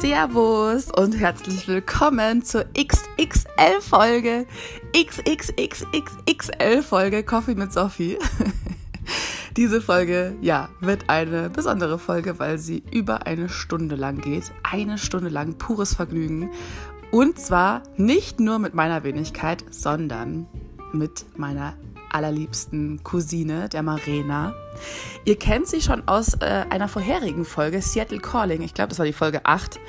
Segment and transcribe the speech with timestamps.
[0.00, 4.46] Servus und herzlich willkommen zur XXL-Folge.
[4.94, 8.18] XXXXXL-Folge Coffee mit Sophie.
[9.56, 14.52] Diese Folge, ja, wird eine besondere Folge, weil sie über eine Stunde lang geht.
[14.62, 16.50] Eine Stunde lang pures Vergnügen.
[17.10, 20.46] Und zwar nicht nur mit meiner Wenigkeit, sondern
[20.92, 21.72] mit meiner
[22.10, 24.54] allerliebsten Cousine, der Marena.
[25.24, 28.62] Ihr kennt sie schon aus äh, einer vorherigen Folge, Seattle Calling.
[28.62, 29.80] Ich glaube, das war die Folge 8.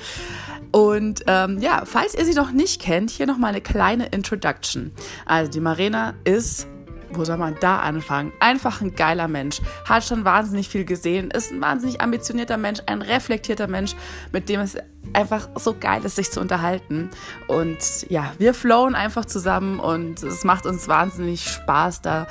[0.71, 4.91] Und ähm, ja, falls ihr sie noch nicht kennt, hier nochmal eine kleine Introduction.
[5.25, 6.67] Also die Marena ist
[7.11, 8.31] wo soll man da anfangen?
[8.39, 13.01] Einfach ein geiler Mensch, hat schon wahnsinnig viel gesehen, ist ein wahnsinnig ambitionierter Mensch, ein
[13.01, 13.95] reflektierter Mensch,
[14.31, 14.77] mit dem es
[15.13, 17.09] einfach so geil ist, sich zu unterhalten.
[17.47, 22.27] Und ja, wir flowen einfach zusammen und es macht uns wahnsinnig Spaß, da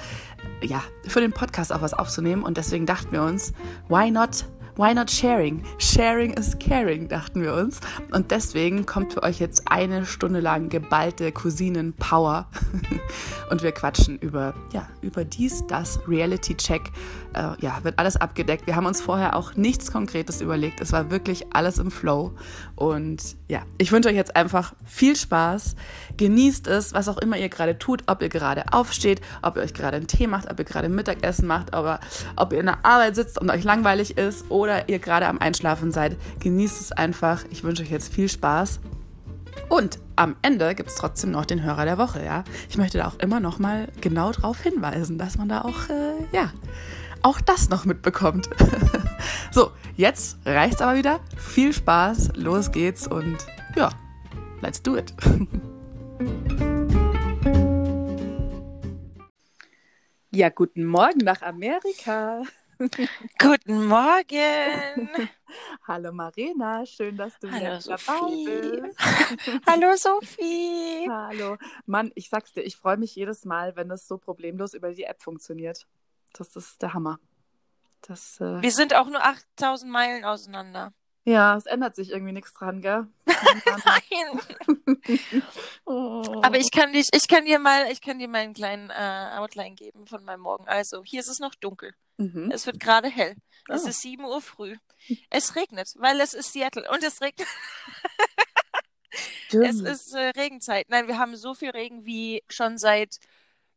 [0.62, 2.42] ja, für den Podcast auch was aufzunehmen.
[2.42, 3.52] Und deswegen dachten wir uns,
[3.88, 4.44] why not
[4.78, 5.64] Why not sharing?
[5.78, 7.80] Sharing is caring, dachten wir uns.
[8.12, 12.46] Und deswegen kommt für euch jetzt eine Stunde lang geballte Cousinen-Power.
[13.50, 16.90] Und wir quatschen über, ja, über dies, das, Reality-Check.
[17.32, 18.66] Äh, ja, wird alles abgedeckt.
[18.66, 20.82] Wir haben uns vorher auch nichts Konkretes überlegt.
[20.82, 22.34] Es war wirklich alles im Flow.
[22.76, 25.76] Und ja, ich wünsche euch jetzt einfach viel Spaß.
[26.18, 29.72] Genießt es, was auch immer ihr gerade tut, ob ihr gerade aufsteht, ob ihr euch
[29.72, 32.00] gerade einen Tee macht, ob ihr gerade Mittagessen macht, aber
[32.36, 35.90] ob ihr in der Arbeit sitzt und euch langweilig ist oder ihr gerade am Einschlafen
[35.90, 36.16] seid.
[36.40, 37.44] Genießt es einfach.
[37.50, 38.80] Ich wünsche euch jetzt viel Spaß.
[39.70, 42.44] Und am Ende gibt es trotzdem noch den Hörer der Woche, ja.
[42.68, 46.36] Ich möchte da auch immer noch mal genau darauf hinweisen, dass man da auch, äh,
[46.36, 46.52] ja,
[47.26, 48.48] auch das noch mitbekommt.
[49.50, 51.18] so, jetzt reicht's aber wieder.
[51.36, 53.38] Viel Spaß, los geht's und
[53.74, 53.90] ja,
[54.62, 55.12] let's do it.
[60.32, 62.42] Ja, guten Morgen nach Amerika.
[63.40, 65.08] Guten Morgen.
[65.88, 68.98] Hallo Marina, schön, dass du Hallo, wieder dabei bist.
[69.66, 71.08] Hallo Sophie.
[71.08, 71.56] Hallo.
[71.86, 75.04] Mann, ich sag's dir, ich freue mich jedes Mal, wenn es so problemlos über die
[75.04, 75.86] App funktioniert.
[76.32, 77.18] Das ist der Hammer.
[78.02, 80.92] Das, äh, Wir sind auch nur 8000 Meilen auseinander.
[81.24, 83.08] ja, es ändert sich irgendwie nichts dran, gell?
[83.26, 84.40] Nein.
[85.84, 86.40] oh.
[86.42, 89.36] Aber ich kann dich, ich kann dir mal, ich kann dir mal einen kleinen äh,
[89.38, 90.68] Outline geben von meinem Morgen.
[90.68, 91.94] Also, hier ist es noch dunkel.
[92.18, 92.50] Mhm.
[92.52, 93.34] Es wird gerade hell.
[93.68, 93.88] Es Oh.
[93.88, 94.76] ist 7 Uhr früh.
[95.30, 97.48] Es regnet, weil es ist Seattle und es regnet.
[99.50, 100.90] Es ist äh, Regenzeit.
[100.90, 103.16] Nein, wir haben so viel Regen wie schon seit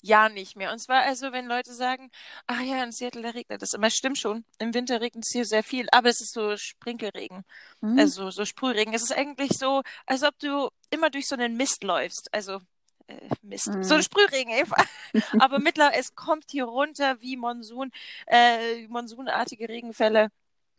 [0.02, 0.72] Jahren nicht mehr.
[0.72, 2.10] Und zwar also, wenn Leute sagen,
[2.48, 4.46] ah ja, in Seattle da regnet es immer, stimmt schon.
[4.60, 7.44] Im Winter regnet es hier sehr viel, aber es ist so Sprinkelregen,
[7.82, 8.00] Mhm.
[8.00, 8.94] also so Sprühregen.
[8.94, 12.30] Es ist eigentlich so, als ob du immer durch so einen Mist läufst.
[12.34, 12.60] Also
[13.08, 13.84] äh, Mist, Mhm.
[13.84, 14.86] so ein Sprühregen einfach.
[15.44, 17.92] aber mittlerweile, es kommt hier runter wie Monsun,
[18.28, 20.30] äh, monsunartige Regenfälle.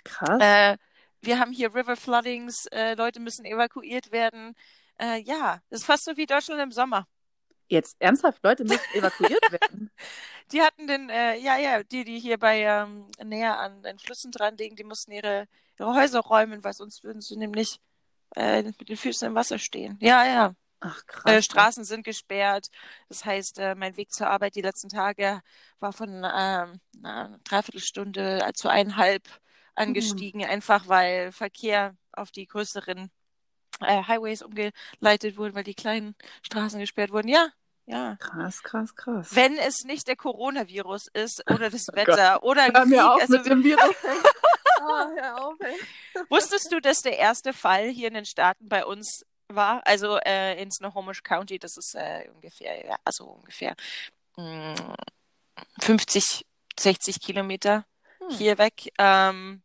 [0.04, 0.40] Krass.
[0.40, 0.76] Äh,
[1.22, 4.54] wir haben hier River Floodings, äh, Leute müssen evakuiert werden.
[4.98, 7.06] Äh, ja, das ist fast so wie Deutschland im Sommer.
[7.70, 9.90] Jetzt ernsthaft, Leute müssen evakuiert werden.
[10.50, 14.32] Die hatten den, äh, ja, ja, die, die hier bei ähm, näher an den Flüssen
[14.32, 15.46] dran liegen, die mussten ihre,
[15.78, 17.78] ihre Häuser räumen, weil sonst würden sie nämlich
[18.34, 19.96] äh, mit den Füßen im Wasser stehen.
[20.00, 20.54] Ja, ja.
[20.80, 21.32] Ach krass.
[21.32, 22.70] Äh, Straßen sind gesperrt.
[23.08, 25.40] Das heißt, äh, mein Weg zur Arbeit die letzten Tage
[25.78, 29.22] war von ähm, einer Dreiviertelstunde zu eineinhalb
[29.76, 33.10] angestiegen, einfach weil Verkehr auf die größeren
[33.80, 37.28] äh, Highways umgeleitet wurde, weil die kleinen Straßen gesperrt wurden.
[37.28, 37.48] Ja,
[37.90, 38.16] ja.
[38.18, 39.34] Krass, krass, krass.
[39.34, 43.06] Wenn es nicht der Coronavirus ist oder das Oh Wetter oder ein Hör mir Krieg,
[43.10, 43.94] auf also mit dem Virus.
[44.80, 44.82] oh,
[45.16, 45.76] hör auf, ey.
[46.28, 49.80] Wusstest du, dass der erste Fall hier in den Staaten bei uns war?
[49.86, 53.74] Also äh, in Snohomish County, das ist äh, ungefähr, ja, also ungefähr
[54.36, 54.94] mh,
[55.80, 56.46] 50,
[56.78, 57.84] 60 Kilometer
[58.20, 58.28] Hm.
[58.30, 58.92] hier weg.
[58.98, 59.62] Ähm,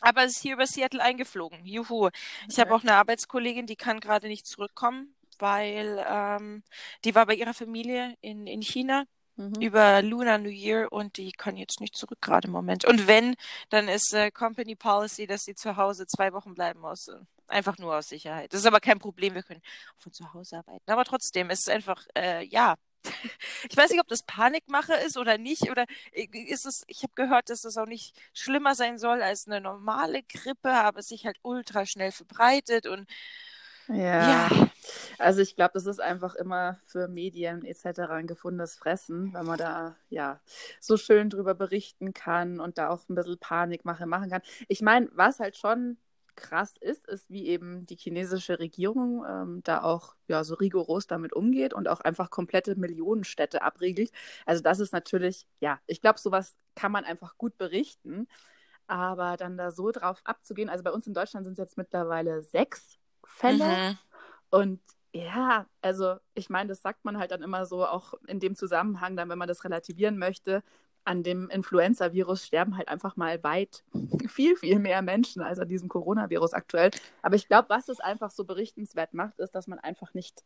[0.00, 1.66] aber es ist hier über Seattle eingeflogen.
[1.66, 2.08] Juhu.
[2.48, 2.78] Ich habe Okay.
[2.80, 6.62] auch eine Arbeitskollegin, die kann gerade nicht zurückkommen, weil ähm,
[7.04, 9.04] die war bei ihrer Familie in, in China
[9.40, 9.62] Mhm.
[9.62, 12.84] über Lunar New Year und die kann jetzt nicht zurück gerade im Moment.
[12.84, 13.36] Und wenn,
[13.70, 17.10] dann ist äh, Company Policy, dass sie zu Hause zwei Wochen bleiben muss.
[17.48, 18.52] Einfach nur aus Sicherheit.
[18.52, 19.62] Das ist aber kein Problem, wir können
[19.96, 20.90] von zu Hause arbeiten.
[20.90, 22.76] Aber trotzdem ist es einfach, äh, ja.
[23.70, 25.70] Ich weiß nicht, ob das Panikmache ist oder nicht.
[25.70, 29.46] Oder äh, ist es, ich habe gehört, dass es auch nicht schlimmer sein soll als
[29.46, 33.08] eine normale Grippe, aber es sich halt ultra schnell verbreitet und
[33.92, 34.48] Ja.
[34.48, 34.70] ja,
[35.18, 38.10] Also ich glaube, das ist einfach immer für Medien etc.
[38.10, 40.40] ein gefundenes Fressen, weil man da ja
[40.80, 44.42] so schön drüber berichten kann und da auch ein bisschen Panikmache machen kann.
[44.68, 45.98] Ich meine, was halt schon
[46.36, 51.32] krass ist, ist, wie eben die chinesische Regierung ähm, da auch ja so rigoros damit
[51.34, 54.10] umgeht und auch einfach komplette Millionenstädte abriegelt.
[54.46, 58.26] Also das ist natürlich, ja, ich glaube, sowas kann man einfach gut berichten.
[58.86, 62.42] Aber dann da so drauf abzugehen, also bei uns in Deutschland sind es jetzt mittlerweile
[62.42, 62.99] sechs
[63.30, 63.64] Fälle.
[63.64, 63.98] Mhm.
[64.50, 64.80] Und
[65.12, 69.16] ja, also ich meine, das sagt man halt dann immer so, auch in dem Zusammenhang,
[69.16, 70.62] dann, wenn man das relativieren möchte,
[71.04, 73.84] an dem Influenza-Virus sterben halt einfach mal weit
[74.28, 76.90] viel, viel mehr Menschen als an diesem Coronavirus aktuell.
[77.22, 80.44] Aber ich glaube, was es einfach so berichtenswert macht, ist, dass man einfach nicht,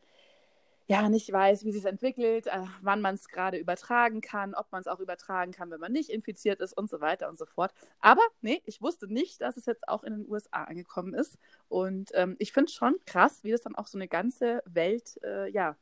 [0.86, 4.70] ja, nicht weiß, wie sich es entwickelt, äh, wann man es gerade übertragen kann, ob
[4.70, 7.46] man es auch übertragen kann, wenn man nicht infiziert ist und so weiter und so
[7.46, 7.72] fort.
[8.00, 11.38] Aber nee, ich wusste nicht, dass es jetzt auch in den USA angekommen ist.
[11.68, 15.18] Und ähm, ich finde es schon krass, wie das dann auch so eine ganze Welt,
[15.22, 15.76] äh, ja,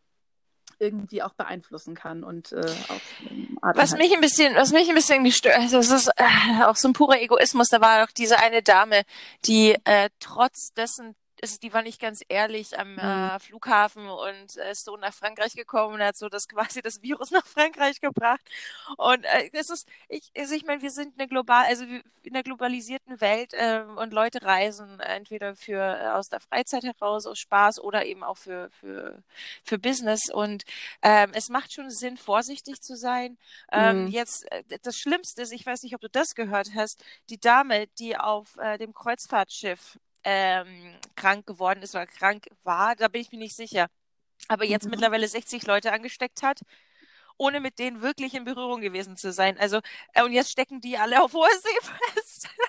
[0.79, 5.23] irgendwie auch beeinflussen kann und äh, auch was mich ein bisschen was mich ein bisschen
[5.23, 8.63] gestört also das ist äh, auch so ein purer Egoismus da war doch diese eine
[8.63, 9.03] Dame
[9.45, 13.41] die äh, trotz dessen ist, die war nicht ganz ehrlich am äh, mhm.
[13.41, 17.31] Flughafen und äh, ist so nach Frankreich gekommen und hat so das quasi das Virus
[17.31, 18.41] nach Frankreich gebracht.
[18.97, 22.03] Und äh, es ist, ich, also ich meine, wir sind eine global, also in
[22.35, 27.39] einer globalisierten Welt äh, und Leute reisen entweder für äh, aus der Freizeit heraus, aus
[27.41, 29.23] Spaß oder eben auch für für
[29.65, 30.31] für Business.
[30.33, 30.65] Und
[31.03, 33.37] ähm, es macht schon Sinn, vorsichtig zu sein.
[33.73, 34.09] Ähm, mhm.
[34.09, 37.89] Jetzt äh, das Schlimmste ist, ich weiß nicht, ob du das gehört hast, die Dame,
[37.99, 43.33] die auf äh, dem Kreuzfahrtschiff ähm, krank geworden ist oder krank war, da bin ich
[43.33, 43.89] mir nicht sicher.
[44.49, 44.91] Aber jetzt mhm.
[44.91, 46.61] mittlerweile 60 Leute angesteckt hat,
[47.37, 49.59] ohne mit denen wirklich in Berührung gewesen zu sein.
[49.59, 49.81] Also,
[50.15, 52.49] äh, und jetzt stecken die alle auf hoher See fest.
[52.49, 52.67] Ja.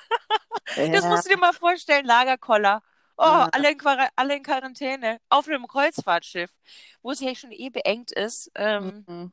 [0.92, 2.82] Das musst du dir mal vorstellen, Lagerkoller.
[3.18, 3.50] Oh, ja.
[3.52, 3.78] alle, in
[4.16, 5.20] alle in Quarantäne.
[5.30, 6.50] Auf einem Kreuzfahrtschiff,
[7.04, 8.50] wo es ja schon eh beengt ist.
[8.56, 9.32] Ähm, mhm.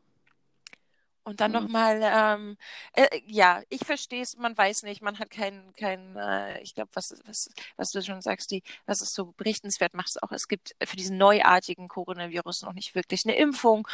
[1.22, 1.58] Und dann mhm.
[1.58, 2.56] nochmal, ähm,
[2.94, 6.90] äh, ja, ich verstehe es, man weiß nicht, man hat kein, kein äh, ich glaube,
[6.94, 10.74] was, was, was du schon sagst, die, was es so berichtenswert macht, auch, es gibt
[10.82, 13.86] für diesen neuartigen Coronavirus noch nicht wirklich eine Impfung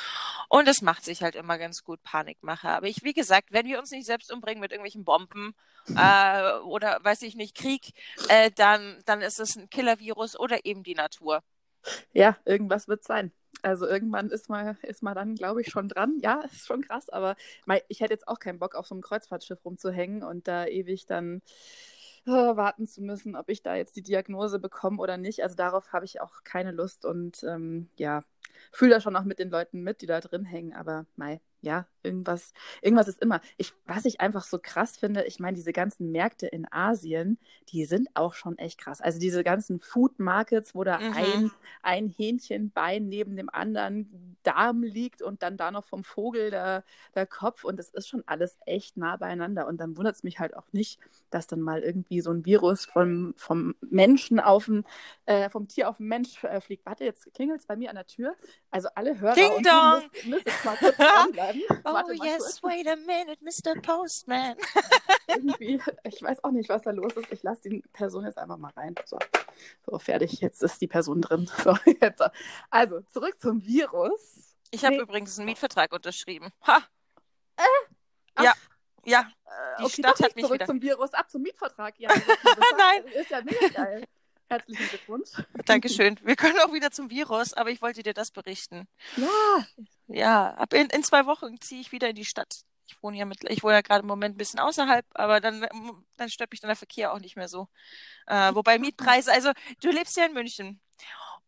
[0.49, 2.69] und es macht sich halt immer ganz gut Panikmache.
[2.69, 5.55] Aber ich, wie gesagt, wenn wir uns nicht selbst umbringen mit irgendwelchen Bomben
[5.97, 7.91] äh, oder, weiß ich nicht, Krieg,
[8.29, 11.43] äh, dann, dann ist es ein Killer-Virus oder eben die Natur.
[12.13, 13.33] Ja, irgendwas wird sein.
[13.63, 16.19] Also irgendwann ist man, ist man dann, glaube ich, schon dran.
[16.23, 17.37] Ja, ist schon krass, aber
[17.89, 21.43] ich hätte jetzt auch keinen Bock, auf so einem Kreuzfahrtschiff rumzuhängen und da ewig dann
[22.27, 25.43] äh, warten zu müssen, ob ich da jetzt die Diagnose bekomme oder nicht.
[25.43, 28.23] Also darauf habe ich auch keine Lust und ähm, ja,
[28.73, 31.87] fühle da schon auch mit den Leuten mit, die da drin hängen, aber mei, ja,
[32.03, 33.41] irgendwas, irgendwas ist immer.
[33.57, 37.85] Ich, was ich einfach so krass finde, ich meine, diese ganzen Märkte in Asien, die
[37.85, 39.01] sind auch schon echt krass.
[39.01, 41.13] Also diese ganzen Food Markets, wo da mhm.
[41.15, 41.51] ein,
[41.83, 46.85] ein Hähnchenbein neben dem anderen Darm liegt und dann da noch vom Vogel der,
[47.17, 49.67] der Kopf und das ist schon alles echt nah beieinander.
[49.67, 52.87] Und dann wundert es mich halt auch nicht, dass dann mal irgendwie so ein Virus
[52.87, 54.85] vom, vom Menschen auf den,
[55.27, 56.87] äh, vom Tier auf den Mensch äh, fliegt.
[56.87, 58.37] Warte, jetzt klingelt es bei mir an der Tür.
[58.71, 60.03] Also alle Hörer Ding und dong.
[60.15, 61.56] müssen, müssen jetzt mal kurz dranbleiben.
[61.85, 62.63] Oh Warte yes, kurz.
[62.63, 63.81] wait a minute, Mr.
[63.81, 64.57] Postman.
[65.29, 67.33] Irgendwie, ich weiß auch nicht, was da los ist.
[67.33, 68.95] Ich lasse die Person jetzt einfach mal rein.
[69.05, 69.19] So,
[69.85, 70.41] so fertig.
[70.41, 71.51] Jetzt ist die Person drin.
[71.63, 72.23] So, jetzt.
[72.71, 74.55] Also, zurück zum Virus.
[74.71, 75.03] Ich habe hey.
[75.03, 76.51] übrigens einen Mietvertrag unterschrieben.
[76.67, 76.83] Ha!
[77.57, 78.43] Äh?
[78.43, 78.53] Ja,
[79.07, 79.21] ja.
[79.21, 80.67] Äh, die okay, Stadt hat mich zurück wieder...
[80.67, 81.95] zum Virus, ab zum Mietvertrag.
[81.99, 82.11] Ja,
[82.79, 83.05] Nein.
[83.15, 84.05] Ist ja mega geil.
[84.49, 85.31] Herzlichen Glückwunsch.
[85.65, 86.19] Dankeschön.
[86.23, 88.87] Wir können auch wieder zum Virus, aber ich wollte dir das berichten.
[89.17, 89.67] Ja.
[90.07, 92.61] Ja, ab in, in zwei Wochen ziehe ich wieder in die Stadt.
[92.87, 95.67] Ich wohne ja mit, ich wohne ja gerade im Moment ein bisschen außerhalb, aber dann,
[96.17, 97.69] dann stört mich dann der Verkehr auch nicht mehr so.
[98.27, 99.51] Äh, wobei Mietpreise, also
[99.81, 100.81] du lebst ja in München.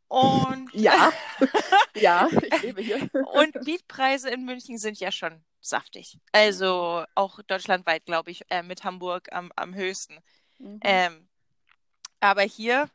[0.08, 1.12] Und ja,
[1.94, 3.08] ja, ich lebe hier.
[3.12, 6.18] Und Mietpreise in München sind ja schon saftig.
[6.32, 10.18] Also auch deutschlandweit, glaube ich, äh, mit Hamburg am, am höchsten.
[10.58, 10.80] Mhm.
[10.82, 11.27] Ähm,
[12.20, 12.88] aber hier,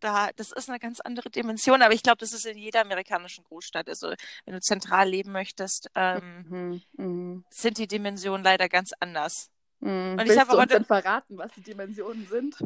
[0.00, 1.82] da, das ist eine ganz andere Dimension.
[1.82, 3.88] Aber ich glaube, das ist in jeder amerikanischen Großstadt.
[3.88, 4.14] Also,
[4.44, 7.42] wenn du zentral leben möchtest, ähm, mhm, mh.
[7.50, 9.50] sind die Dimensionen leider ganz anders.
[9.80, 10.12] Mhm.
[10.12, 12.56] Und Willst ich habe du uns denn verraten, was die Dimensionen sind?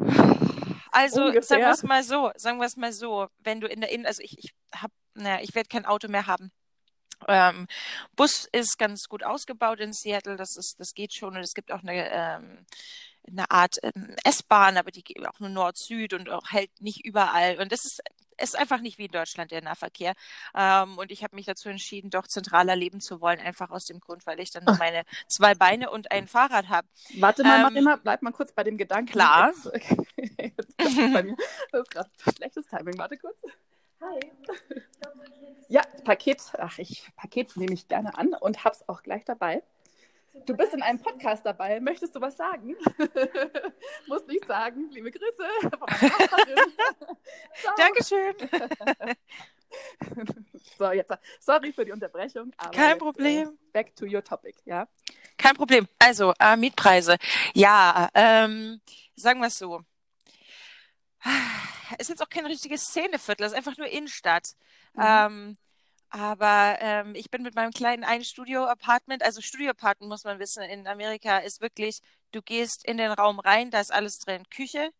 [0.91, 1.41] Also, Ungefähr.
[1.41, 4.05] sagen wir es mal so, sagen wir es mal so, wenn du in der Innen,
[4.05, 6.51] also ich, ich habe, naja, ich werde kein Auto mehr haben.
[7.27, 7.67] Ähm,
[8.15, 11.71] Bus ist ganz gut ausgebaut in Seattle, das ist, das geht schon und es gibt
[11.71, 12.65] auch eine ähm,
[13.27, 17.59] eine Art ähm, S-Bahn, aber die geht auch nur Nord-Süd und auch hält nicht überall.
[17.59, 18.01] Und das ist,
[18.41, 20.13] ist einfach nicht wie in Deutschland der Nahverkehr.
[20.55, 23.99] Ähm, und ich habe mich dazu entschieden, doch zentraler leben zu wollen, einfach aus dem
[23.99, 26.87] Grund, weil ich dann nur meine zwei Beine und ein Fahrrad habe.
[27.19, 29.11] Warte mal, ähm, mal, bleib mal kurz bei dem Gedanken.
[29.11, 29.47] Klar.
[29.47, 30.05] Jetzt, okay.
[30.57, 31.35] Jetzt bei mir.
[31.71, 32.97] Das ist gerade schlechtes Timing.
[32.97, 33.41] Warte kurz.
[34.01, 34.19] Hi.
[35.69, 36.41] Ja, Paket.
[36.57, 39.63] Ach, ich Paket nehme ich gerne an und hab's auch gleich dabei.
[40.33, 41.79] Du bist in einem Podcast dabei.
[41.79, 42.75] Möchtest du was sagen?
[44.07, 44.89] Muss nicht sagen.
[44.91, 45.43] Liebe Grüße
[47.77, 48.33] Dankeschön.
[50.77, 52.51] so, jetzt sorry für die Unterbrechung.
[52.71, 53.49] Kein jetzt, Problem.
[53.49, 54.87] Äh, back to your topic, ja.
[55.37, 55.87] kein Problem.
[55.99, 57.17] Also, äh, Mietpreise.
[57.53, 58.81] Ja, ähm,
[59.15, 59.81] sagen wir es so.
[61.91, 64.55] Es ist jetzt auch kein richtiges Szeneviertel, es ist einfach nur Innenstadt.
[64.93, 65.03] Mhm.
[65.05, 65.57] Ähm,
[66.13, 71.39] aber ähm, ich bin mit meinem kleinen Ein-Studio-Apartment, also Studio-Apartment muss man wissen, in Amerika
[71.39, 72.01] ist wirklich,
[72.31, 74.91] du gehst in den Raum rein, da ist alles drin, Küche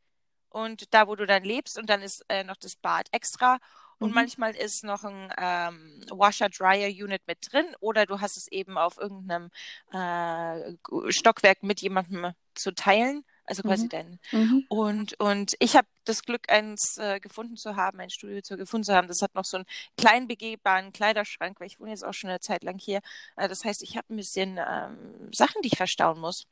[0.49, 3.59] und da, wo du dann lebst und dann ist äh, noch das Bad extra.
[3.99, 4.15] Und Mhm.
[4.15, 9.51] manchmal ist noch ein ähm, Washer-Dryer-Unit mit drin oder du hast es eben auf irgendeinem
[9.93, 13.89] äh, Stockwerk mit jemandem zu teilen, also quasi Mhm.
[13.89, 14.65] dein Mhm.
[14.69, 18.85] und, und ich habe das Glück, eins äh, gefunden zu haben, ein Studio zu gefunden
[18.85, 19.07] zu haben.
[19.07, 19.65] Das hat noch so einen
[19.97, 23.01] kleinen begehbaren Kleiderschrank, weil ich wohne jetzt auch schon eine Zeit lang hier.
[23.35, 26.45] Äh, das heißt, ich habe ein bisschen ähm, Sachen, die ich verstauen muss.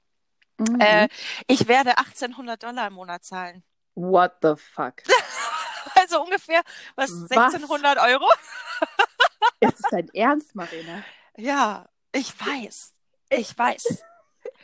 [0.58, 0.80] Mhm.
[0.80, 1.08] Äh,
[1.48, 3.64] ich werde 1800 Dollar im Monat zahlen.
[3.96, 4.96] What the fuck?
[5.96, 6.62] Also ungefähr,
[6.96, 7.32] was, Was?
[7.32, 8.26] 1600 Euro?
[9.60, 11.04] Ist es dein Ernst, Marina?
[11.38, 12.94] Ja, ich weiß.
[13.30, 14.04] Ich weiß.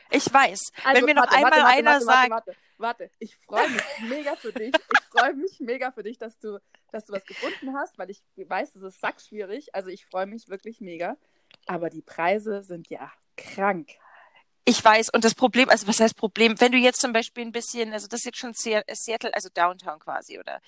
[0.10, 0.72] Ich weiß.
[0.84, 3.12] Also, Wenn mir noch warte, einmal warte, einer warte, sagt, Warte, warte, warte.
[3.20, 4.74] Ich freue mich mega für dich.
[4.74, 6.60] Ich freue mich mega für dich, dass du,
[6.92, 9.74] dass du was gefunden hast, weil ich weiß, es ist sackschwierig.
[9.76, 11.18] Also ich freue mich wirklich mega.
[11.66, 13.90] Aber die Preise sind ja krank.
[14.70, 17.54] Ich weiß, und das Problem, also was heißt Problem, wenn du jetzt zum Beispiel ein
[17.54, 20.60] bisschen, also das ist jetzt schon Se- Seattle, also Downtown quasi, oder?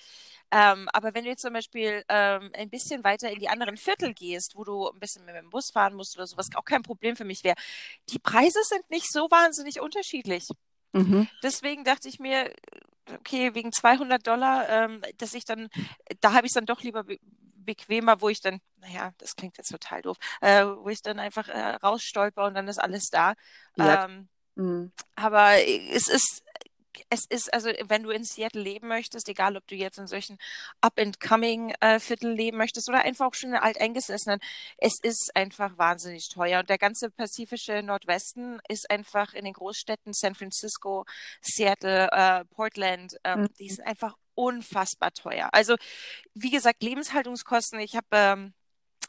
[0.50, 4.14] Ähm, aber wenn du jetzt zum Beispiel ähm, ein bisschen weiter in die anderen Viertel
[4.14, 7.14] gehst, wo du ein bisschen mit dem Bus fahren musst oder sowas, auch kein Problem
[7.14, 7.56] für mich wäre,
[8.08, 10.48] die Preise sind nicht so wahnsinnig unterschiedlich.
[10.94, 11.28] Mhm.
[11.42, 12.52] Deswegen dachte ich mir,
[13.14, 15.68] okay, wegen 200 Dollar, ähm, dass ich dann,
[16.20, 17.18] da habe ich es dann doch lieber be
[17.64, 21.48] bequemer, wo ich dann, naja, das klingt jetzt total doof, äh, wo ich dann einfach
[21.48, 23.34] äh, rausstolper und dann ist alles da.
[23.76, 24.04] Ja.
[24.04, 24.92] Ähm, Mhm.
[25.14, 26.42] aber es ist,
[27.08, 30.38] es ist, also wenn du in Seattle leben möchtest, egal ob du jetzt in solchen
[30.80, 34.40] Up-and-Coming-Viertel leben möchtest oder einfach auch schon in alteingesessenen,
[34.76, 36.60] es ist einfach wahnsinnig teuer.
[36.60, 41.04] Und der ganze pazifische Nordwesten ist einfach in den Großstädten San Francisco,
[41.40, 43.48] Seattle, äh, Portland, ähm, Mhm.
[43.58, 45.48] die sind einfach unfassbar teuer.
[45.52, 45.76] Also
[46.34, 48.54] wie gesagt, Lebenshaltungskosten, ich habe ähm,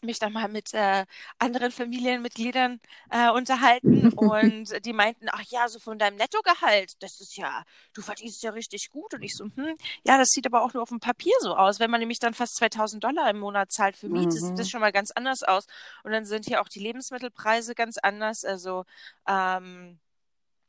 [0.03, 1.05] mich da mal mit äh,
[1.39, 2.79] anderen Familienmitgliedern
[3.11, 8.01] äh, unterhalten und die meinten, ach ja, so von deinem Nettogehalt, das ist ja, du
[8.01, 9.13] verdienst ja richtig gut.
[9.13, 11.79] Und ich so, hm, ja, das sieht aber auch nur auf dem Papier so aus.
[11.79, 14.57] Wenn man nämlich dann fast 2000 Dollar im Monat zahlt für Miete, sieht Mhm.
[14.57, 15.67] das schon mal ganz anders aus.
[16.03, 18.85] Und dann sind hier auch die Lebensmittelpreise ganz anders, also
[19.27, 19.99] ähm,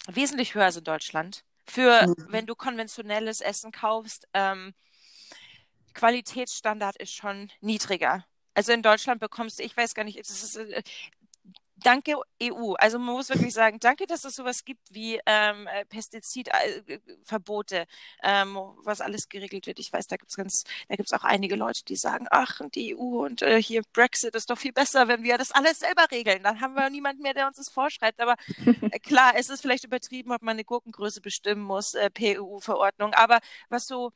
[0.09, 1.45] wesentlich höher als in Deutschland.
[1.67, 2.27] Für, Mhm.
[2.29, 4.75] wenn du konventionelles Essen kaufst, ähm,
[5.95, 8.25] Qualitätsstandard ist schon niedriger.
[8.55, 10.83] Also in Deutschland bekommst du, ich weiß gar nicht, es ist, äh,
[11.83, 12.75] danke EU.
[12.75, 17.87] Also man muss wirklich sagen, danke, dass es sowas gibt wie ähm, äh, Pestizidverbote,
[18.23, 19.79] ähm, was alles geregelt wird.
[19.79, 22.97] Ich weiß, da gibt's ganz, da gibt's auch einige Leute, die sagen, ach, und die
[22.97, 26.43] EU und äh, hier Brexit ist doch viel besser, wenn wir das alles selber regeln.
[26.43, 28.21] Dann haben wir niemanden mehr, der uns das vorschreibt.
[28.21, 28.37] Aber
[28.91, 33.15] äh, klar, es ist vielleicht übertrieben, ob man eine Gurkengröße bestimmen muss, äh, per EU-Verordnung.
[33.15, 34.13] Aber was so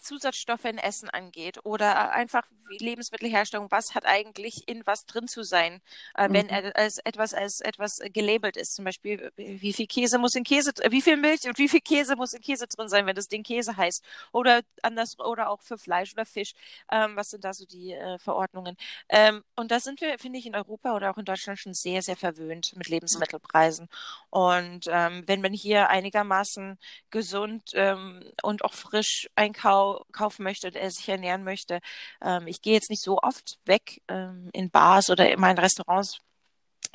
[0.00, 5.42] Zusatzstoffe in Essen angeht oder einfach wie Lebensmittelherstellung, was hat eigentlich in was drin zu
[5.42, 5.80] sein,
[6.14, 6.72] äh, wenn Mhm.
[6.74, 8.74] als etwas als etwas gelabelt ist.
[8.74, 12.16] Zum Beispiel, wie viel Käse muss in Käse, wie viel Milch und wie viel Käse
[12.16, 14.02] muss in Käse drin sein, wenn das Ding Käse heißt.
[14.32, 16.52] Oder anders oder auch für Fleisch oder Fisch.
[16.90, 18.76] Ähm, was sind da so die äh, Verordnungen?
[19.08, 22.02] Ähm, und da sind wir, finde ich, in Europa oder auch in Deutschland schon sehr,
[22.02, 23.88] sehr verwöhnt mit Lebensmittelpreisen.
[24.30, 26.78] Und ähm, wenn man hier einigermaßen
[27.10, 29.28] gesund ähm, und auch frisch
[29.96, 31.80] einkaufen möchte und er sich ernähren möchte.
[32.22, 36.20] Ähm, ich gehe jetzt nicht so oft weg ähm, in Bars oder in meinen Restaurants.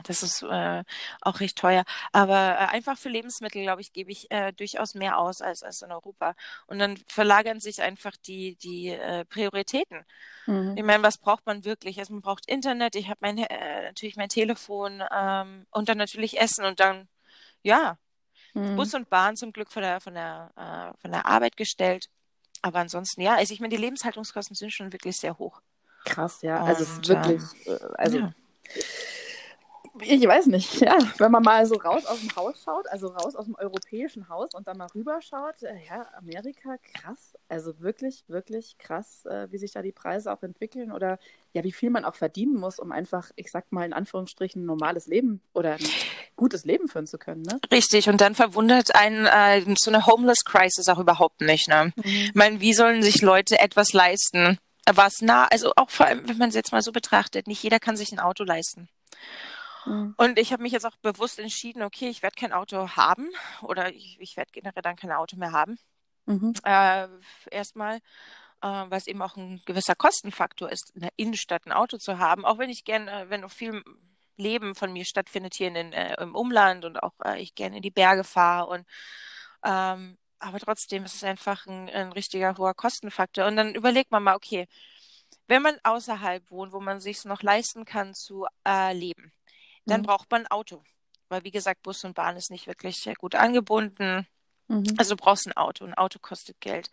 [0.03, 0.83] Das ist äh,
[1.21, 1.83] auch recht teuer.
[2.11, 5.81] Aber äh, einfach für Lebensmittel, glaube ich, gebe ich äh, durchaus mehr aus als, als
[5.81, 6.35] in Europa.
[6.67, 10.03] Und dann verlagern sich einfach die, die äh, Prioritäten.
[10.47, 10.75] Mhm.
[10.77, 11.99] Ich meine, was braucht man wirklich?
[11.99, 16.39] Also man braucht Internet, ich habe mein, äh, natürlich mein Telefon ähm, und dann natürlich
[16.39, 17.07] Essen und dann,
[17.61, 17.97] ja,
[18.53, 18.75] Mhm.
[18.75, 22.09] Bus und Bahn zum Glück von der, von der, äh, von der Arbeit gestellt.
[22.63, 25.61] Aber ansonsten, ja, also ich meine, die Lebenshaltungskosten sind schon wirklich sehr hoch.
[26.05, 26.63] Krass, ja.
[26.63, 28.33] Also es Und, ist wirklich, äh, also ja.
[30.01, 33.35] Ich weiß nicht, ja, wenn man mal so raus aus dem Haus schaut, also raus
[33.35, 38.23] aus dem europäischen Haus und dann mal rüber schaut, äh, ja, Amerika, krass, also wirklich,
[38.27, 41.19] wirklich krass, äh, wie sich da die Preise auch entwickeln oder
[41.53, 44.65] ja, wie viel man auch verdienen muss, um einfach, ich sag mal in Anführungsstrichen, ein
[44.65, 45.85] normales Leben oder ein
[46.35, 47.59] gutes Leben führen zu können, ne?
[47.71, 51.67] Richtig, und dann verwundert einen äh, so eine Homeless Crisis auch überhaupt nicht.
[51.67, 51.93] Ne?
[52.03, 54.57] Ich meine, wie sollen sich Leute etwas leisten?
[54.91, 57.79] Was nah, also auch vor allem, wenn man es jetzt mal so betrachtet, nicht jeder
[57.79, 58.89] kann sich ein Auto leisten.
[59.85, 60.13] Mhm.
[60.17, 63.29] Und ich habe mich jetzt auch bewusst entschieden, okay, ich werde kein Auto haben
[63.61, 65.77] oder ich, ich werde generell dann kein Auto mehr haben.
[66.25, 66.53] Mhm.
[66.63, 67.07] Äh,
[67.51, 68.01] erstmal, äh,
[68.61, 72.45] weil es eben auch ein gewisser Kostenfaktor ist, in der Innenstadt ein Auto zu haben,
[72.45, 73.83] auch wenn ich gerne, wenn auch viel
[74.37, 77.77] Leben von mir stattfindet hier in den, äh, im Umland und auch äh, ich gerne
[77.77, 78.85] in die Berge fahre und
[79.63, 83.45] ähm, aber trotzdem ist es einfach ein, ein richtiger hoher Kostenfaktor.
[83.45, 84.67] Und dann überlegt man mal, okay,
[85.47, 89.31] wenn man außerhalb wohnt, wo man sich noch leisten kann zu äh, leben,
[89.85, 90.05] dann mhm.
[90.05, 90.83] braucht man ein Auto.
[91.29, 94.27] Weil, wie gesagt, Bus und Bahn ist nicht wirklich sehr gut angebunden.
[94.67, 94.83] Mhm.
[94.97, 95.85] Also du brauchst ein Auto.
[95.85, 96.89] Ein Auto kostet Geld.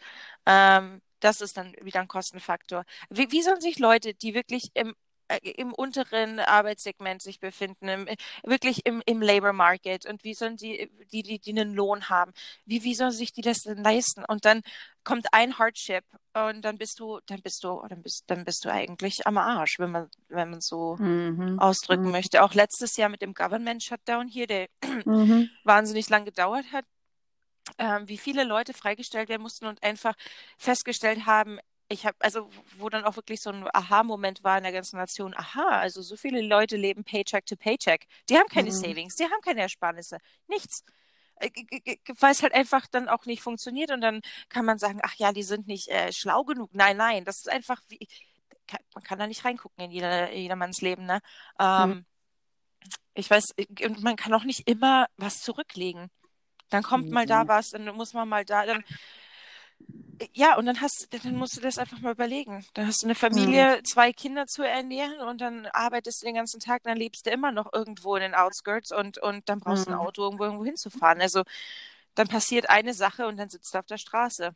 [0.46, 2.84] Ähm, das ist dann wieder ein Kostenfaktor.
[3.10, 4.94] Wie, wie sollen sich Leute, die wirklich im
[5.42, 8.08] im unteren Arbeitssegment sich befinden, im,
[8.44, 12.32] wirklich im, im Labor Market und wie sollen die, die, die, die einen Lohn haben,
[12.64, 14.24] wie, wie sollen sich die das denn leisten?
[14.26, 14.62] Und dann
[15.04, 18.70] kommt ein Hardship und dann bist du, dann bist du, dann bist, dann bist du
[18.70, 21.58] eigentlich am Arsch, wenn man, wenn man so mhm.
[21.58, 22.12] ausdrücken mhm.
[22.12, 22.42] möchte.
[22.42, 24.68] Auch letztes Jahr mit dem Government Shutdown hier, der
[25.04, 25.48] mhm.
[25.64, 26.84] wahnsinnig lang gedauert hat,
[27.78, 30.14] ähm, wie viele Leute freigestellt werden mussten und einfach
[30.58, 31.58] festgestellt haben,
[31.90, 35.34] ich habe, also wo dann auch wirklich so ein Aha-Moment war in der ganzen Nation,
[35.36, 38.06] aha, also so viele Leute leben Paycheck to Paycheck.
[38.28, 38.74] Die haben keine mhm.
[38.74, 40.84] Savings, die haben keine Ersparnisse, nichts.
[41.36, 41.50] Äh,
[42.20, 45.32] Weil es halt einfach dann auch nicht funktioniert und dann kann man sagen, ach ja,
[45.32, 46.70] die sind nicht äh, schlau genug.
[46.72, 48.06] Nein, nein, das ist einfach wie,
[48.94, 51.20] man kann da nicht reingucken in jeder, jedermanns Leben, ne?
[51.58, 52.06] Ähm, mhm.
[53.14, 53.54] Ich weiß,
[53.84, 56.08] und man kann auch nicht immer was zurücklegen.
[56.68, 57.12] Dann kommt mhm.
[57.12, 58.84] mal da was, dann muss man mal da, dann
[60.34, 62.64] ja, und dann hast dann musst du das einfach mal überlegen.
[62.74, 63.84] Dann hast du eine Familie, mhm.
[63.84, 67.52] zwei Kinder zu ernähren und dann arbeitest du den ganzen Tag, dann lebst du immer
[67.52, 69.96] noch irgendwo in den Outskirts und, und dann brauchst du mhm.
[69.96, 71.20] ein Auto, irgendwo, irgendwo hinzufahren.
[71.20, 71.42] Also
[72.14, 74.54] dann passiert eine Sache und dann sitzt du auf der Straße.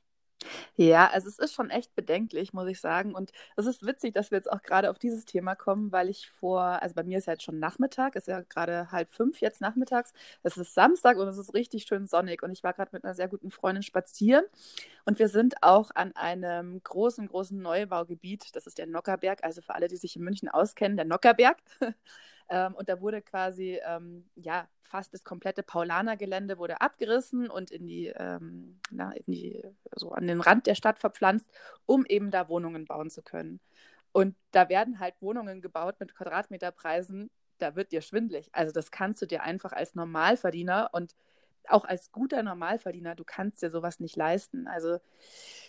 [0.77, 3.15] Ja, also es ist schon echt bedenklich, muss ich sagen.
[3.15, 6.31] Und es ist witzig, dass wir jetzt auch gerade auf dieses Thema kommen, weil ich
[6.31, 9.61] vor, also bei mir ist ja jetzt schon Nachmittag, ist ja gerade halb fünf jetzt
[9.61, 10.13] nachmittags.
[10.43, 12.43] Es ist Samstag und es ist richtig schön sonnig.
[12.43, 14.45] Und ich war gerade mit einer sehr guten Freundin spazieren.
[15.05, 18.55] Und wir sind auch an einem großen, großen Neubaugebiet.
[18.57, 19.45] Das ist der Nockerberg.
[19.45, 21.59] Also für alle, die sich in München auskennen, der Nockerberg.
[22.49, 27.87] Ähm, und da wurde quasi, ähm, ja, fast das komplette Paulaner-Gelände wurde abgerissen und in
[27.87, 29.63] die, ähm, na, in die,
[29.97, 31.51] so an den Rand der Stadt verpflanzt,
[31.87, 33.61] um eben da Wohnungen bauen zu können.
[34.13, 38.51] Und da werden halt Wohnungen gebaut mit Quadratmeterpreisen, da wird dir schwindlig.
[38.53, 41.15] Also das kannst du dir einfach als Normalverdiener und
[41.69, 44.67] auch als guter Normalverdiener, du kannst dir sowas nicht leisten.
[44.69, 44.99] Also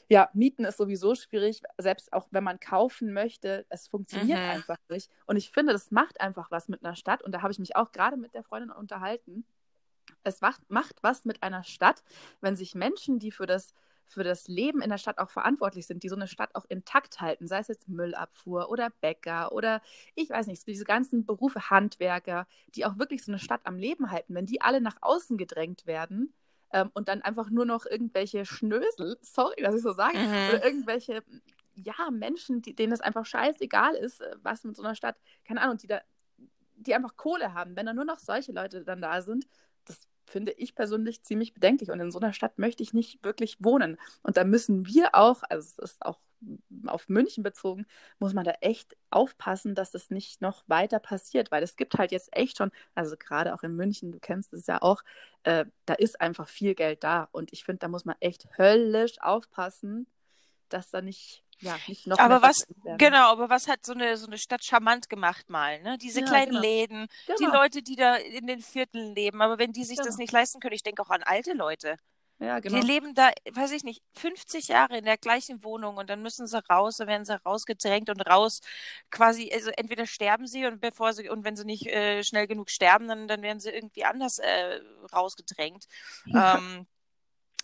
[0.07, 4.49] ja, Mieten ist sowieso schwierig, selbst auch wenn man kaufen möchte, es funktioniert mhm.
[4.49, 5.09] einfach nicht.
[5.25, 7.23] Und ich finde, das macht einfach was mit einer Stadt.
[7.23, 9.45] Und da habe ich mich auch gerade mit der Freundin unterhalten.
[10.23, 12.03] Es macht, macht was mit einer Stadt,
[12.41, 13.73] wenn sich Menschen, die für das
[14.07, 17.21] für das Leben in der Stadt auch verantwortlich sind, die so eine Stadt auch intakt
[17.21, 19.81] halten, sei es jetzt Müllabfuhr oder Bäcker oder
[20.13, 24.11] ich weiß nicht, diese ganzen Berufe Handwerker, die auch wirklich so eine Stadt am Leben
[24.11, 26.33] halten, wenn die alle nach außen gedrängt werden
[26.71, 30.49] ähm, und dann einfach nur noch irgendwelche Schnösel, sorry, dass ich so sage, mhm.
[30.49, 31.23] oder irgendwelche
[31.75, 35.61] ja, Menschen, die, denen es einfach scheißegal ist, äh, was mit so einer Stadt, keine
[35.61, 36.01] Ahnung, die da,
[36.75, 39.47] die einfach Kohle haben, wenn da nur noch solche Leute dann da sind,
[39.85, 41.91] das finde ich persönlich ziemlich bedenklich.
[41.91, 43.97] Und in so einer Stadt möchte ich nicht wirklich wohnen.
[44.23, 46.19] Und da müssen wir auch, also es ist auch
[46.87, 47.85] auf München bezogen,
[48.19, 52.11] muss man da echt aufpassen, dass das nicht noch weiter passiert, weil es gibt halt
[52.11, 55.03] jetzt echt schon, also gerade auch in München, du kennst es ja auch,
[55.43, 59.21] äh, da ist einfach viel Geld da und ich finde, da muss man echt höllisch
[59.21, 60.07] aufpassen,
[60.69, 64.27] dass da nicht ja, nicht noch aber was, genau, aber was hat so eine, so
[64.27, 65.97] eine Stadt charmant gemacht mal, ne?
[65.97, 66.61] Diese ja, kleinen genau.
[66.61, 67.37] Läden, genau.
[67.39, 70.07] die Leute, die da in den Vierteln leben, aber wenn die sich genau.
[70.07, 71.97] das nicht leisten können, ich denke auch an alte Leute.
[72.39, 72.79] Ja, genau.
[72.79, 76.47] Die leben da, weiß ich nicht, 50 Jahre in der gleichen Wohnung und dann müssen
[76.47, 78.59] sie raus, dann werden sie rausgedrängt und raus
[79.09, 82.69] quasi, also entweder sterben sie und bevor sie, und wenn sie nicht äh, schnell genug
[82.69, 84.81] sterben, dann, dann werden sie irgendwie anders äh,
[85.13, 85.85] rausgedrängt.
[86.25, 86.57] Ja.
[86.57, 86.87] Ähm,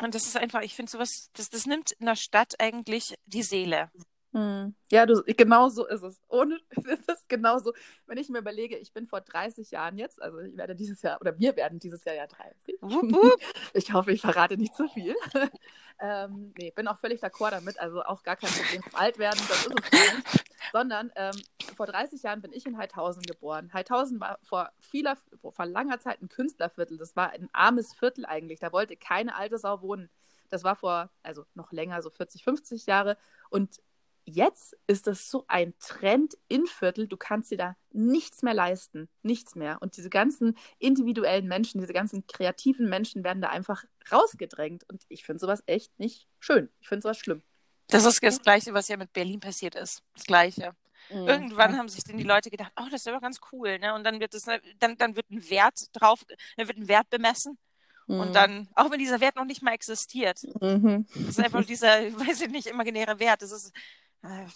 [0.01, 3.43] und das ist einfach, ich finde sowas, das, das nimmt in der Stadt eigentlich die
[3.43, 3.91] Seele.
[4.33, 4.73] Hm.
[4.89, 6.21] Ja, du, genau so ist es.
[6.29, 7.73] Ohne, ist es genau so.
[8.07, 11.19] Wenn ich mir überlege, ich bin vor 30 Jahren jetzt, also ich werde dieses Jahr,
[11.19, 12.77] oder wir werden dieses Jahr ja 30.
[12.81, 13.41] Wupp, wupp.
[13.73, 15.15] Ich hoffe, ich verrate nicht zu viel.
[15.99, 18.81] ähm, nee, bin auch völlig d'accord damit, also auch gar kein Problem.
[18.93, 20.45] Alt werden, das ist es nicht.
[20.71, 21.35] Sondern ähm,
[21.75, 23.73] vor 30 Jahren bin ich in Heidhausen geboren.
[23.73, 26.97] Heidhausen war vor vieler, vor langer Zeit ein Künstlerviertel.
[26.97, 28.59] Das war ein armes Viertel eigentlich.
[28.59, 30.09] Da wollte keine alte Sau wohnen.
[30.49, 33.17] Das war vor, also noch länger, so 40, 50 Jahre.
[33.49, 33.81] Und
[34.25, 39.09] jetzt ist das so ein Trend in Viertel, du kannst dir da nichts mehr leisten,
[39.21, 39.77] nichts mehr.
[39.81, 44.83] Und diese ganzen individuellen Menschen, diese ganzen kreativen Menschen werden da einfach rausgedrängt.
[44.89, 46.69] Und ich finde sowas echt nicht schön.
[46.79, 47.43] Ich finde sowas schlimm.
[47.87, 50.03] Das ist das Gleiche, was ja mit Berlin passiert ist.
[50.13, 50.73] Das Gleiche.
[51.09, 51.27] Mhm.
[51.27, 53.93] Irgendwann haben sich dann die Leute gedacht, oh, das ist aber ganz cool, ne?
[53.93, 54.45] Und dann wird es,
[54.79, 56.23] dann, dann wird ein Wert drauf,
[56.55, 57.57] dann wird ein Wert bemessen.
[58.07, 58.19] Mhm.
[58.19, 61.05] Und dann, auch wenn dieser Wert noch nicht mal existiert, mhm.
[61.13, 63.41] das ist einfach dieser, weiß ich nicht, imaginäre Wert.
[63.41, 63.71] Das ist,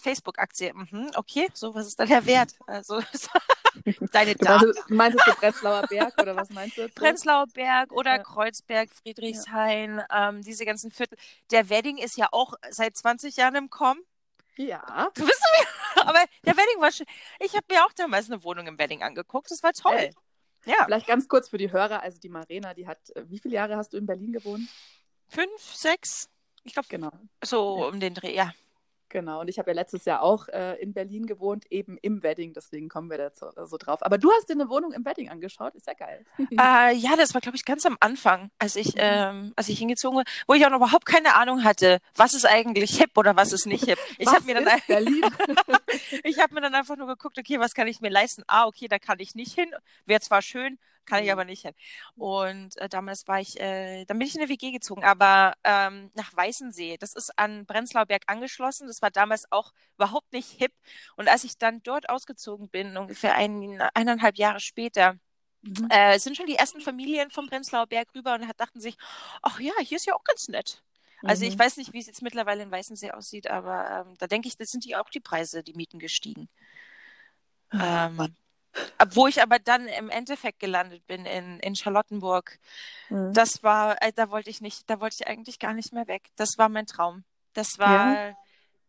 [0.00, 0.72] Facebook-Aktie.
[0.74, 2.52] Mhm, okay, so, was ist da der Wert?
[2.66, 3.00] Also,
[4.12, 4.64] Deine Du Daten.
[4.66, 6.88] meintest, meintest du Prenzlauer Berg oder was meinst du?
[6.88, 8.22] Prenzlauer Berg oder Ja.
[8.22, 11.18] Kreuzberg, Friedrichshain, ähm, diese ganzen Viertel.
[11.50, 14.00] Der Wedding ist ja auch seit 20 Jahren im Kommen.
[14.56, 15.10] Ja.
[15.14, 15.42] Du bist
[15.96, 17.06] aber der Wedding war schön.
[17.40, 19.50] Ich habe mir auch damals eine Wohnung im Wedding angeguckt.
[19.50, 19.92] Das war toll.
[19.94, 20.16] Echt?
[20.64, 23.54] Ja, Vielleicht ganz kurz für die Hörer, also die Marina, die hat, äh, wie viele
[23.56, 24.68] Jahre hast du in Berlin gewohnt?
[25.28, 26.28] fünf, sechs.
[26.64, 27.10] Ich glaube, Genau.
[27.44, 27.86] so Ja.
[27.88, 28.52] um den Dreh, ja.
[29.08, 32.52] Genau, und ich habe ja letztes Jahr auch äh, in Berlin gewohnt, eben im Wedding,
[32.52, 34.04] deswegen kommen wir da so, so drauf.
[34.04, 36.24] Aber du hast dir eine Wohnung im Wedding angeschaut, ist ja geil.
[36.38, 40.18] Äh, ja, das war, glaube ich, ganz am Anfang, als ich, ähm, als ich hingezogen
[40.18, 43.52] war, wo ich auch noch überhaupt keine Ahnung hatte, was ist eigentlich hip oder was
[43.52, 43.98] ist nicht hip.
[44.18, 44.66] Ich habe mir dann
[46.24, 48.42] ich habe mir dann einfach nur geguckt, okay, was kann ich mir leisten?
[48.46, 49.70] Ah, okay, da kann ich nicht hin.
[50.04, 51.32] Wäre zwar schön, kann ich Mhm.
[51.32, 51.74] aber nicht hin.
[52.16, 56.10] Und äh, damals war ich, äh, dann bin ich in eine WG gezogen, aber ähm,
[56.14, 56.96] nach Weißensee.
[56.98, 58.86] Das ist an Prenzlauer Berg angeschlossen.
[58.88, 60.72] Das war damals auch überhaupt nicht hip.
[61.16, 65.16] Und als ich dann dort ausgezogen bin, ungefähr ein, eineinhalb Jahre später,
[65.62, 65.88] Mhm.
[65.90, 68.96] äh, sind schon die ersten Familien vom Prenzlauer Berg rüber und hat- dachten sich,
[69.42, 70.82] ach ja, hier ist ja auch ganz nett.
[71.24, 71.58] Also ich Mhm.
[71.58, 74.70] weiß nicht, wie es jetzt mittlerweile in Weißensee aussieht, aber ähm, da denke ich, das
[74.70, 76.48] sind die auch die Preise, die Mieten gestiegen.
[77.78, 78.30] Ähm, ab-
[79.14, 82.58] wo ich aber dann im Endeffekt gelandet bin in, in Charlottenburg,
[83.10, 83.32] Mhm.
[83.34, 86.28] das war, äh, da wollte ich nicht, da wollte ich eigentlich gar nicht mehr weg.
[86.36, 87.24] Das war mein Traum.
[87.52, 88.36] Das war,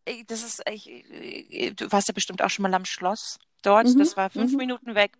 [0.05, 3.87] äh, das ist, ich, äh, du warst ja bestimmt auch schon mal am Schloss dort.
[3.87, 4.57] Mhm, Das war fünf mhm.
[4.57, 5.17] Minuten weg.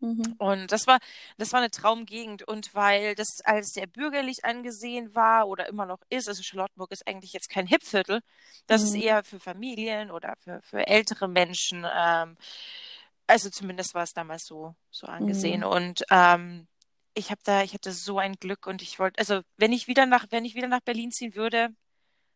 [0.00, 0.34] Mhm.
[0.38, 0.98] Und das war,
[1.36, 2.42] das war eine Traumgegend.
[2.48, 7.06] Und weil das als sehr bürgerlich angesehen war oder immer noch ist, also Charlottenburg ist
[7.06, 8.20] eigentlich jetzt kein Hipviertel,
[8.66, 9.02] das ist Mhm.
[9.02, 11.86] eher für Familien oder für, für ältere Menschen.
[11.94, 12.36] Ähm,
[13.30, 15.60] also zumindest war es damals so, so angesehen.
[15.60, 15.66] Mhm.
[15.66, 16.68] Und ähm,
[17.14, 20.06] ich habe da, ich hatte so ein Glück und ich wollte, also wenn ich wieder
[20.06, 21.70] nach, wenn ich wieder nach Berlin ziehen würde,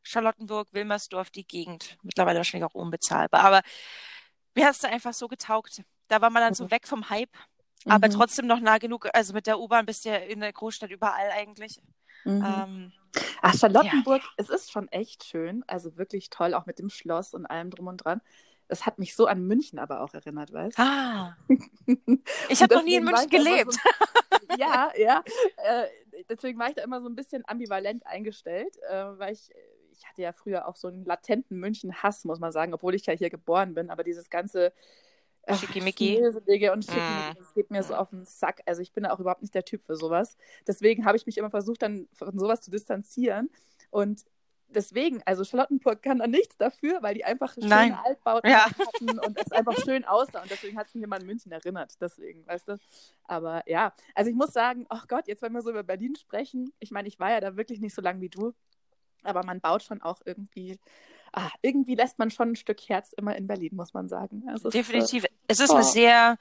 [0.02, 3.62] Charlottenburg, Wilmersdorf, die Gegend, mittlerweile wahrscheinlich auch unbezahlbar, aber
[4.54, 5.82] mir hat es da einfach so getaugt.
[6.08, 6.70] Da war man dann so Mhm.
[6.70, 7.30] weg vom Hype
[7.86, 8.12] aber Mhm.
[8.12, 9.08] trotzdem noch nah genug.
[9.12, 11.80] Also mit der U-Bahn bist du ja in der Großstadt überall eigentlich.
[12.24, 12.42] Mhm.
[12.44, 12.92] Ähm,
[13.42, 15.62] Ach, Charlottenburg, es ist schon echt schön.
[15.66, 18.20] Also wirklich toll, auch mit dem Schloss und allem drum und dran.
[18.68, 20.82] Es hat mich so an München aber auch erinnert, weißt du?
[20.82, 21.36] ah,
[22.48, 23.72] ich habe noch nie in München gelebt.
[23.72, 23.78] So,
[24.58, 25.22] ja, ja.
[25.56, 25.86] Äh,
[26.28, 29.50] deswegen war ich da immer so ein bisschen ambivalent eingestellt, äh, weil ich,
[29.92, 33.12] ich hatte ja früher auch so einen latenten München-Hass, muss man sagen, obwohl ich ja
[33.12, 33.90] hier geboren bin.
[33.90, 34.72] Aber dieses ganze
[35.46, 36.16] äh, Schickimicki.
[36.16, 36.82] Und Mm.
[36.82, 38.62] Schickimicki, das geht mir so auf den Sack.
[38.66, 40.36] Also ich bin da auch überhaupt nicht der Typ für sowas.
[40.66, 43.50] Deswegen habe ich mich immer versucht, dann von sowas zu distanzieren.
[43.90, 44.24] Und
[44.68, 47.94] deswegen, also Charlottenburg kann da nichts dafür, weil die einfach schöne Nein.
[48.04, 48.66] Altbauten Ja.
[48.66, 50.42] hatten und es einfach schön aussah.
[50.42, 51.94] Und deswegen hat es mich immer an München erinnert.
[52.00, 52.78] Deswegen, weißt du?
[53.24, 56.72] Aber ja, also ich muss sagen, ach Gott, jetzt wenn wir so über Berlin sprechen,
[56.78, 58.54] ich meine, ich war ja da wirklich nicht so lange wie du,
[59.22, 60.78] aber man baut schon auch irgendwie,
[61.32, 64.44] ah, irgendwie lässt man schon ein Stück Herz immer in Berlin, muss man sagen.
[64.48, 65.24] Es ist, äh, Definitiv.
[65.48, 65.74] Es ist oh.
[65.74, 66.38] eine sehr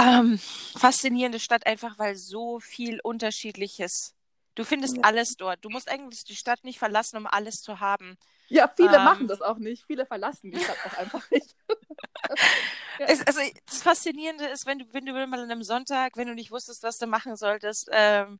[0.00, 4.14] ähm, faszinierende Stadt, einfach weil so viel Unterschiedliches.
[4.54, 5.02] Du findest Ja.
[5.04, 5.64] alles dort.
[5.64, 8.16] Du musst eigentlich die Stadt nicht verlassen, um alles zu haben.
[8.48, 9.04] Ja, viele Ähm.
[9.04, 9.84] machen das auch nicht.
[9.86, 11.56] Viele verlassen die Stadt auch einfach nicht.
[12.98, 13.06] Ja.
[13.06, 16.34] Es, also das Faszinierende ist, wenn du, wenn du mal an einem Sonntag, wenn du
[16.34, 18.38] nicht wusstest, was du machen solltest, ähm,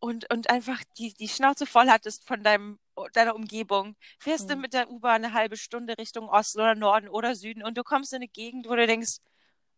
[0.00, 2.80] und, und einfach die, die Schnauze voll hattest von deinem,
[3.12, 4.60] deiner Umgebung, fährst du Mhm.
[4.60, 8.12] mit der U-Bahn eine halbe Stunde Richtung Osten oder Norden oder Süden und du kommst
[8.12, 9.18] in eine Gegend, wo du denkst,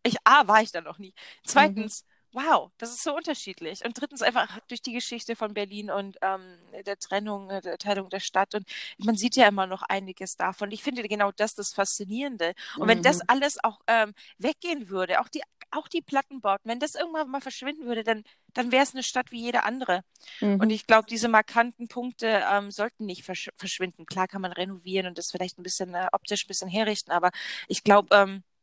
[0.03, 1.13] ich, A, war ich da noch nie.
[1.45, 2.03] Zweitens,
[2.35, 3.85] wow, das ist so unterschiedlich.
[3.85, 6.41] Und drittens einfach durch die Geschichte von Berlin und ähm,
[6.85, 8.55] der Trennung, äh, der Teilung der Stadt.
[8.55, 8.67] Und
[8.97, 10.71] man sieht ja immer noch einiges davon.
[10.71, 12.53] Ich finde genau das das Faszinierende.
[12.79, 13.23] Und wenn das Mhm.
[13.27, 17.85] alles auch ähm, weggehen würde, auch die, auch die Plattenbauten, wenn das irgendwann mal verschwinden
[17.85, 20.03] würde, dann, dann wäre es eine Stadt wie jede andere.
[20.41, 20.59] Mhm.
[20.59, 24.05] Und ich glaube, diese markanten Punkte ähm, sollten nicht versch verschwinden.
[24.05, 27.31] Klar kann man renovieren und das vielleicht ein bisschen äh, optisch ein bisschen herrichten, aber
[27.67, 28.54] ich glaube, ähm, äh,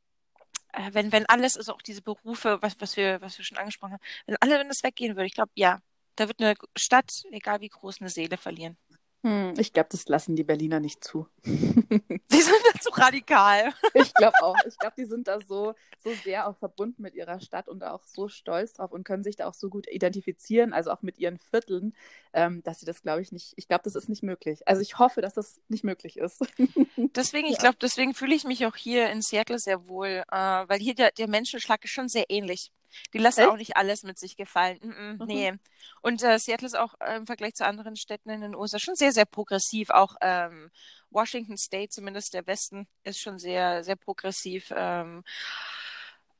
[0.93, 4.03] wenn, wenn alles, also auch diese Berufe, was, was wir, was wir schon angesprochen haben,
[4.27, 5.81] wenn alle, wenn das weggehen würde, ich glaube, ja,
[6.17, 8.77] da wird eine Stadt, egal wie groß, eine Seele verlieren.
[9.25, 11.29] Hm, ich glaube, das lassen die Berliner nicht zu.
[11.45, 13.73] Die sind da zu radikal.
[13.95, 14.57] Ich glaube auch.
[14.67, 18.03] Ich glaube, die sind da so, so sehr auch verbunden mit ihrer Stadt und auch
[18.03, 21.39] so stolz drauf und können sich da auch so gut identifizieren, also auch mit ihren
[21.39, 21.95] Vierteln,
[22.33, 24.67] ähm, dass sie das, glaube ich, nicht, ich glaube, das ist nicht möglich.
[24.67, 26.41] Also ich hoffe, dass das nicht möglich ist.
[27.15, 30.81] Deswegen, ich glaube, deswegen fühle ich mich auch hier in Seattle sehr wohl, äh, weil
[30.81, 32.73] hier der, der Menschenschlag ist schon sehr ähnlich.
[33.15, 33.51] Die lassen Echt?
[33.51, 34.79] auch nicht alles mit sich gefallen.
[34.83, 35.27] Mm -mm, Mhm.
[35.27, 35.53] Nee.
[36.03, 38.95] Und äh, Seattle ist auch äh, im Vergleich zu anderen Städten in den USA schon
[38.97, 39.91] sehr, sehr progressiv.
[39.91, 40.71] Auch ähm,
[41.11, 44.73] Washington State, zumindest der Westen, ist schon sehr, sehr progressiv.
[44.77, 45.25] Ähm,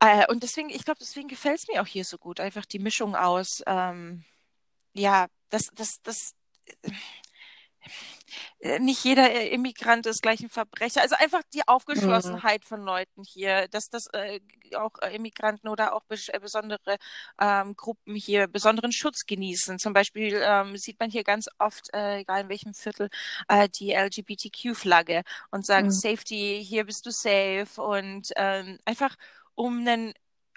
[0.01, 2.41] äh, und deswegen, ich glaube, deswegen gefällt es mir auch hier so gut.
[2.41, 4.25] Einfach die Mischung aus, ähm,
[4.95, 6.35] ja, das, das, das,
[6.83, 6.91] äh,
[8.79, 11.03] nicht jeder äh, Immigrant ist gleich ein Verbrecher.
[11.03, 12.67] Also einfach die Aufgeschlossenheit mhm.
[12.67, 14.41] von Leuten hier, dass das äh,
[14.77, 16.97] auch äh, Immigranten oder auch bes besondere
[17.41, 19.79] ähm, Gruppen hier besonderen Schutz genießen.
[19.79, 23.09] Zum Beispiel ähm, sieht man hier ganz oft, äh, egal in welchem Viertel,
[23.49, 25.93] äh, die LGBTQ-Flagge und sagen mhm.
[25.93, 29.17] Safety, hier bist du safe und ähm, einfach
[29.55, 30.15] um einen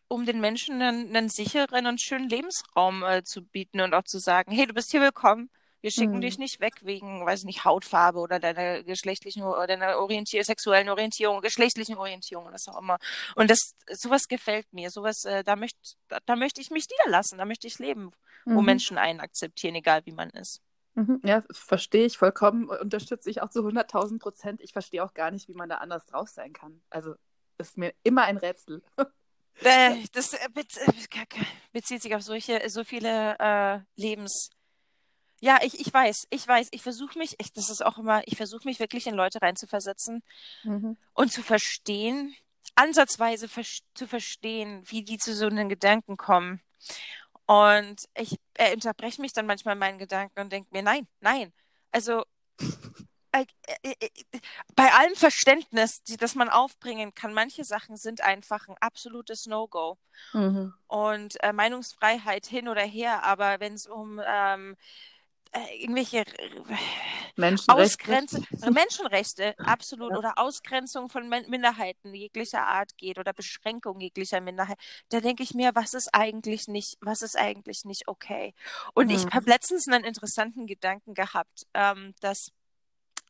[0.07, 4.19] um den Menschen einen, einen sicheren und schönen Lebensraum äh, zu bieten und auch zu
[4.19, 5.49] sagen, hey, du bist hier willkommen.
[5.85, 6.21] Wir schicken mhm.
[6.21, 11.41] dich nicht weg wegen, weiß nicht, Hautfarbe oder deiner geschlechtlichen oder deiner Orientier sexuellen Orientierung,
[11.41, 12.97] geschlechtlichen Orientierung, was auch immer.
[13.35, 14.89] Und das, sowas gefällt mir.
[14.89, 18.09] Sowas, äh, da möchte, da, da möchte ich mich niederlassen, da möchte ich leben,
[18.45, 18.65] wo mhm.
[18.65, 20.59] Menschen einen akzeptieren, egal wie man ist.
[20.95, 21.21] Mhm.
[21.23, 24.61] Ja, verstehe ich vollkommen, unterstütze ich auch zu 100.000 Prozent.
[24.61, 26.81] Ich verstehe auch gar nicht, wie man da anders drauf sein kann.
[26.89, 27.13] Also
[27.59, 28.81] ist mir immer ein Rätsel.
[29.61, 30.49] Äh, das äh,
[31.71, 34.49] bezieht sich auf solche, so viele äh, Lebens,
[35.41, 38.37] ja, ich, ich weiß, ich weiß, ich versuche mich, ich, das ist auch immer, ich
[38.37, 40.23] versuche mich wirklich in Leute reinzuversetzen
[40.63, 40.97] mhm.
[41.13, 42.35] und zu verstehen,
[42.75, 46.61] ansatzweise ver zu verstehen, wie die zu so einem Gedanken kommen.
[47.45, 51.53] Und ich äh, unterbreche mich dann manchmal in meinen Gedanken und denke mir, nein, nein.
[51.91, 52.25] Also
[53.31, 53.45] äh,
[53.83, 54.39] äh, äh,
[54.75, 59.97] bei allem Verständnis, die, das man aufbringen kann, manche Sachen sind einfach ein absolutes No-Go.
[60.33, 60.73] Mhm.
[60.87, 64.75] Und äh, Meinungsfreiheit hin oder her, aber wenn es um ähm,
[65.55, 66.25] äh, irgendwelche
[67.35, 67.73] Menschenrechte.
[67.73, 70.17] Ausgrenzen, Menschenrechte, absolut, ja.
[70.17, 74.77] oder Ausgrenzung von Minderheiten jeglicher Art geht oder Beschränkung jeglicher Minderheit,
[75.09, 78.53] da denke ich mir, was ist eigentlich nicht, was ist eigentlich nicht okay?
[78.93, 79.15] Und mhm.
[79.15, 82.51] ich habe letztens einen interessanten Gedanken gehabt, ähm, dass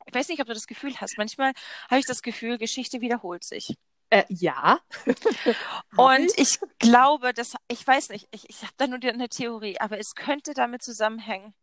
[0.07, 1.17] ich weiß nicht, ob du das Gefühl hast.
[1.17, 1.53] Manchmal
[1.89, 3.75] habe ich das Gefühl, Geschichte wiederholt sich.
[4.09, 4.79] Äh, ja.
[5.97, 9.99] und ich glaube, dass, ich weiß nicht, ich, ich habe da nur eine Theorie, aber
[9.99, 11.53] es könnte damit zusammenhängen,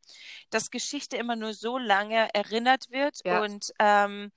[0.51, 3.43] dass Geschichte immer nur so lange erinnert wird ja.
[3.43, 4.33] und ähm,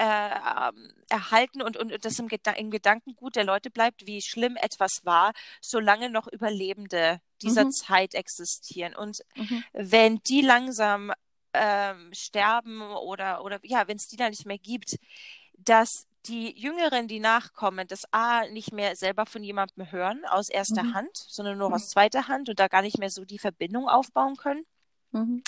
[0.00, 4.56] äh, ähm, erhalten und, und das im, Geda im Gedankengut der Leute bleibt, wie schlimm
[4.56, 7.72] etwas war, solange noch Überlebende dieser mhm.
[7.72, 8.94] Zeit existieren.
[8.94, 9.62] Und mhm.
[9.74, 11.12] wenn die langsam
[11.52, 14.96] ähm, sterben oder, oder ja, wenn es die da nicht mehr gibt,
[15.64, 20.82] dass die Jüngeren, die nachkommen, das A nicht mehr selber von jemandem hören aus erster
[20.82, 20.94] mhm.
[20.94, 21.74] Hand, sondern nur mhm.
[21.74, 24.66] aus zweiter Hand und da gar nicht mehr so die Verbindung aufbauen können.
[25.12, 25.42] Mhm.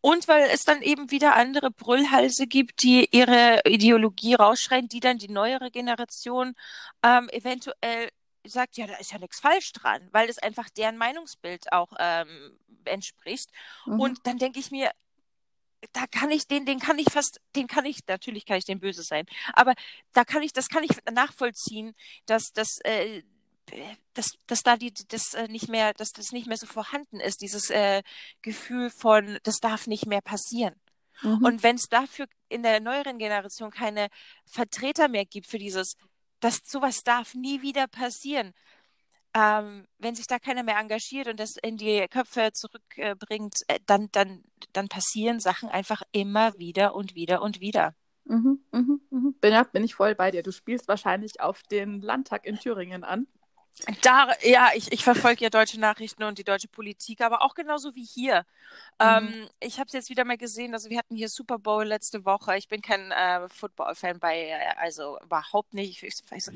[0.00, 5.18] Und weil es dann eben wieder andere Brüllhalse gibt, die ihre Ideologie rausschreien, die dann
[5.18, 6.54] die neuere Generation
[7.02, 8.10] ähm, eventuell
[8.46, 12.58] sagt, ja, da ist ja nichts falsch dran, weil es einfach deren Meinungsbild auch ähm,
[12.84, 13.50] entspricht.
[13.86, 14.00] Mhm.
[14.00, 14.90] Und dann denke ich mir,
[15.92, 18.80] da kann ich den, den kann ich fast, den kann ich, natürlich kann ich den
[18.80, 19.74] böse sein, aber
[20.12, 21.94] da kann ich, das kann ich nachvollziehen,
[22.26, 23.22] dass das, äh,
[24.14, 27.40] dass, dass da die, das äh, nicht mehr, dass das nicht mehr so vorhanden ist,
[27.40, 28.02] dieses äh,
[28.42, 30.74] Gefühl von, das darf nicht mehr passieren.
[31.22, 31.44] Mhm.
[31.44, 34.08] Und wenn es dafür in der neueren Generation keine
[34.44, 35.96] Vertreter mehr gibt für dieses,
[36.40, 38.52] dass sowas darf nie wieder passieren,
[39.34, 44.08] ähm, wenn sich da keiner mehr engagiert und das in die Köpfe zurückbringt, äh, dann,
[44.12, 47.94] dann, dann passieren Sachen einfach immer wieder und wieder und wieder.
[48.24, 49.34] Mhm, mhm, mhm.
[49.40, 50.42] Bin, bin ich voll bei dir.
[50.42, 53.26] Du spielst wahrscheinlich auf den Landtag in Thüringen an.
[54.02, 57.94] Da, ja, ich, ich verfolge ja deutsche Nachrichten und die deutsche Politik, aber auch genauso
[57.96, 58.46] wie hier.
[59.00, 59.06] Mhm.
[59.06, 62.24] Ähm, ich habe es jetzt wieder mal gesehen, also wir hatten hier Super Bowl letzte
[62.24, 62.56] Woche.
[62.56, 66.02] Ich bin kein äh, Football-Fan bei, äh, also überhaupt nicht.
[66.04, 66.48] Ich, ich,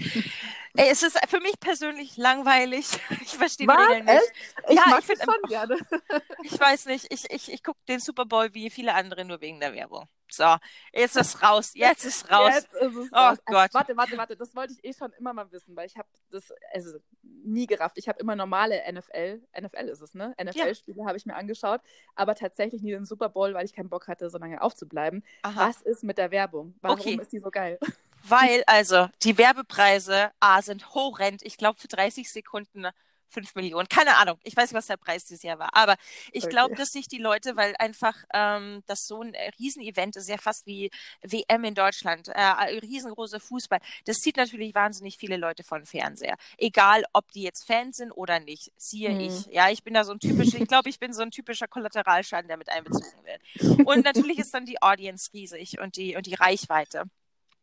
[0.77, 2.87] ey, es ist für mich persönlich langweilig.
[3.21, 4.33] Ich verstehe die Regeln nicht.
[4.69, 5.77] Ich ja, mag ich finde schon gerne.
[6.45, 9.61] Ich weiß nicht, ich, ich, ich gucke den Super Bowl wie viele andere nur wegen
[9.61, 10.09] der Werbung.
[10.31, 10.57] So,
[10.93, 12.53] jetzt ist raus, jetzt ist raus.
[12.55, 13.39] Jetzt ist es oh raus.
[13.47, 13.75] Gott.
[13.75, 16.53] Warte, warte, warte, das wollte ich eh schon immer mal wissen, weil ich habe das
[16.73, 16.99] also
[17.45, 17.99] nie gerafft.
[17.99, 20.35] Ich habe immer normale NFL, NFL ist es, ne?
[20.43, 21.07] NFL-Spiele ja.
[21.07, 21.81] habe ich mir angeschaut,
[22.15, 25.25] aber tatsächlich nie den Super Bowl, weil ich keinen Bock hatte, so lange aufzubleiben.
[25.43, 25.69] Aha.
[25.69, 26.75] Was ist mit der Werbung?
[26.81, 27.19] Warum okay.
[27.21, 27.79] ist die so geil?
[28.25, 31.43] Weil also die Werbepreise A sind horrend.
[31.43, 32.87] Ich glaube für 30 Sekunden
[33.31, 33.89] 5 Millionen.
[33.89, 34.39] Keine Ahnung.
[34.43, 35.71] Ich weiß nicht, was der Preis dieses Jahr war.
[35.73, 35.97] Aber
[36.33, 36.53] ich okay.
[36.53, 40.39] glaube, dass sich die Leute, weil einfach ähm, das so ein äh, Riesenevent ist, ja
[40.39, 40.91] fast wie
[41.23, 42.41] WM in Deutschland, äh,
[42.81, 43.81] riesengroßer Fußball.
[44.05, 46.37] Das zieht natürlich wahnsinnig viele Leute von Fernseher.
[46.57, 48.73] Egal, ob die jetzt Fans sind oder nicht.
[48.77, 49.21] Siehe hm.
[49.21, 49.47] ich.
[49.47, 52.49] Ja, ich bin da so ein typischer, ich glaube, ich bin so ein typischer Kollateralschaden,
[52.49, 53.87] der mit einbezogen wird.
[53.87, 57.05] Und natürlich ist dann die Audience riesig und die, und die Reichweite.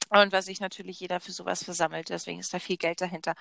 [0.10, 3.36] Und was sich natürlich jeder für sowas versammelt, deswegen ist da viel Geld dahinter.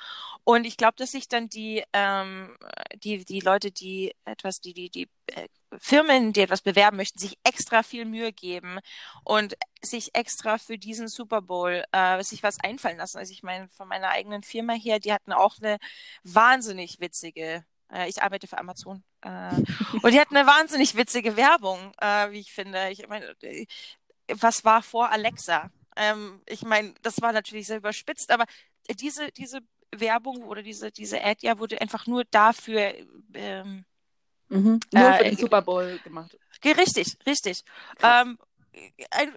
[0.45, 2.57] Und ich glaube, dass sich dann die, ähm,
[2.97, 5.49] die, die Leute, die etwas, die, die, die äh,
[5.79, 8.79] Firmen, die etwas bewerben möchten, sich extra viel Mühe geben
[9.25, 13.19] und sich extra für diesen Super Bowl äh, sich was einfallen lassen.
[13.19, 15.79] Also ich meine, von meiner eigenen Firma her, die hatten auch eine
[16.23, 19.57] wahnsinnig witzige, äh, ich arbeite für Amazon, Äh,
[20.03, 22.91] und die hatten eine wahnsinnig witzige Werbung, äh, wie ich finde.
[22.91, 23.67] Ich meine, äh,
[24.29, 25.71] was war vor Alexa?
[25.97, 28.45] Ähm, ich meine, das war natürlich sehr überspitzt, aber
[29.01, 32.95] diese, diese Werbung oder diese, diese Ad ja wurde einfach nur dafür
[33.35, 33.85] ähm,
[34.49, 34.81] mhm.
[34.93, 36.37] nur für den Super Bowl gemacht.
[36.65, 37.63] Richtig, richtig.
[38.03, 38.39] Ähm,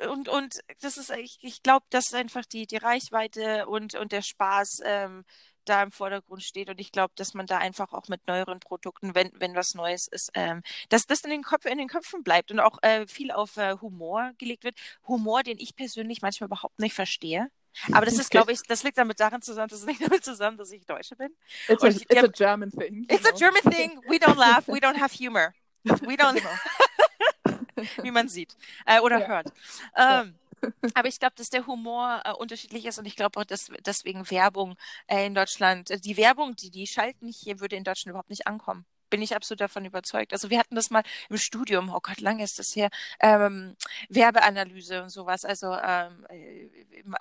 [0.10, 4.24] und, und das ist, ich, ich glaube, dass einfach die, die Reichweite und, und der
[4.24, 5.24] Spaß ähm,
[5.70, 6.70] da im Vordergrund steht.
[6.70, 10.08] Und ich glaube, dass man da einfach auch mit neueren Produkten, wenn, wenn was Neues
[10.08, 13.32] ist, ähm, dass das in den, Kopf, in den Köpfen bleibt und auch äh, viel
[13.32, 14.76] auf äh, Humor gelegt wird.
[15.08, 17.50] Humor, den ich persönlich manchmal überhaupt nicht verstehe.
[17.92, 20.72] Aber das ist, glaube ich, das liegt damit daran zusammen, das liegt damit zusammen, dass
[20.72, 21.36] ich Deutsche bin.
[21.68, 23.06] It's, a, it's a German thing.
[23.08, 23.30] It's know?
[23.30, 24.02] a German thing.
[24.10, 24.68] We don't laugh.
[24.68, 25.54] We don't have humor.
[25.84, 26.42] We don't.
[26.42, 26.50] Genau.
[28.04, 29.28] wie man sieht äh, oder ja.
[29.28, 29.54] hört.
[29.96, 30.36] Ähm,
[30.94, 34.30] aber ich glaube, dass der Humor äh, unterschiedlich ist und ich glaube auch, dass deswegen
[34.30, 34.76] Werbung
[35.08, 38.48] äh, in Deutschland, äh, die Werbung, die die schalten hier, würde in Deutschland überhaupt nicht
[38.48, 38.86] ankommen.
[39.10, 40.34] Bin ich absolut davon überzeugt.
[40.34, 42.90] Also wir hatten das mal im Studium, oh Gott, lange ist das her,
[43.22, 43.76] ähm,
[44.10, 45.46] Werbeanalyse und sowas.
[45.46, 46.68] Also ähm, äh,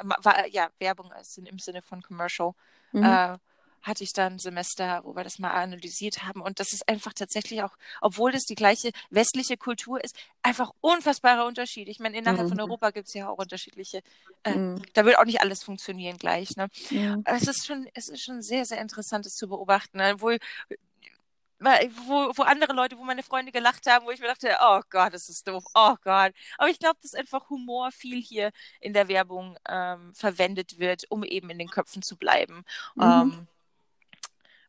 [0.03, 2.53] war, ja, Werbung im Sinne von Commercial.
[2.93, 3.39] Mhm.
[3.83, 6.41] Hatte ich dann ein Semester, wo wir das mal analysiert haben.
[6.41, 11.47] Und das ist einfach tatsächlich auch, obwohl das die gleiche westliche Kultur ist, einfach unfassbarer
[11.47, 11.89] Unterschied.
[11.89, 12.51] Ich meine, innerhalb mhm.
[12.51, 14.03] von Europa gibt es ja auch unterschiedliche,
[14.43, 14.83] äh, mhm.
[14.95, 16.57] da wird auch nicht alles funktionieren gleich.
[16.57, 16.69] Ne?
[16.91, 17.23] Mhm.
[17.25, 19.99] Es ist schon, es ist schon sehr, sehr interessant, das zu beobachten.
[19.99, 20.15] Ne?
[20.19, 20.37] Wo,
[21.59, 25.15] wo, wo andere Leute, wo meine Freunde gelacht haben, wo ich mir dachte, oh Gott,
[25.15, 26.33] das ist doof, oh Gott.
[26.59, 31.25] Aber ich glaube, dass einfach Humor viel hier in der Werbung ähm, verwendet wird, um
[31.25, 32.65] eben in den Köpfen zu bleiben.
[32.95, 33.03] Mhm.
[33.03, 33.49] Ähm,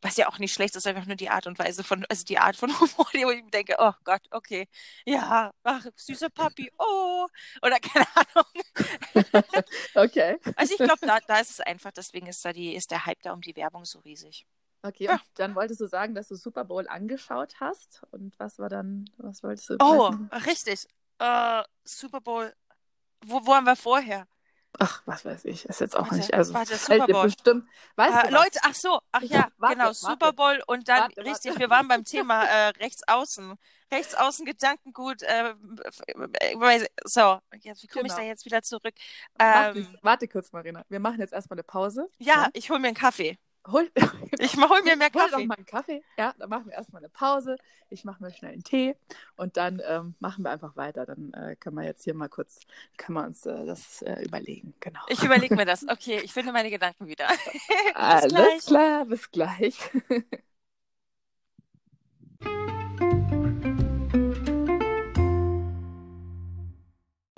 [0.02, 2.38] was ja auch nicht schlecht ist, einfach nur die Art und Weise von, also die
[2.38, 4.68] Art von Humor, wo ich mir denke, oh Gott, okay,
[5.06, 7.28] ja, ach, süßer Papi, oh,
[7.62, 8.52] oder keine Ahnung.
[9.96, 10.38] okay.
[10.56, 13.22] Also ich glaube, da, da ist es einfach, deswegen ist da die, ist der Hype
[13.22, 14.46] da um die Werbung so riesig.
[14.84, 15.20] Okay, ja.
[15.36, 19.44] dann wolltest du sagen, dass du Super Bowl angeschaut hast und was war dann, was
[19.44, 19.78] wolltest du?
[19.80, 20.14] Oh,
[20.46, 20.88] richtig.
[21.22, 22.54] Uh, Super Bowl,
[23.26, 24.28] wo, wo waren wir vorher?
[24.80, 26.34] Ach, was weiß ich, ist jetzt auch warte, nicht.
[26.34, 27.24] Also, warte, Super Bowl.
[27.24, 31.12] Bestimmt, weißt äh, Leute, ach so, ach ja, warte, genau, warte, Super Bowl und dann,
[31.14, 33.56] richtig, wir waren beim Thema äh, Rechtsaußen.
[33.90, 35.54] Rechtsaußen Gedankengut, äh,
[37.06, 38.16] so, jetzt, wie komme genau.
[38.16, 38.94] ich da jetzt wieder zurück?
[39.40, 42.10] Ähm, warte, kurz, Marina, wir machen jetzt erstmal eine Pause.
[42.18, 42.50] Ja, ja?
[42.52, 43.38] ich hole mir einen Kaffee.
[43.70, 43.92] Hol,
[44.40, 45.32] ich hol mir mehr Kaffee.
[45.34, 46.02] Hol doch mal einen Kaffee.
[46.18, 47.58] Ja, dann machen wir erstmal eine Pause.
[47.90, 48.96] Ich mache mir schnell einen Tee
[49.36, 51.06] und dann ähm, machen wir einfach weiter.
[51.06, 52.62] Dann äh, können wir jetzt hier mal kurz,
[52.98, 54.74] können wir uns äh, das äh, überlegen.
[54.80, 55.02] Genau.
[55.10, 55.86] Ich überlege mir das.
[55.98, 57.28] Okay, ich finde meine Gedanken wieder.
[57.96, 58.66] Alles gleich.
[58.66, 59.78] klar, bis gleich.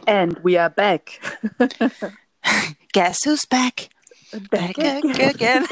[0.08, 1.20] And we are back.
[2.92, 3.90] Guess who's back?
[4.50, 5.66] Back again.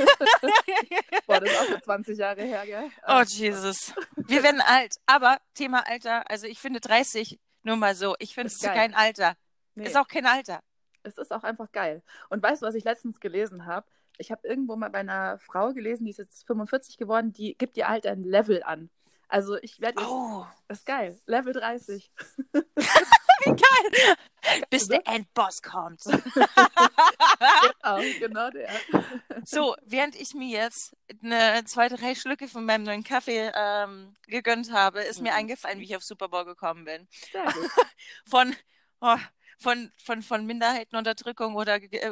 [1.25, 2.89] Boah, das ist auch schon 20 Jahre her, gell?
[3.07, 3.93] Oh, Jesus.
[4.15, 4.95] Wir werden alt.
[5.05, 8.15] Aber Thema Alter, also ich finde 30 nur mal so.
[8.19, 9.35] Ich finde es kein Alter.
[9.75, 9.85] Nee.
[9.85, 10.61] Ist auch kein Alter.
[11.03, 12.01] Es ist auch einfach geil.
[12.29, 13.85] Und weißt du, was ich letztens gelesen habe?
[14.17, 17.77] Ich habe irgendwo mal bei einer Frau gelesen, die ist jetzt 45 geworden, die gibt
[17.77, 18.89] ihr Alter ein Level an.
[19.27, 20.01] Also ich werde.
[20.01, 20.45] Oh.
[20.67, 21.19] Das ist geil.
[21.25, 22.11] Level 30.
[23.55, 24.15] Geil.
[24.69, 26.03] Bis der Endboss kommt.
[26.03, 28.69] genau, genau der.
[29.45, 34.71] So, während ich mir jetzt eine zwei, drei Schlücke von meinem neuen Kaffee ähm, gegönnt
[34.71, 35.27] habe, ist mhm.
[35.27, 37.07] mir eingefallen, wie ich auf Super Bowl gekommen bin.
[37.31, 37.69] Sehr gut.
[38.29, 38.55] Von,
[38.99, 39.17] oh,
[39.59, 42.11] von, von, von Minderheitenunterdrückung oder äh,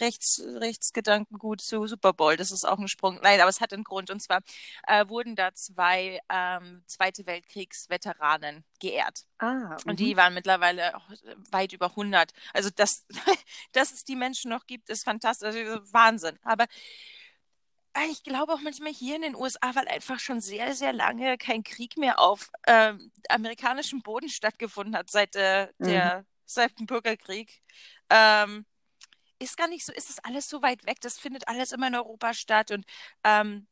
[0.00, 2.36] Rechts, Rechtsgedankengut zu Super Bowl.
[2.36, 3.18] Das ist auch ein Sprung.
[3.22, 4.10] Nein, aber es hat einen Grund.
[4.10, 4.40] Und zwar
[4.86, 9.26] äh, wurden da zwei ähm, Zweite Weltkriegsveteranen geehrt.
[9.38, 10.18] Ah, und die mhm.
[10.18, 10.94] waren mittlerweile
[11.50, 12.32] weit über 100.
[12.54, 13.06] Also, dass,
[13.72, 15.54] dass es die Menschen noch gibt, ist fantastisch.
[15.54, 16.38] Also, Wahnsinn.
[16.42, 16.64] Aber
[17.94, 21.36] äh, ich glaube auch manchmal hier in den USA, weil einfach schon sehr, sehr lange
[21.36, 22.94] kein Krieg mehr auf äh,
[23.28, 27.62] amerikanischem Boden stattgefunden hat seit äh, der mhm seit dem Bürgerkrieg.
[28.10, 28.66] Ähm,
[29.38, 31.00] ist gar nicht so, ist das alles so weit weg.
[31.00, 32.84] Das findet alles immer in Europa statt und
[33.24, 33.66] ähm,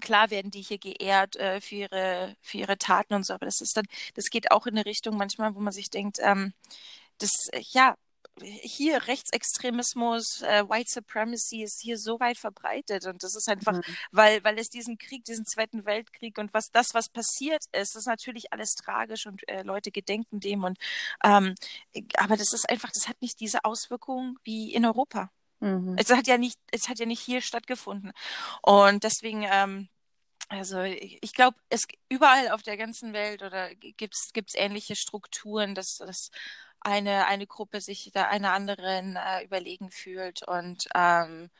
[0.00, 3.60] klar werden die hier geehrt äh, für ihre für ihre Taten und so, aber das
[3.60, 6.54] ist dann, das geht auch in eine Richtung manchmal, wo man sich denkt, ähm,
[7.18, 7.30] das
[7.72, 7.96] ja
[8.40, 13.82] hier Rechtsextremismus, äh, White Supremacy ist hier so weit verbreitet und das ist einfach, mhm.
[14.10, 18.06] weil, weil es diesen Krieg, diesen Zweiten Weltkrieg und was das, was passiert ist, ist
[18.06, 20.78] natürlich alles tragisch und äh, Leute gedenken dem und
[21.24, 21.54] ähm,
[22.16, 25.30] aber das ist einfach, das hat nicht diese Auswirkungen wie in Europa.
[25.60, 25.96] Mhm.
[25.98, 28.12] Es hat ja nicht, es hat ja nicht hier stattgefunden
[28.62, 29.88] und deswegen ähm,
[30.48, 35.96] also ich glaube, es überall auf der ganzen Welt oder gibt es ähnliche Strukturen, dass,
[35.96, 36.30] dass
[36.84, 40.46] eine, eine Gruppe sich da einer anderen äh, überlegen fühlt.
[40.46, 41.50] Und ähm,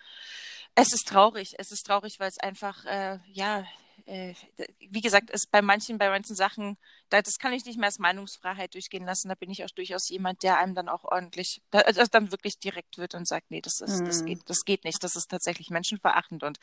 [0.75, 1.55] es ist traurig.
[1.59, 3.65] Es ist traurig, weil es einfach, äh, ja,
[4.07, 4.35] äh,
[4.79, 6.77] wie gesagt, ist bei manchen, bei manchen Sachen,
[7.09, 9.29] da, das kann ich nicht mehr als Meinungsfreiheit durchgehen lassen.
[9.29, 12.59] Da bin ich auch durchaus jemand, der einem dann auch ordentlich, da, also dann wirklich
[12.59, 14.07] direkt wird und sagt, nee, das ist, mhm.
[14.07, 15.03] das geht, das geht nicht.
[15.05, 16.59] Das ist tatsächlich menschenverachtend und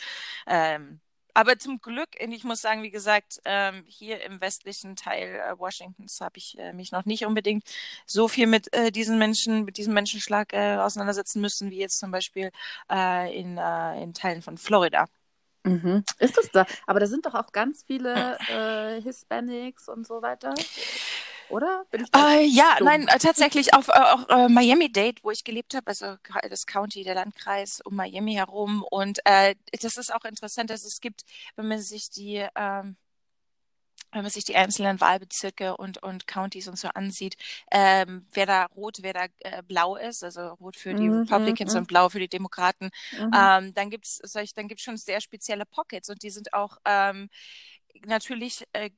[0.47, 0.99] ähm,
[1.33, 6.21] aber zum Glück, ich muss sagen, wie gesagt, ähm, hier im westlichen Teil äh, Washingtons
[6.21, 7.63] habe ich äh, mich noch nicht unbedingt
[8.05, 12.11] so viel mit äh, diesen Menschen, mit diesem Menschenschlag äh, auseinandersetzen müssen, wie jetzt zum
[12.11, 12.51] Beispiel
[12.91, 15.05] äh, in, äh, in Teilen von Florida.
[15.63, 16.03] Mhm.
[16.19, 16.65] Ist es da?
[16.87, 18.37] Aber da sind doch auch ganz viele
[19.03, 20.53] Hispanics und so weiter
[21.49, 21.85] oder?
[22.15, 22.85] Äh, ja, dumm?
[22.87, 26.15] nein, äh, tatsächlich auf, äh, auch äh, Miami-Dade, wo ich gelebt habe, also
[26.49, 28.83] das County, der Landkreis um Miami herum.
[28.89, 31.23] Und äh, das ist auch interessant, dass es gibt,
[31.55, 32.97] wenn man sich die ähm,
[34.11, 37.35] wenn man sich die einzelnen Wahlbezirke und, und Counties und so ansieht,
[37.71, 41.73] ähm, wer da rot, wer da äh, blau ist, also rot für die mhm, Republicans
[41.73, 41.79] mhm.
[41.79, 43.31] und blau für die Demokraten, mhm.
[43.35, 47.29] ähm, dann gibt's solch, dann gibt's schon sehr spezielle Pockets und die sind auch ähm,
[48.05, 48.89] natürlich äh,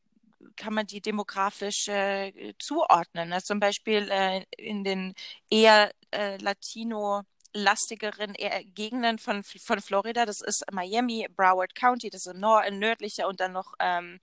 [0.55, 3.33] kann man die demografisch äh, zuordnen.
[3.33, 5.13] Also zum Beispiel äh, in den
[5.49, 7.23] eher äh, Latino
[7.53, 8.33] lastigeren
[8.73, 10.25] Gegenden von, von Florida.
[10.25, 14.19] Das ist Miami, Broward County, das ist im Nord nördlicher und dann noch ähm,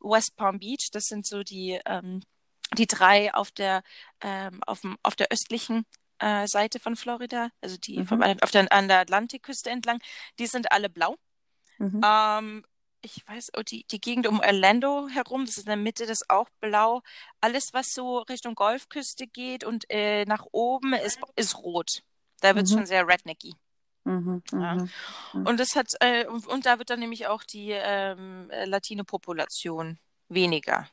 [0.00, 0.90] West Palm Beach.
[0.92, 2.22] Das sind so die, ähm,
[2.76, 3.82] die drei auf der,
[4.20, 5.86] ähm, auf, auf der östlichen
[6.18, 8.06] äh, Seite von Florida, also die mhm.
[8.06, 10.00] von, auf der, an der Atlantikküste entlang.
[10.38, 11.16] Die sind alle blau.
[11.78, 12.00] Mhm.
[12.04, 12.64] Ähm,
[13.02, 16.22] ich weiß, oh, die, die Gegend um Orlando herum, das ist in der Mitte, das
[16.22, 17.02] ist auch blau.
[17.40, 22.02] Alles, was so Richtung Golfküste geht und äh, nach oben, ist, ist rot.
[22.40, 22.78] Da wird es mhm.
[22.78, 23.54] schon sehr rednecky.
[24.04, 24.74] Mhm, ja.
[24.74, 24.90] Mhm,
[25.34, 25.46] mhm.
[25.46, 30.88] Und das hat, äh, und, und, da wird dann nämlich auch die ähm, Latino-Population weniger.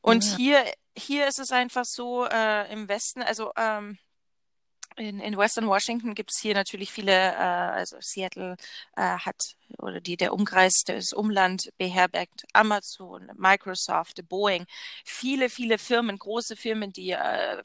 [0.00, 0.36] Und ja.
[0.36, 3.98] hier, hier ist es einfach so, äh, im Westen, also ähm,
[4.98, 8.56] in, in Western Washington gibt es hier natürlich viele, äh, also Seattle
[8.96, 14.66] äh, hat oder die der Umkreis, das Umland beherbergt Amazon, Microsoft, Boeing,
[15.04, 17.62] viele, viele Firmen, große Firmen, die äh,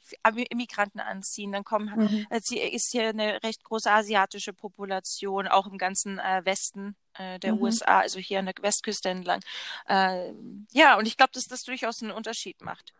[0.50, 1.52] Immigranten anziehen.
[1.52, 2.26] Dann kommen, mhm.
[2.30, 7.54] äh, ist hier eine recht große asiatische Population, auch im ganzen äh, Westen äh, der
[7.54, 7.62] mhm.
[7.62, 9.40] USA, also hier an der Westküste entlang.
[9.88, 10.32] Äh,
[10.72, 12.92] ja, und ich glaube, dass das durchaus einen Unterschied macht.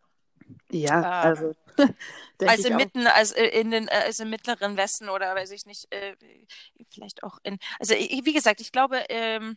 [0.70, 1.54] Ja, äh, also.
[2.40, 6.14] also mitten, also in den, also im mittleren Westen oder weiß ich nicht, äh,
[6.88, 9.56] vielleicht auch in, also wie gesagt, ich glaube, ähm,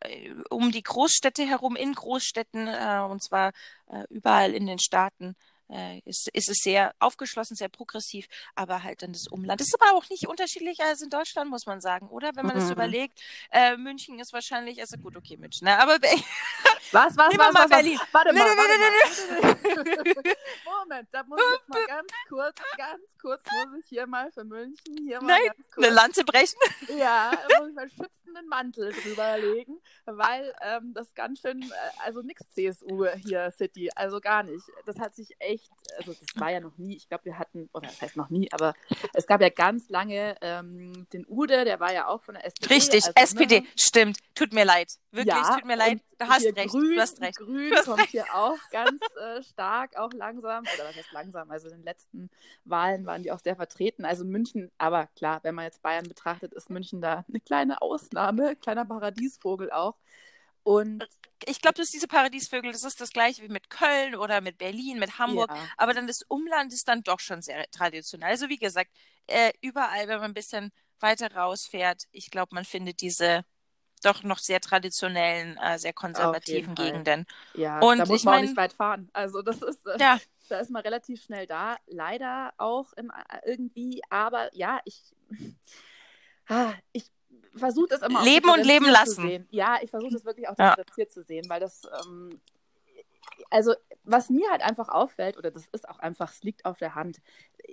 [0.00, 3.52] äh, um die Großstädte herum, in Großstädten, äh, und zwar
[3.86, 5.34] äh, überall in den Staaten,
[5.68, 9.60] äh, ist, ist es sehr aufgeschlossen, sehr progressiv, aber halt dann das Umland.
[9.60, 12.30] Das ist aber auch nicht unterschiedlicher als in Deutschland, muss man sagen, oder?
[12.34, 12.60] Wenn man mhm.
[12.60, 15.78] das überlegt, äh, München ist wahrscheinlich, also gut, okay, München, ne?
[15.78, 15.94] aber
[16.92, 17.98] was, was, Nehmen was, mal was, Berlin.
[17.98, 18.08] Was?
[18.12, 20.36] Warte mal, warte mal.
[20.64, 24.96] Moment, da muss ich mal ganz kurz, ganz kurz muss ich hier mal für München
[25.04, 25.86] hier mal Nein, ganz kurz.
[25.86, 26.58] eine Lanze brechen.
[26.96, 32.22] Ja, muss ich mal schützenden Mantel drüber legen, weil ähm, das ganz schön, äh, also
[32.22, 34.64] nix CSU hier City, also gar nicht.
[34.86, 37.68] Das hat sich echt echt, also das war ja noch nie, ich glaube, wir hatten,
[37.72, 38.74] oder das heißt noch nie, aber
[39.12, 42.74] es gab ja ganz lange ähm, den Ude, der war ja auch von der SPD.
[42.74, 43.66] Richtig, also, SPD, ne?
[43.76, 44.18] stimmt.
[44.34, 44.92] Tut mir leid.
[45.10, 46.00] Wirklich, ja, tut mir leid.
[46.18, 46.68] Du hast recht.
[46.68, 47.38] Grün, du hast recht.
[47.38, 48.10] Grün hast kommt recht.
[48.10, 52.30] hier auch ganz äh, stark, auch langsam, oder was heißt langsam, also in den letzten
[52.64, 54.04] Wahlen waren die auch sehr vertreten.
[54.04, 58.56] Also München, aber klar, wenn man jetzt Bayern betrachtet, ist München da eine kleine Ausnahme,
[58.56, 59.96] kleiner Paradiesvogel auch.
[60.62, 61.06] Und
[61.44, 64.98] ich glaube, dass diese Paradiesvögel, das ist das gleiche wie mit Köln oder mit Berlin,
[64.98, 65.50] mit Hamburg.
[65.50, 65.68] Ja.
[65.76, 68.30] Aber dann das Umland ist dann doch schon sehr traditionell.
[68.30, 68.90] Also wie gesagt,
[69.26, 73.44] äh, überall, wenn man ein bisschen weiter rausfährt, ich glaube, man findet diese
[74.02, 77.26] doch noch sehr traditionellen, äh, sehr konservativen Gegenden.
[77.54, 79.08] Ja, und da muss man mein, auch nicht weit fahren.
[79.12, 80.18] Also das ist, äh, ja.
[80.48, 81.76] da ist man relativ schnell da.
[81.86, 83.10] Leider auch im,
[83.44, 85.02] irgendwie, aber ja, ich,
[86.48, 87.10] ah, ich
[87.56, 89.46] versuche das immer Leben und leben lassen.
[89.50, 91.14] Ja, ich versuche das wirklich auch differenziert ja.
[91.14, 92.40] zu sehen, weil das, ähm,
[93.50, 96.94] also was mir halt einfach auffällt, oder das ist auch einfach, es liegt auf der
[96.94, 97.20] Hand,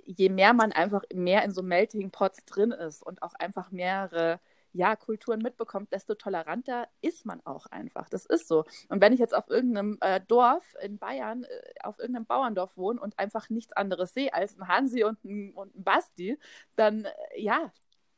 [0.04, 4.40] je mehr man einfach mehr in so Melting Pots drin ist und auch einfach mehrere
[4.74, 8.08] ja, Kulturen mitbekommt, desto toleranter ist man auch einfach.
[8.08, 8.64] Das ist so.
[8.88, 11.48] Und wenn ich jetzt auf irgendeinem äh, Dorf in Bayern, äh,
[11.84, 15.76] auf irgendeinem Bauerndorf wohne und einfach nichts anderes sehe als ein Hansi und ein, und
[15.76, 16.38] ein Basti,
[16.74, 17.72] dann äh, ja,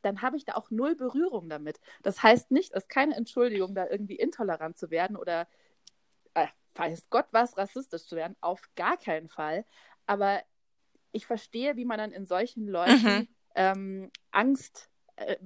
[0.06, 1.80] dann habe ich da auch null Berührung damit.
[2.02, 5.48] Das heißt nicht, es ist keine Entschuldigung, da irgendwie intolerant zu werden oder
[6.34, 8.36] äh, weiß Gott was, rassistisch zu werden.
[8.40, 9.64] Auf gar keinen Fall.
[10.06, 10.40] Aber
[11.12, 13.28] ich verstehe, wie man dann in solchen Leuten mhm.
[13.56, 15.36] ähm, Angst äh,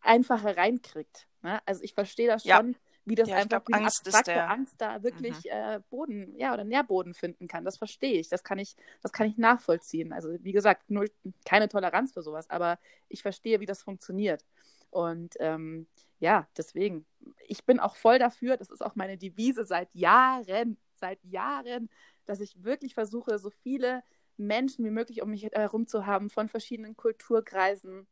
[0.00, 1.28] einfach hereinkriegt.
[1.42, 1.60] Ne?
[1.64, 2.78] Also ich verstehe das schon, ja
[3.08, 4.50] wie das ja, einfach glaub, Angst abstrakte der...
[4.50, 5.50] Angst da wirklich mhm.
[5.50, 7.64] äh, Boden, ja, oder Nährboden finden kann.
[7.64, 8.28] Das verstehe ich.
[8.28, 10.12] Das kann ich, das kann ich nachvollziehen.
[10.12, 11.10] Also wie gesagt, null,
[11.44, 12.78] keine Toleranz für sowas, aber
[13.08, 14.44] ich verstehe, wie das funktioniert.
[14.90, 15.86] Und ähm,
[16.20, 17.06] ja, deswegen,
[17.46, 21.88] ich bin auch voll dafür, das ist auch meine Devise seit Jahren, seit Jahren,
[22.26, 24.02] dass ich wirklich versuche, so viele
[24.36, 28.06] Menschen wie möglich um mich herum zu haben, von verschiedenen Kulturkreisen,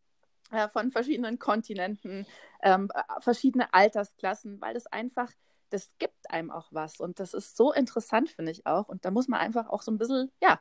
[0.51, 2.27] äh, von verschiedenen Kontinenten,
[2.63, 5.31] ähm, äh, verschiedene Altersklassen, weil das einfach,
[5.71, 7.01] das gibt einem auch was.
[7.01, 8.89] Und das ist so interessant, finde ich auch.
[8.89, 10.61] Und da muss man einfach auch so ein bisschen, ja,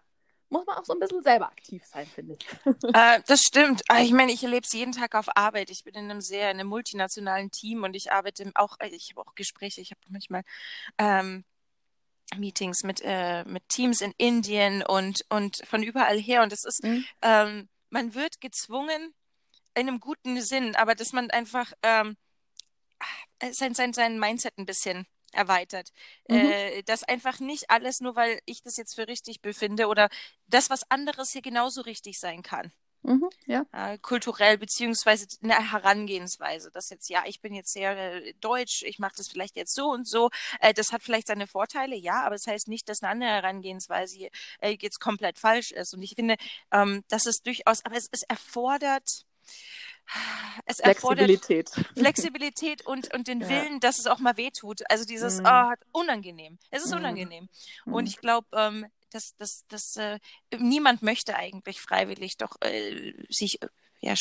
[0.50, 2.46] muss man auch so ein bisschen selber aktiv sein, finde ich.
[2.94, 3.82] Äh, das stimmt.
[3.90, 5.70] Ah, ich meine, ich erlebe es jeden Tag auf Arbeit.
[5.70, 9.12] Ich bin in einem sehr, in einem multinationalen Team und ich arbeite auch, äh, ich
[9.12, 10.44] habe auch Gespräche, ich habe manchmal
[10.98, 11.44] ähm,
[12.38, 16.44] Meetings mit, äh, mit Teams in Indien und, und von überall her.
[16.44, 17.06] Und es ist, mhm.
[17.22, 19.14] ähm, man wird gezwungen,
[19.76, 22.18] in einem guten Sinn, aber dass man einfach ähm,
[23.52, 25.92] sein, sein, sein Mindset ein bisschen erweitert.
[26.28, 26.36] Mhm.
[26.36, 30.10] Äh, dass einfach nicht alles, nur weil ich das jetzt für richtig befinde oder
[30.48, 32.72] das, was anderes hier genauso richtig sein kann.
[33.04, 33.66] Mhm, ja.
[33.72, 36.72] äh, kulturell beziehungsweise eine Herangehensweise.
[36.74, 39.92] Das jetzt, ja, ich bin jetzt sehr äh, deutsch, ich mache das vielleicht jetzt so
[39.92, 40.32] und so.
[40.60, 43.30] Äh, das hat vielleicht seine Vorteile, ja, aber es das heißt nicht, dass eine andere
[43.30, 45.94] Herangehensweise äh, jetzt komplett falsch ist.
[45.94, 46.36] Und ich finde,
[46.72, 49.26] ähm, das ist durchaus, aber es, es erfordert
[50.66, 51.70] es Flexibilität.
[51.98, 53.50] Flexibilität und, und den ja.
[53.50, 54.82] Willen, dass es auch mal wehtut.
[54.90, 55.48] Also dieses mhm.
[55.48, 56.60] oh, unangenehm.
[56.70, 56.98] Es ist mhm.
[56.98, 57.50] unangenehm.
[57.86, 57.94] Mhm.
[57.94, 60.20] Und ich glaube, ähm, dass, dass, dass äh,
[60.58, 63.68] niemand möchte eigentlich freiwillig doch äh, sich, äh,
[64.02, 64.14] ja,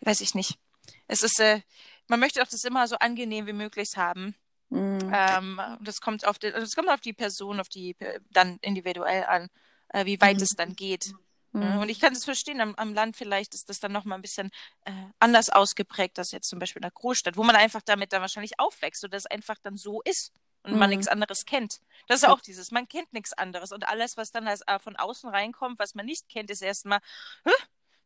[0.00, 0.58] weiß ich nicht.
[1.06, 1.60] Es ist, äh,
[2.08, 4.34] man möchte doch das immer so angenehm wie möglich haben.
[4.70, 5.12] Mhm.
[5.12, 9.24] Ähm, das kommt auf die, das kommt auf die Person, auf die äh, dann individuell
[9.24, 9.48] an,
[9.88, 10.42] äh, wie weit mhm.
[10.42, 11.12] es dann geht.
[11.56, 11.78] Mhm.
[11.78, 14.50] Und ich kann es verstehen, am, am, Land vielleicht ist das dann nochmal ein bisschen
[14.84, 18.20] äh, anders ausgeprägt, als jetzt zum Beispiel in der Großstadt, wo man einfach damit dann
[18.20, 20.32] wahrscheinlich aufwächst und das einfach dann so ist
[20.64, 20.78] und mhm.
[20.78, 21.80] man nichts anderes kennt.
[22.08, 24.96] Das ist auch dieses, man kennt nichts anderes und alles, was dann als, äh, von
[24.96, 27.00] außen reinkommt, was man nicht kennt, ist erstmal,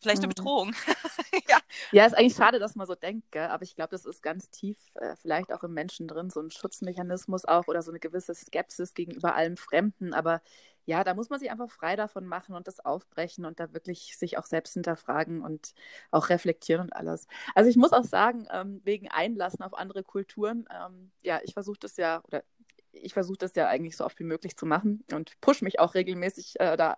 [0.00, 0.34] vielleicht eine mhm.
[0.34, 0.74] Bedrohung.
[1.48, 1.58] ja.
[1.92, 3.48] ja, ist eigentlich schade, dass man so denkt, gell?
[3.48, 6.50] aber ich glaube, das ist ganz tief äh, vielleicht auch im Menschen drin, so ein
[6.50, 10.40] Schutzmechanismus auch oder so eine gewisse Skepsis gegenüber allem Fremden, aber
[10.86, 14.16] ja, da muss man sich einfach frei davon machen und das aufbrechen und da wirklich
[14.16, 15.72] sich auch selbst hinterfragen und
[16.10, 17.26] auch reflektieren und alles.
[17.54, 21.78] Also ich muss auch sagen, ähm, wegen Einlassen auf andere Kulturen, ähm, ja, ich versuche
[21.78, 22.42] das ja, oder
[22.92, 25.94] ich versuche das ja eigentlich so oft wie möglich zu machen und push mich auch
[25.94, 26.96] regelmäßig äh, da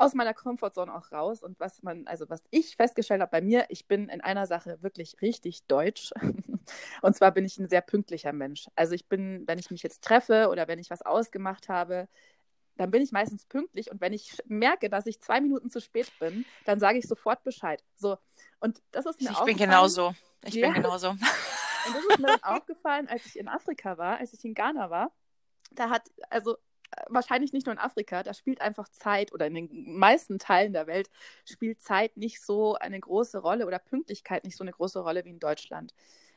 [0.00, 1.42] aus meiner Komfortzone auch raus.
[1.42, 4.82] Und was man, also was ich festgestellt habe bei mir, ich bin in einer Sache
[4.82, 6.12] wirklich richtig deutsch.
[7.02, 8.68] und zwar bin ich ein sehr pünktlicher Mensch.
[8.74, 12.08] Also ich bin, wenn ich mich jetzt treffe oder wenn ich was ausgemacht habe,
[12.76, 16.10] dann bin ich meistens pünktlich und wenn ich merke, dass ich zwei Minuten zu spät
[16.18, 17.84] bin, dann sage ich sofort Bescheid.
[17.94, 18.16] So
[18.58, 20.14] und das ist mir Ich bin genauso.
[20.44, 20.68] Ich ja.
[20.68, 21.10] bin genauso.
[21.86, 24.90] Und das ist mir dann aufgefallen, als ich in Afrika war, als ich in Ghana
[24.90, 25.12] war.
[25.70, 26.58] Da hat also
[27.08, 29.68] wahrscheinlich nicht nur in Afrika, da spielt einfach Zeit oder in den
[29.98, 31.10] meisten Teilen der Welt
[31.44, 35.30] spielt Zeit nicht so eine große Rolle oder Pünktlichkeit nicht so eine große Rolle wie
[35.30, 35.94] in Deutschland.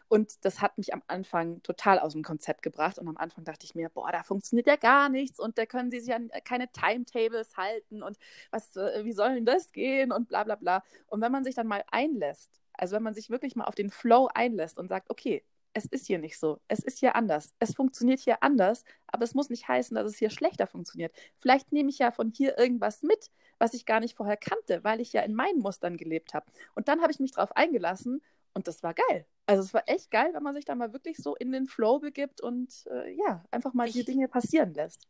[0.09, 2.99] Und das hat mich am Anfang total aus dem Konzept gebracht.
[2.99, 5.89] Und am Anfang dachte ich mir, boah, da funktioniert ja gar nichts und da können
[5.89, 8.17] sie sich an keine Timetables halten und
[8.51, 10.83] was, äh, wie soll denn das gehen und bla bla bla.
[11.07, 13.89] Und wenn man sich dann mal einlässt, also wenn man sich wirklich mal auf den
[13.89, 15.43] Flow einlässt und sagt, okay,
[15.73, 16.59] es ist hier nicht so.
[16.67, 17.53] Es ist hier anders.
[17.59, 21.13] Es funktioniert hier anders, aber es muss nicht heißen, dass es hier schlechter funktioniert.
[21.35, 25.01] Vielleicht nehme ich ja von hier irgendwas mit, was ich gar nicht vorher kannte, weil
[25.01, 26.45] ich ja in meinen Mustern gelebt habe.
[26.75, 28.21] Und dann habe ich mich darauf eingelassen
[28.53, 29.25] und das war geil.
[29.45, 31.99] Also es war echt geil, wenn man sich da mal wirklich so in den Flow
[31.99, 35.07] begibt und äh, ja, einfach mal ich, die Dinge passieren lässt.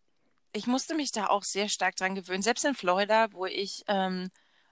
[0.54, 2.42] Ich musste mich da auch sehr stark dran gewöhnen.
[2.42, 4.30] Selbst in Florida, wo ich ähm,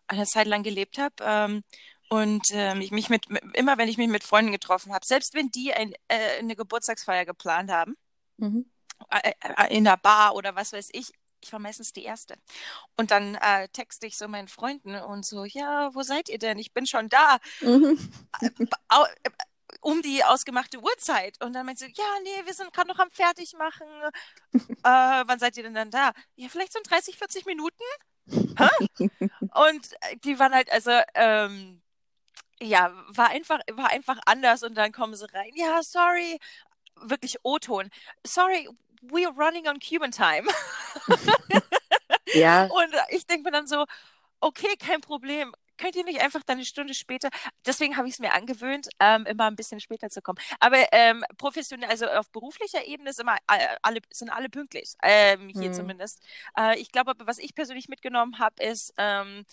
[0.07, 1.63] eine Zeit lang gelebt habe, ähm,
[2.11, 5.49] und ähm, ich mich mit, immer wenn ich mich mit Freunden getroffen habe, selbst wenn
[5.49, 7.95] die ein, äh, eine Geburtstagsfeier geplant haben,
[8.35, 8.69] mhm.
[9.09, 12.35] äh, äh, in der Bar oder was weiß ich, ich war meistens die Erste.
[12.97, 16.59] Und dann äh, texte ich so meinen Freunden und so, ja, wo seid ihr denn?
[16.59, 17.37] Ich bin schon da.
[17.61, 17.97] Mhm.
[18.41, 19.29] Äh, äh,
[19.79, 21.41] um die ausgemachte Uhrzeit.
[21.41, 23.87] Und dann meinte sie, ja, nee, wir sind gerade noch am Fertigmachen.
[24.53, 26.11] äh, wann seid ihr denn dann da?
[26.35, 27.83] Ja, vielleicht so in 30, 40 Minuten.
[28.27, 29.95] und
[30.25, 31.81] die waren halt, also, ähm,
[32.61, 35.51] ja, war einfach, war einfach anders und dann kommen sie rein.
[35.55, 36.39] Ja, sorry,
[36.95, 37.89] wirklich O-Ton.
[38.25, 38.69] Sorry,
[39.01, 40.47] we are running on Cuban time.
[42.33, 42.65] ja.
[42.71, 43.85] Und ich denke mir dann so,
[44.39, 45.53] okay, kein Problem.
[45.77, 47.29] Könnt ihr nicht einfach dann eine Stunde später,
[47.65, 50.37] deswegen habe ich es mir angewöhnt, ähm, immer ein bisschen später zu kommen.
[50.59, 53.37] Aber ähm, professionell, also auf beruflicher Ebene ist immer
[53.81, 55.73] alle, sind alle pünktlich, ähm, hier hm.
[55.73, 56.21] zumindest.
[56.55, 59.43] Äh, ich glaube aber, was ich persönlich mitgenommen habe, ist, ähm,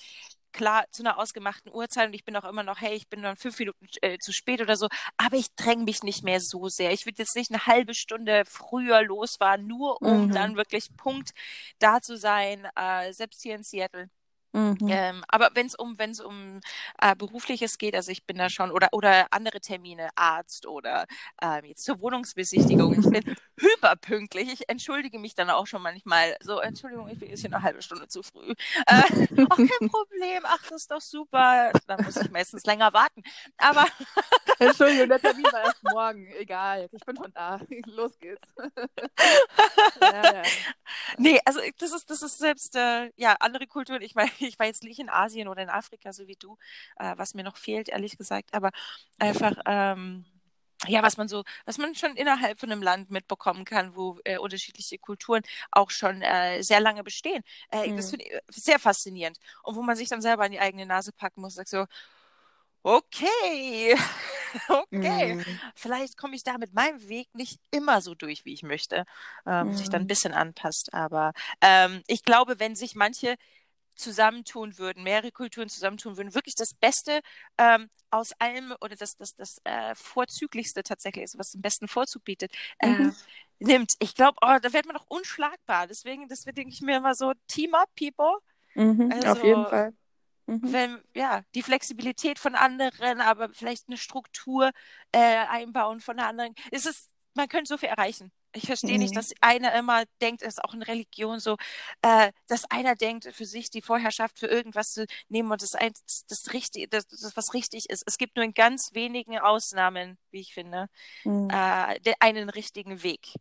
[0.58, 3.36] klar zu einer ausgemachten Uhrzeit und ich bin auch immer noch, hey, ich bin dann
[3.36, 6.92] fünf Minuten äh, zu spät oder so, aber ich dränge mich nicht mehr so sehr.
[6.92, 10.32] Ich würde jetzt nicht eine halbe Stunde früher losfahren, nur um mhm.
[10.32, 11.30] dann wirklich Punkt
[11.78, 14.10] da zu sein, äh, selbst hier in Seattle.
[14.52, 14.78] Mhm.
[14.88, 16.60] Ähm, aber wenn es um, wenn es um
[17.00, 21.06] äh, berufliches geht, also ich bin da schon oder oder andere Termine, Arzt oder
[21.42, 24.52] äh, jetzt zur Wohnungsbesichtigung, ich bin hyperpünktlich.
[24.52, 26.36] Ich entschuldige mich dann auch schon manchmal.
[26.40, 28.54] So, Entschuldigung, ich bin jetzt hier eine halbe Stunde zu früh.
[28.86, 29.02] Äh,
[29.50, 30.42] auch kein Problem.
[30.44, 31.70] Ach, das ist doch super.
[31.86, 33.22] Dann muss ich meistens länger warten.
[33.58, 33.86] Aber
[34.58, 36.26] Entschuldigung, der Termin war erst morgen.
[36.38, 37.60] Egal, ich bin schon da.
[37.86, 38.42] Los geht's.
[40.00, 40.42] ja, ja.
[41.18, 44.02] Nee, also das ist das ist selbst äh, ja andere Kulturen.
[44.02, 46.56] Ich meine ich war jetzt nicht in Asien oder in Afrika, so wie du,
[46.96, 48.70] äh, was mir noch fehlt, ehrlich gesagt, aber
[49.18, 50.24] einfach, ähm,
[50.86, 54.38] ja, was man so, was man schon innerhalb von einem Land mitbekommen kann, wo äh,
[54.38, 57.42] unterschiedliche Kulturen auch schon äh, sehr lange bestehen.
[57.70, 57.96] Äh, mhm.
[57.96, 59.38] Das finde ich äh, sehr faszinierend.
[59.64, 61.86] Und wo man sich dann selber an die eigene Nase packen muss, sagt so,
[62.84, 63.96] okay,
[64.68, 65.44] okay, mhm.
[65.74, 69.04] vielleicht komme ich da mit meinem Weg nicht immer so durch, wie ich möchte,
[69.46, 69.76] ähm, mhm.
[69.76, 70.94] sich dann ein bisschen anpasst.
[70.94, 73.36] Aber ähm, ich glaube, wenn sich manche
[73.98, 77.20] zusammentun würden, mehrere Kulturen zusammentun würden, wirklich das Beste
[77.58, 82.24] ähm, aus allem oder das, das, das äh, Vorzüglichste tatsächlich, also was den besten Vorzug
[82.24, 83.16] bietet, äh, mhm.
[83.58, 83.94] nimmt.
[83.98, 85.86] Ich glaube, oh, da wird man doch unschlagbar.
[85.86, 88.38] Deswegen, das denke ich mir immer so, Team up, people.
[88.74, 89.92] Mhm, also, auf jeden Fall.
[90.46, 90.72] Mhm.
[90.72, 94.70] Wenn, ja, die Flexibilität von anderen, aber vielleicht eine Struktur
[95.12, 96.54] äh, einbauen von anderen.
[96.70, 98.32] Es ist, man könnte so viel erreichen.
[98.54, 99.00] Ich verstehe mhm.
[99.00, 101.56] nicht, dass einer immer denkt, es ist auch in Religion so,
[102.02, 105.92] äh, dass einer denkt, für sich die Vorherrschaft für irgendwas zu nehmen und das, ein,
[106.06, 108.04] das, das, richtig, das, das was richtig ist.
[108.06, 110.88] Es gibt nur in ganz wenigen Ausnahmen, wie ich finde,
[111.24, 111.48] mhm.
[111.50, 113.34] äh, den, einen richtigen Weg.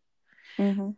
[0.58, 0.96] Mhm.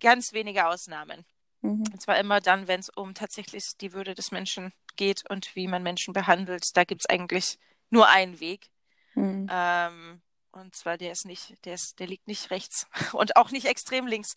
[0.00, 1.24] Ganz wenige Ausnahmen.
[1.60, 1.84] Mhm.
[1.92, 5.66] Und zwar immer dann, wenn es um tatsächlich die Würde des Menschen geht und wie
[5.66, 6.76] man Menschen behandelt.
[6.76, 7.58] Da gibt es eigentlich
[7.90, 8.70] nur einen Weg.
[9.14, 9.48] Mhm.
[9.50, 10.22] Ähm,
[10.54, 14.06] und zwar, der ist nicht, der ist, der liegt nicht rechts und auch nicht extrem
[14.06, 14.36] links.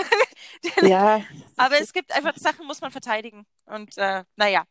[0.82, 1.24] ja.
[1.56, 3.46] Aber es gibt einfach Sachen, muss man verteidigen.
[3.66, 4.64] Und äh, naja.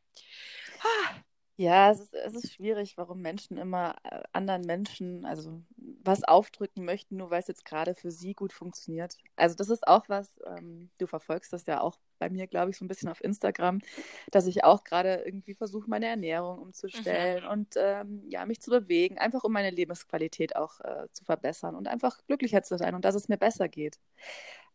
[1.61, 5.61] Ja, es ist, es ist schwierig, warum Menschen immer äh, anderen Menschen, also
[6.03, 9.15] was aufdrücken möchten, nur weil es jetzt gerade für sie gut funktioniert.
[9.35, 12.77] Also das ist auch was, ähm, du verfolgst das ja auch bei mir, glaube ich,
[12.77, 13.77] so ein bisschen auf Instagram,
[14.31, 17.51] dass ich auch gerade irgendwie versuche, meine Ernährung umzustellen mhm.
[17.51, 21.87] und ähm, ja, mich zu bewegen, einfach um meine Lebensqualität auch äh, zu verbessern und
[21.87, 23.99] einfach glücklicher zu sein und dass es mir besser geht.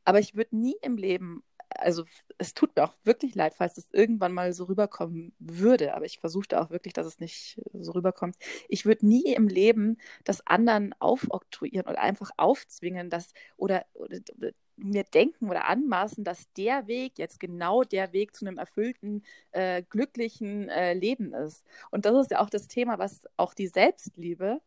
[0.04, 2.04] Aber ich würde nie im Leben also
[2.38, 6.18] es tut mir auch wirklich leid, falls das irgendwann mal so rüberkommen würde, aber ich
[6.18, 8.36] versuchte auch wirklich, dass es nicht so rüberkommt.
[8.68, 14.50] Ich würde nie im Leben das anderen aufoktroyieren oder einfach aufzwingen, dass oder, oder, oder
[14.76, 19.82] mir denken oder anmaßen, dass der Weg jetzt genau der Weg zu einem erfüllten, äh,
[19.82, 21.64] glücklichen äh, Leben ist.
[21.90, 24.60] Und das ist ja auch das Thema, was auch die Selbstliebe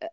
[0.00, 0.08] äh,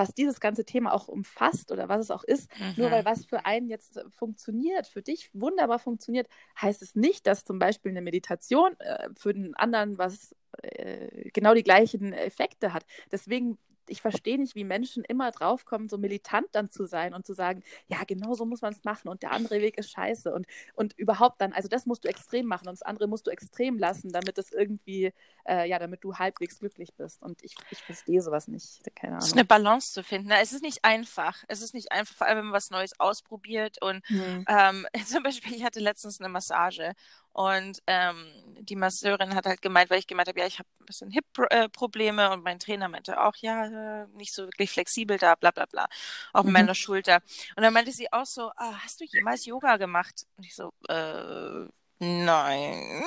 [0.00, 2.74] was dieses ganze Thema auch umfasst oder was es auch ist, mhm.
[2.76, 6.26] nur weil was für einen jetzt funktioniert, für dich wunderbar funktioniert,
[6.60, 11.52] heißt es nicht, dass zum Beispiel eine Meditation äh, für den anderen was äh, genau
[11.52, 12.84] die gleichen Effekte hat.
[13.12, 13.58] Deswegen
[13.90, 17.62] ich verstehe nicht, wie Menschen immer draufkommen, so militant dann zu sein und zu sagen,
[17.88, 20.96] ja, genau so muss man es machen und der andere Weg ist scheiße und, und
[20.98, 24.12] überhaupt dann, also das musst du extrem machen und das andere musst du extrem lassen,
[24.12, 25.12] damit es irgendwie,
[25.46, 27.22] äh, ja, damit du halbwegs glücklich bist.
[27.22, 28.82] Und ich, ich verstehe sowas nicht.
[28.94, 29.22] Keine Ahnung.
[29.22, 30.30] Es ist eine Balance zu finden.
[30.30, 31.44] Es ist nicht einfach.
[31.48, 33.82] Es ist nicht einfach, vor allem wenn man was Neues ausprobiert.
[33.82, 34.44] Und mhm.
[34.48, 36.94] ähm, zum Beispiel, ich hatte letztens eine Massage
[37.40, 38.26] und ähm,
[38.60, 42.30] die Masseurin hat halt gemeint, weil ich gemeint habe, ja, ich habe ein bisschen Hip-Probleme
[42.32, 45.86] und mein Trainer meinte auch, ja, nicht so wirklich flexibel da, bla bla bla,
[46.34, 46.52] auf mhm.
[46.52, 47.20] meiner Schulter.
[47.56, 50.26] Und dann meinte sie auch so, ah, hast du jemals Yoga gemacht?
[50.36, 51.66] Und ich so, äh,
[51.98, 53.04] nein.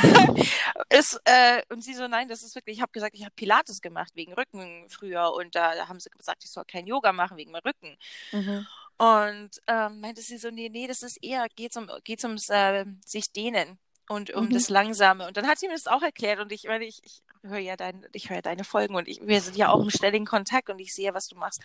[0.90, 3.80] ist, äh, und sie so, nein, das ist wirklich, ich habe gesagt, ich habe Pilates
[3.80, 7.38] gemacht wegen Rücken früher und da, da, haben sie gesagt, ich soll kein Yoga machen
[7.38, 7.96] wegen meinem Rücken.
[8.32, 8.66] Mhm.
[9.00, 12.84] Und ähm, meinte sie so, nee, nee, das ist eher, geht's um, geht's ums äh,
[13.02, 13.78] sich dehnen
[14.10, 14.50] und um mhm.
[14.52, 15.26] das Langsame.
[15.26, 17.76] Und dann hat sie mir das auch erklärt und ich meine, ich, ich höre ja
[17.78, 20.78] dein, ich höre deine Folgen und ich, wir sind ja auch im ständigen Kontakt und
[20.80, 21.62] ich sehe, was du machst.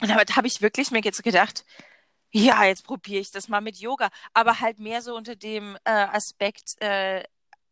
[0.00, 1.64] Und damit habe ich wirklich mir jetzt gedacht,
[2.32, 5.92] ja, jetzt probiere ich das mal mit Yoga, aber halt mehr so unter dem äh,
[5.92, 7.22] Aspekt, äh,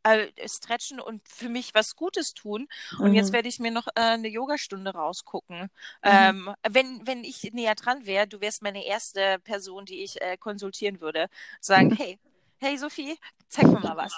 [0.02, 2.68] äh, stretchen und für mich was Gutes tun.
[2.98, 3.04] Mhm.
[3.04, 3.34] Und jetzt mhm.
[3.34, 5.62] werde ich mir noch äh, eine Yogastunde rausgucken.
[5.62, 5.68] Mhm.
[6.02, 10.36] Ähm, wenn, wenn ich näher dran wäre, du wärst meine erste Person, die ich äh,
[10.36, 11.28] konsultieren würde.
[11.60, 11.96] Sagen, mhm.
[11.96, 12.18] hey,
[12.60, 14.12] hey Sophie, zeig mir mal was.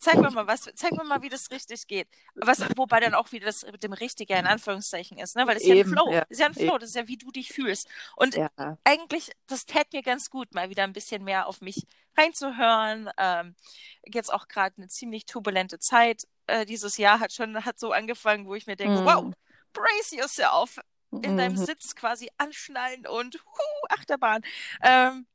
[0.00, 0.70] Zeig mir mal was.
[0.74, 2.08] Zeig mir mal, wie das richtig geht.
[2.34, 5.46] Was, wobei dann auch wieder das mit dem Richtigen in Anführungszeichen ist, ne?
[5.46, 6.12] Weil das ist Eben, ja ein Flow.
[6.12, 6.20] Ja.
[6.20, 7.88] Das ist ja ein Flow, das ist ja, wie du dich fühlst.
[8.16, 8.48] Und ja.
[8.84, 11.86] eigentlich, das täte mir ganz gut, mal wieder ein bisschen mehr auf mich
[12.16, 13.10] reinzuhören.
[13.18, 13.54] Ähm,
[14.06, 16.26] jetzt auch gerade eine ziemlich turbulente Zeit.
[16.46, 19.04] Äh, dieses Jahr hat schon, hat so angefangen, wo ich mir denke, mhm.
[19.04, 19.32] wow,
[19.72, 20.78] brace yourself.
[21.10, 21.36] In mhm.
[21.38, 24.42] deinem Sitz quasi anschnallen und hu, Achterbahn.
[24.82, 25.26] Ähm,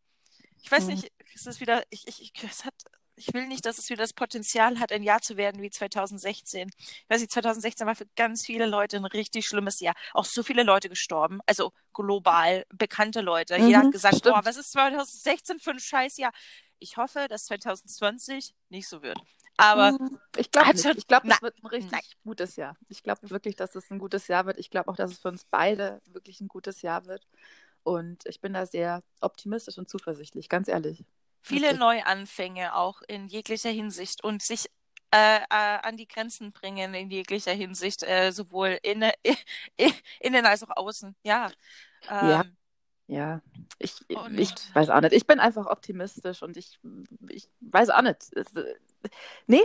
[0.61, 0.89] ich weiß mhm.
[0.91, 2.73] nicht, es ist wieder, ich, ich, es hat,
[3.15, 6.69] Ich will nicht, dass es wieder das Potenzial hat, ein Jahr zu werden wie 2016.
[6.77, 9.95] Ich weiß nicht, 2016 war für ganz viele Leute ein richtig schlimmes Jahr.
[10.13, 13.57] Auch so viele Leute gestorben, also global bekannte Leute.
[13.59, 14.35] Mhm, Jeder hat gesagt, stimmt.
[14.35, 16.31] boah, was ist 2016 für ein Scheißjahr?
[16.79, 19.19] Ich hoffe, dass 2020 nicht so wird.
[19.57, 20.19] Aber mhm.
[20.37, 22.01] ich glaube also, Ich glaube, es wird ein richtig nein.
[22.23, 22.75] gutes Jahr.
[22.89, 24.57] Ich glaube wirklich, dass es ein gutes Jahr wird.
[24.57, 27.27] Ich glaube auch, dass es für uns beide wirklich ein gutes Jahr wird.
[27.83, 31.05] Und ich bin da sehr optimistisch und zuversichtlich, ganz ehrlich.
[31.43, 31.79] Viele Richtig.
[31.79, 34.67] Neuanfänge auch in jeglicher Hinsicht und sich
[35.11, 39.11] äh, äh, an die Grenzen bringen in jeglicher Hinsicht, äh, sowohl innen,
[40.19, 41.15] innen als auch außen.
[41.23, 41.51] Ja.
[42.09, 42.43] Ähm, ja.
[43.07, 43.41] Ja,
[43.79, 44.17] ich, ich
[44.73, 45.11] weiß auch nicht.
[45.11, 46.79] Ich bin einfach optimistisch und ich,
[47.27, 48.31] ich weiß auch nicht.
[48.31, 48.47] Es,
[49.45, 49.61] nee,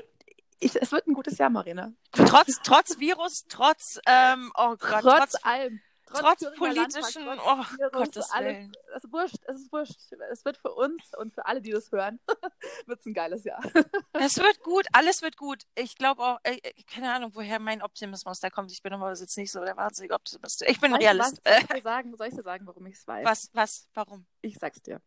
[0.58, 1.92] ich, es wird ein gutes Jahr, Marina.
[2.10, 8.30] Trotz, trotz Virus, trotz, ähm, oh Gott, trotz, trotz allem trotz, trotz politischen, oh Gottes
[8.30, 8.72] alles, Willen.
[8.96, 10.12] Es ist wurscht, es ist wurscht.
[10.30, 12.20] Es wird für uns und für alle, die das hören,
[12.86, 13.60] wird es ein geiles Jahr.
[14.12, 15.62] es wird gut, alles wird gut.
[15.74, 18.72] Ich glaube auch, äh, äh, keine Ahnung, woher mein Optimismus da kommt.
[18.72, 20.62] Ich bin aber jetzt nicht so der wahnsinnige Optimist.
[20.62, 21.40] Ich bin Realist.
[21.44, 23.24] Was, soll, ich dir sagen, soll ich dir sagen, warum ich es weiß?
[23.24, 24.26] Was, was, warum?
[24.40, 25.00] Ich sag's dir.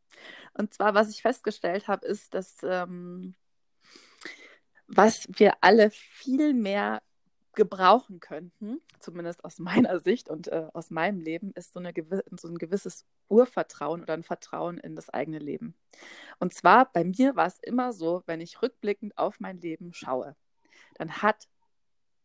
[0.53, 3.35] Und zwar, was ich festgestellt habe, ist, dass ähm,
[4.87, 7.01] was wir alle viel mehr
[7.53, 11.93] gebrauchen könnten, zumindest aus meiner Sicht und äh, aus meinem Leben, ist so, eine
[12.39, 15.75] so ein gewisses Urvertrauen oder ein Vertrauen in das eigene Leben.
[16.39, 20.35] Und zwar bei mir war es immer so, wenn ich rückblickend auf mein Leben schaue,
[20.95, 21.47] dann hat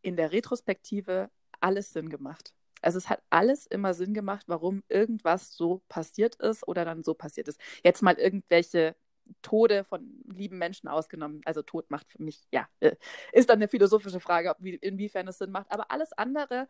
[0.01, 2.53] in der Retrospektive alles Sinn gemacht.
[2.81, 7.13] Also es hat alles immer Sinn gemacht, warum irgendwas so passiert ist oder dann so
[7.13, 7.59] passiert ist.
[7.83, 8.95] Jetzt mal irgendwelche
[9.41, 11.41] Tode von lieben Menschen ausgenommen.
[11.45, 12.95] Also Tod macht für mich, ja, äh,
[13.31, 15.71] ist dann eine philosophische Frage, wie, inwiefern es Sinn macht.
[15.71, 16.67] Aber alles andere,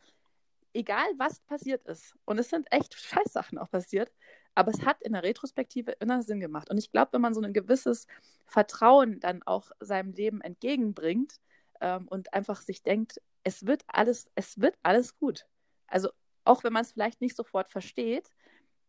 [0.74, 4.12] egal was passiert ist, und es sind echt Scheißsachen auch passiert,
[4.56, 6.70] aber es hat in der Retrospektive immer Sinn gemacht.
[6.70, 8.08] Und ich glaube, wenn man so ein gewisses
[8.46, 11.40] Vertrauen dann auch seinem Leben entgegenbringt
[11.80, 15.46] ähm, und einfach sich denkt, es wird alles, es wird alles gut.
[15.88, 16.10] Also
[16.44, 18.32] auch wenn man es vielleicht nicht sofort versteht,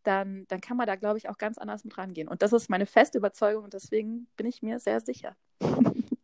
[0.03, 2.27] dann, dann kann man da, glaube ich, auch ganz anders mit rangehen.
[2.27, 5.35] Und das ist meine feste Überzeugung und deswegen bin ich mir sehr sicher.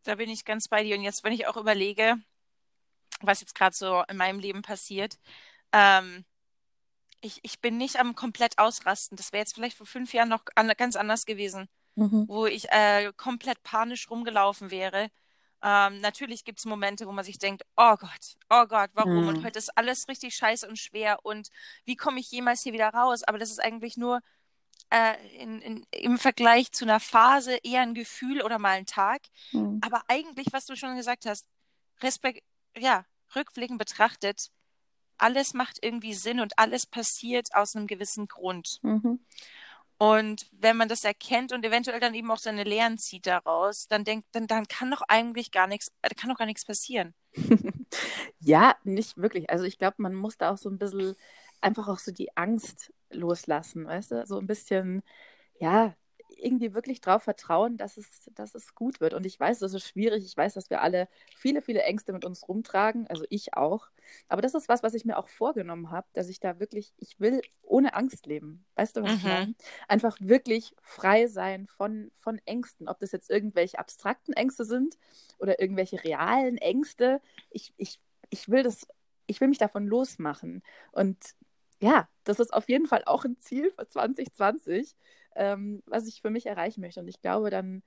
[0.06, 0.96] Da bin ich ganz bei dir.
[0.96, 2.18] Und jetzt, wenn ich auch überlege,
[3.22, 5.18] was jetzt gerade so in meinem Leben passiert,
[5.72, 6.26] ähm,
[7.22, 9.18] ich, ich bin nicht am komplett ausrasten.
[9.18, 12.26] Das wäre jetzt vielleicht vor fünf Jahren noch an, ganz anders gewesen, mhm.
[12.28, 15.10] wo ich äh, komplett panisch rumgelaufen wäre
[15.62, 19.24] ähm, natürlich gibt es Momente, wo man sich denkt, oh Gott, oh Gott, warum?
[19.24, 19.28] Mhm.
[19.30, 21.50] Und heute ist alles richtig scheiße und schwer und
[21.86, 23.24] wie komme ich jemals hier wieder raus?
[23.24, 24.22] Aber das ist eigentlich nur
[24.90, 29.22] äh, in, in, im Vergleich zu einer Phase eher ein Gefühl oder mal ein Tag.
[29.52, 29.82] Mhm.
[29.84, 31.48] Aber eigentlich, was du schon gesagt hast,
[32.02, 32.44] Respekt,
[32.78, 34.52] ja, rückblickend betrachtet,
[35.18, 38.80] alles macht irgendwie Sinn und alles passiert aus einem gewissen Grund.
[38.84, 39.20] Mhm.
[39.98, 44.04] Und wenn man das erkennt und eventuell dann eben auch seine Lehren zieht daraus, dann
[44.04, 47.14] denkt, dann, dann kann doch eigentlich gar nichts, äh, kann doch gar nichts passieren.
[48.40, 49.50] ja, nicht wirklich.
[49.50, 51.16] Also ich glaube, man muss da auch so ein bisschen
[51.62, 54.26] einfach auch so die Angst loslassen, weißt du?
[54.26, 55.02] So ein bisschen,
[55.60, 55.96] ja,
[56.38, 59.14] irgendwie wirklich darauf vertrauen, dass es, dass es gut wird.
[59.14, 60.26] Und ich weiß, das ist schwierig.
[60.26, 63.08] Ich weiß, dass wir alle viele, viele Ängste mit uns rumtragen.
[63.08, 63.90] Also ich auch.
[64.28, 67.20] Aber das ist was, was ich mir auch vorgenommen habe, dass ich da wirklich, ich
[67.20, 68.66] will ohne Angst leben.
[68.76, 69.18] Weißt du, was mhm.
[69.18, 69.56] ich meine?
[69.88, 72.88] Einfach wirklich frei sein von, von Ängsten.
[72.88, 74.98] Ob das jetzt irgendwelche abstrakten Ängste sind
[75.38, 77.22] oder irgendwelche realen Ängste.
[77.50, 78.88] Ich, ich, ich will das,
[79.28, 80.62] ich will mich davon losmachen.
[80.92, 81.36] Und
[81.82, 84.96] ja, das ist auf jeden Fall auch ein Ziel für 2020,
[85.36, 87.00] ähm, was ich für mich erreichen möchte.
[87.00, 87.84] Und ich glaube, dann,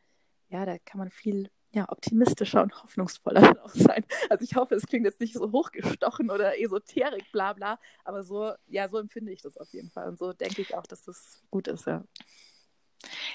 [0.48, 4.04] ja, da kann man viel ja, optimistischer und hoffnungsvoller auch sein.
[4.30, 8.52] Also ich hoffe, es klingt jetzt nicht so hochgestochen oder esoterik, bla bla, aber so,
[8.66, 10.08] ja, so empfinde ich das auf jeden Fall.
[10.08, 12.04] Und so denke ich auch, dass das gut ist, ja.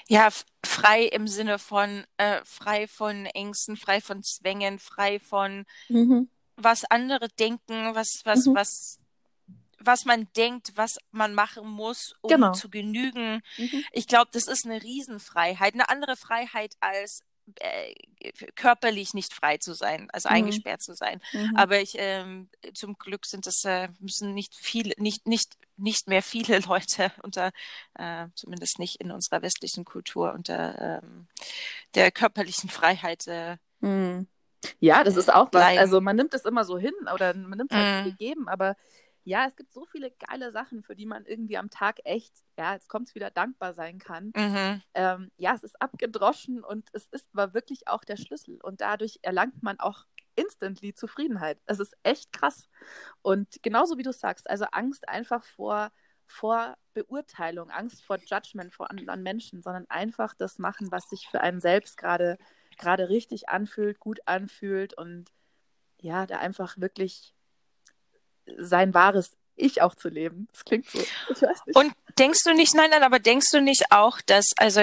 [0.08, 0.28] Ja,
[0.64, 6.28] frei im Sinne von äh, frei von Ängsten, frei von Zwängen, frei von mhm.
[6.56, 8.54] was andere denken, was, was, mhm.
[8.54, 8.98] was
[9.86, 12.52] was man denkt, was man machen muss, um genau.
[12.52, 13.42] zu genügen.
[13.56, 13.84] Mhm.
[13.92, 17.22] Ich glaube, das ist eine Riesenfreiheit, eine andere Freiheit als
[17.60, 17.94] äh,
[18.54, 20.36] körperlich nicht frei zu sein, also mhm.
[20.36, 21.20] eingesperrt zu sein.
[21.32, 21.56] Mhm.
[21.56, 26.22] Aber ich ähm, zum Glück sind es äh, müssen nicht viele, nicht nicht nicht mehr
[26.22, 27.52] viele Leute unter,
[27.94, 31.28] äh, zumindest nicht in unserer westlichen Kultur unter ähm,
[31.94, 33.26] der körperlichen Freiheit.
[33.26, 34.26] Äh, mhm.
[34.80, 35.76] Ja, das ist auch was.
[35.76, 38.10] Also man nimmt es immer so hin oder man nimmt es halt mhm.
[38.10, 38.76] gegeben, aber
[39.24, 42.74] ja, es gibt so viele geile Sachen, für die man irgendwie am Tag echt, ja,
[42.74, 44.32] jetzt kommt es wieder, dankbar sein kann.
[44.36, 44.82] Mhm.
[44.92, 48.60] Ähm, ja, es ist abgedroschen und es ist war wirklich auch der Schlüssel.
[48.62, 50.04] Und dadurch erlangt man auch
[50.36, 51.58] instantly Zufriedenheit.
[51.64, 52.68] Es ist echt krass.
[53.22, 55.90] Und genauso wie du sagst, also Angst einfach vor,
[56.26, 61.40] vor Beurteilung, Angst vor Judgment vor anderen Menschen, sondern einfach das machen, was sich für
[61.40, 62.36] einen selbst gerade
[62.76, 65.30] gerade richtig anfühlt, gut anfühlt und
[66.00, 67.33] ja, da einfach wirklich
[68.58, 70.48] sein wahres Ich auch zu leben.
[70.52, 70.98] Das klingt so.
[70.98, 71.76] Ich weiß nicht.
[71.76, 74.82] Und denkst du nicht, nein, nein, aber denkst du nicht auch, dass, also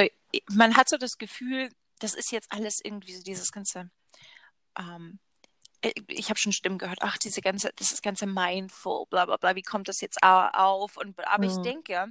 [0.49, 3.89] man hat so das Gefühl, das ist jetzt alles irgendwie so dieses ganze,
[4.77, 5.19] ähm,
[6.07, 9.55] ich habe schon Stimmen gehört, ach, diese ganze, das ist ganze mindful, bla bla bla,
[9.55, 10.97] wie kommt das jetzt auf?
[10.97, 11.49] Und, aber mhm.
[11.49, 12.07] ich denke,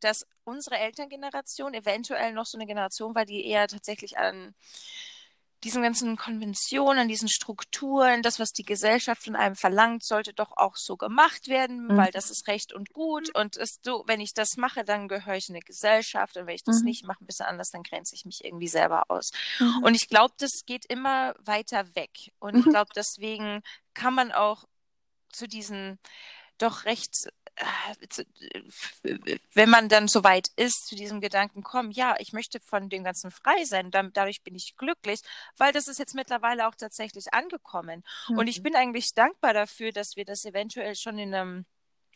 [0.00, 4.54] dass unsere Elterngeneration eventuell noch so eine Generation war, die eher tatsächlich an
[5.64, 10.76] diesen ganzen Konventionen, diesen Strukturen, das, was die Gesellschaft von einem verlangt, sollte doch auch
[10.76, 11.96] so gemacht werden, mhm.
[11.96, 13.34] weil das ist recht und gut.
[13.34, 16.36] Und ist so, wenn ich das mache, dann gehöre ich in eine Gesellschaft.
[16.36, 16.86] Und wenn ich das mhm.
[16.86, 19.30] nicht mache, ein bisschen anders, dann grenze ich mich irgendwie selber aus.
[19.58, 19.82] Mhm.
[19.82, 22.32] Und ich glaube, das geht immer weiter weg.
[22.38, 22.70] Und ich mhm.
[22.70, 23.62] glaube, deswegen
[23.94, 24.64] kann man auch
[25.32, 25.98] zu diesen
[26.58, 27.30] doch recht
[29.54, 33.04] wenn man dann so weit ist, zu diesem Gedanken kommen, ja, ich möchte von dem
[33.04, 35.20] Ganzen frei sein, dann, dadurch bin ich glücklich,
[35.56, 38.04] weil das ist jetzt mittlerweile auch tatsächlich angekommen.
[38.28, 38.38] Mhm.
[38.38, 38.64] Und ich mhm.
[38.64, 41.66] bin eigentlich dankbar dafür, dass wir das eventuell schon in einem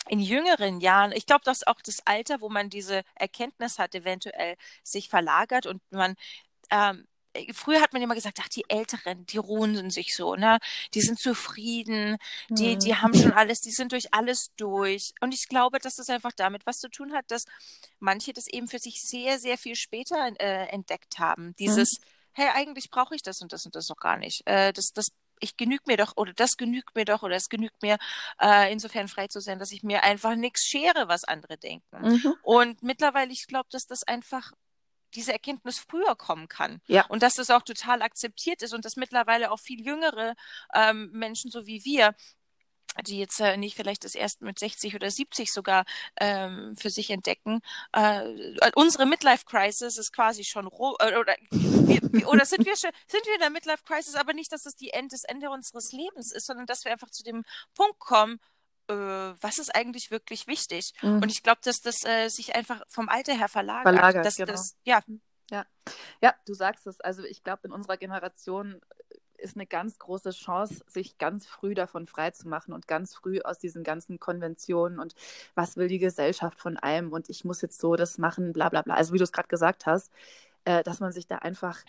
[0.08, 4.56] in jüngeren Jahren, ich glaube, dass auch das Alter, wo man diese Erkenntnis hat, eventuell
[4.82, 6.16] sich verlagert und man
[6.70, 7.11] ähm, äh,
[7.54, 10.58] früher hat man immer gesagt, ach, die Älteren, die ruhen sich so, ne?
[10.94, 12.18] Die sind zufrieden,
[12.48, 15.12] die, die haben schon alles, die sind durch alles durch.
[15.20, 17.44] Und ich glaube, dass das einfach damit was zu tun hat, dass
[17.98, 21.54] manche das eben für sich sehr, sehr viel später äh, entdeckt haben.
[21.58, 22.04] Dieses, mhm.
[22.32, 24.42] hey, eigentlich brauche ich das und das und das noch gar nicht.
[24.46, 25.06] Äh, das, das
[25.42, 27.98] ich genügt mir doch oder das genügt mir doch oder es genügt mir
[28.40, 31.96] äh, insofern frei zu sein, dass ich mir einfach nichts schere, was andere denken.
[32.00, 32.34] Mhm.
[32.42, 34.52] Und mittlerweile, ich glaube, dass das einfach
[35.14, 36.80] diese Erkenntnis früher kommen kann.
[36.86, 37.06] Ja.
[37.06, 40.34] Und dass das auch total akzeptiert ist und dass mittlerweile auch viel jüngere
[40.74, 42.14] ähm, Menschen, so wie wir,
[43.00, 45.84] die jetzt äh, nicht vielleicht das erst mit 60 oder 70 sogar
[46.20, 47.60] ähm, für sich entdecken.
[47.92, 48.22] Äh,
[48.74, 53.26] unsere Midlife Crisis ist quasi schon roh, äh, oder, wir, oder sind wir schon, sind
[53.26, 56.32] wir in der Midlife Crisis, aber nicht, dass das die End, das Ende unseres Lebens
[56.32, 57.44] ist, sondern dass wir einfach zu dem
[57.74, 58.38] Punkt kommen,
[58.88, 60.92] äh, was ist eigentlich wirklich wichtig?
[61.02, 61.22] Mhm.
[61.22, 63.82] Und ich glaube, dass das äh, sich einfach vom Alter her verlagert.
[63.94, 64.52] Verlagert, dass genau.
[64.52, 65.00] Das, ja.
[65.50, 65.66] ja.
[66.20, 67.00] Ja, du sagst es.
[67.00, 68.80] Also ich glaube, in unserer Generation
[69.42, 73.82] ist eine ganz große Chance, sich ganz früh davon freizumachen und ganz früh aus diesen
[73.82, 75.14] ganzen Konventionen und
[75.54, 78.82] was will die Gesellschaft von einem und ich muss jetzt so das machen, bla bla
[78.82, 78.94] bla.
[78.94, 80.12] Also wie du es gerade gesagt hast,
[80.64, 81.80] äh, dass man sich da einfach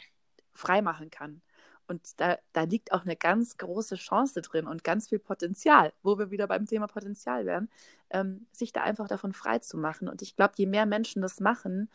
[0.51, 1.41] frei machen kann.
[1.87, 6.17] Und da, da liegt auch eine ganz große Chance drin und ganz viel Potenzial, wo
[6.17, 7.69] wir wieder beim Thema Potenzial wären,
[8.09, 10.07] ähm, sich da einfach davon frei zu machen.
[10.07, 11.89] Und ich glaube, je mehr Menschen das machen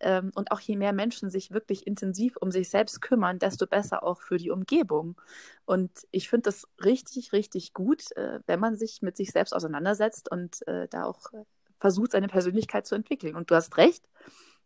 [0.00, 4.02] ähm, und auch je mehr Menschen sich wirklich intensiv um sich selbst kümmern, desto besser
[4.02, 5.20] auch für die Umgebung.
[5.64, 10.30] Und ich finde das richtig, richtig gut, äh, wenn man sich mit sich selbst auseinandersetzt
[10.30, 11.44] und äh, da auch äh,
[11.78, 13.34] versucht, seine Persönlichkeit zu entwickeln.
[13.36, 14.08] Und du hast recht,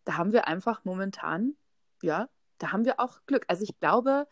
[0.04, 1.54] da haben wir einfach momentan,
[2.02, 3.44] ja, da haben wir auch Glück.
[3.48, 4.26] Also ich glaube,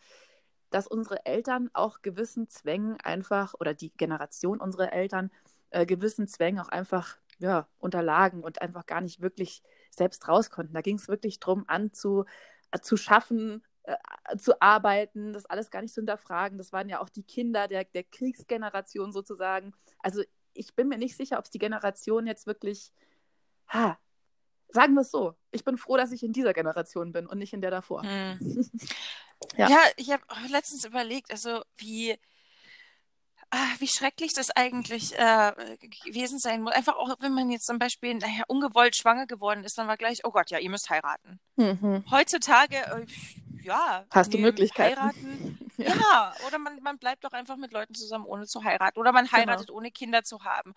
[0.70, 5.30] dass unsere Eltern auch gewissen Zwängen einfach oder die Generation unserer Eltern
[5.70, 10.74] äh, gewissen Zwängen auch einfach ja, unterlagen und einfach gar nicht wirklich selbst raus konnten.
[10.74, 12.24] Da ging es wirklich darum, an zu,
[12.70, 16.58] äh, zu schaffen, äh, zu arbeiten, das alles gar nicht zu hinterfragen.
[16.58, 19.74] Das waren ja auch die Kinder der, der Kriegsgeneration sozusagen.
[20.00, 20.22] Also
[20.54, 22.92] ich bin mir nicht sicher, ob es die Generation jetzt wirklich,
[23.68, 23.98] ha,
[24.68, 27.52] sagen wir es so, ich bin froh, dass ich in dieser Generation bin und nicht
[27.52, 28.02] in der davor.
[28.02, 28.38] Hm.
[29.56, 29.68] ja.
[29.68, 29.80] ja.
[29.96, 32.18] ich habe letztens überlegt, also wie,
[33.50, 36.74] ah, wie schrecklich das eigentlich äh, gewesen sein muss.
[36.74, 40.24] Einfach auch, wenn man jetzt zum Beispiel naja, ungewollt schwanger geworden ist, dann war gleich,
[40.24, 41.40] oh Gott, ja, ihr müsst heiraten.
[41.56, 42.04] Mhm.
[42.10, 43.06] Heutzutage, äh,
[43.62, 44.06] ja.
[44.10, 45.00] Hast du Möglichkeiten?
[45.00, 45.58] Heiraten.
[45.78, 45.94] Ja.
[45.94, 48.98] ja, oder man, man bleibt doch einfach mit Leuten zusammen, ohne zu heiraten.
[48.98, 49.36] Oder man genau.
[49.36, 49.76] heiratet, genau.
[49.76, 50.72] ohne Kinder zu haben.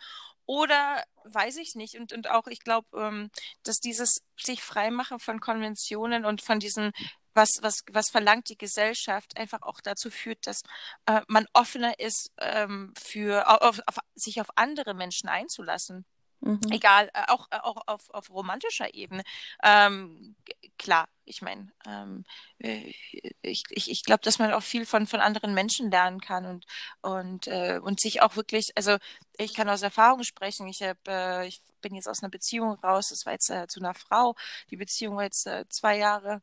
[0.45, 1.97] Oder weiß ich nicht.
[1.97, 3.29] Und, und auch, ich glaube, ähm,
[3.63, 6.91] dass dieses sich freimachen von Konventionen und von diesen
[7.33, 10.61] was, was, was verlangt die Gesellschaft, einfach auch dazu führt, dass
[11.05, 16.05] äh, man offener ist, ähm, für, auf, auf, sich auf andere Menschen einzulassen.
[16.41, 16.61] Mhm.
[16.71, 19.23] Egal, äh, auch, äh, auch auf, auf romantischer Ebene.
[19.61, 20.35] Ähm,
[20.77, 22.23] klar, ich meine, ähm,
[22.59, 22.93] äh,
[23.41, 26.65] ich, ich, ich glaube, dass man auch viel von, von anderen Menschen lernen kann und,
[27.01, 28.97] und, äh, und sich auch wirklich, also
[29.37, 33.07] ich kann aus Erfahrung sprechen, ich, hab, äh, ich bin jetzt aus einer Beziehung raus,
[33.09, 34.35] das war jetzt äh, zu einer Frau,
[34.71, 36.41] die Beziehung war jetzt zwei Jahre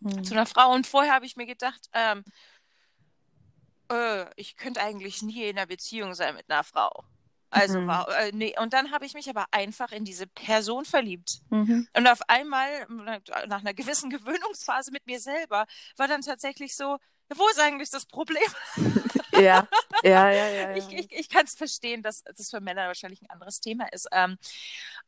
[0.00, 0.24] mhm.
[0.24, 2.24] zu einer Frau und vorher habe ich mir gedacht, ähm,
[3.90, 7.04] äh, ich könnte eigentlich nie in einer Beziehung sein mit einer Frau.
[7.50, 7.88] Also mhm.
[7.88, 11.40] war, äh, nee, und dann habe ich mich aber einfach in diese Person verliebt.
[11.50, 11.88] Mhm.
[11.96, 12.86] Und auf einmal,
[13.48, 16.98] nach einer gewissen Gewöhnungsphase mit mir selber, war dann tatsächlich so,
[17.34, 18.42] wo ist eigentlich das Problem?
[19.32, 19.68] Ja,
[20.02, 20.70] ja, ja, ja.
[20.70, 20.76] ja.
[20.76, 24.08] Ich, ich, ich kann es verstehen, dass das für Männer wahrscheinlich ein anderes Thema ist.
[24.12, 24.36] Ähm,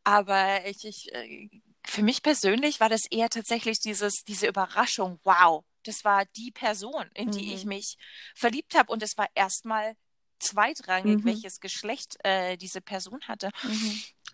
[0.05, 1.51] aber ich, ich, äh,
[1.85, 7.11] für mich persönlich war das eher tatsächlich dieses, diese Überraschung, wow, das war die Person,
[7.15, 7.55] in die Mhm.
[7.55, 7.97] ich mich
[8.35, 8.93] verliebt habe.
[8.93, 9.97] Und es war erstmal
[10.39, 11.27] zweitrangig, Mhm.
[11.27, 13.51] welches Geschlecht äh, diese Person hatte.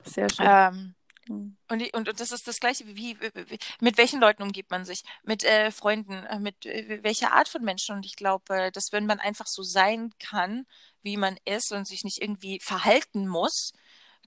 [0.05, 0.47] Sehr schön.
[0.47, 0.95] Ähm,
[1.27, 1.57] Mhm.
[1.69, 4.85] und, und, und das ist das Gleiche, wie, wie, wie mit welchen Leuten umgibt man
[4.87, 5.03] sich?
[5.25, 7.97] Mit äh, Freunden, äh, mit äh, welcher Art von Menschen?
[7.97, 10.67] Und ich glaube, äh, dass wenn man einfach so sein kann,
[11.03, 13.73] wie man ist und sich nicht irgendwie verhalten muss,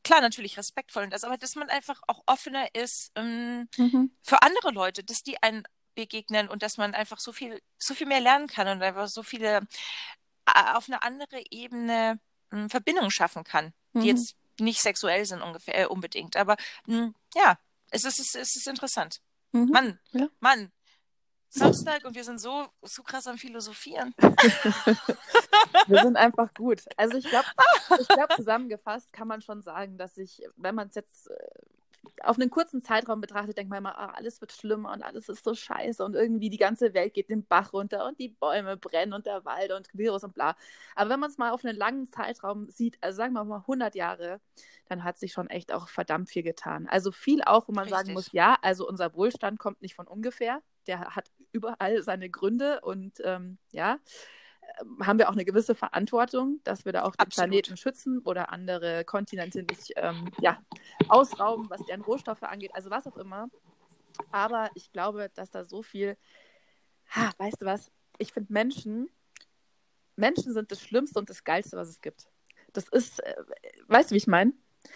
[0.03, 4.11] klar, natürlich respektvoll und das, aber dass man einfach auch offener ist ähm, Mhm.
[4.21, 5.63] für andere Leute, dass die einen
[5.95, 9.23] begegnen und dass man einfach so viel, so viel mehr lernen kann und einfach so
[9.23, 9.57] viele
[10.45, 12.19] äh, auf eine andere Ebene
[12.51, 14.05] ähm, Verbindungen schaffen kann, die Mhm.
[14.05, 17.57] jetzt nicht sexuell sind ungefähr äh, unbedingt, aber mh, ja,
[17.89, 19.21] es ist, es ist, es ist interessant.
[19.51, 19.69] Mhm.
[19.69, 20.27] Mann, Ja.
[20.39, 20.71] Mann,
[21.53, 24.15] Samstag und wir sind so, so krass am Philosophieren.
[25.87, 26.83] Wir sind einfach gut.
[26.97, 27.47] Also ich glaube,
[27.99, 31.35] ich glaub, zusammengefasst kann man schon sagen, dass ich, wenn man es jetzt äh,
[32.23, 35.43] auf einen kurzen Zeitraum betrachtet, denkt man immer, ah, alles wird schlimmer und alles ist
[35.43, 39.13] so scheiße und irgendwie die ganze Welt geht den Bach runter und die Bäume brennen
[39.13, 40.55] und der Wald und Virus und bla.
[40.95, 43.95] Aber wenn man es mal auf einen langen Zeitraum sieht, also sagen wir mal 100
[43.95, 44.39] Jahre,
[44.87, 46.87] dann hat sich schon echt auch verdammt viel getan.
[46.87, 48.15] Also viel auch, wo man sagen Richtig.
[48.15, 50.61] muss, ja, also unser Wohlstand kommt nicht von ungefähr.
[50.91, 53.97] Der hat überall seine Gründe und ähm, ja,
[54.81, 57.49] ähm, haben wir auch eine gewisse Verantwortung, dass wir da auch den Absolut.
[57.49, 60.61] Planeten schützen oder andere Kontinente nicht ähm, ja,
[61.07, 63.47] ausrauben, was deren Rohstoffe angeht, also was auch immer.
[64.33, 66.17] Aber ich glaube, dass da so viel,
[67.15, 69.09] ha, weißt du was, ich finde Menschen,
[70.17, 72.27] Menschen sind das Schlimmste und das Geilste, was es gibt.
[72.73, 73.35] Das ist, äh,
[73.87, 74.51] weißt du, wie ich meine?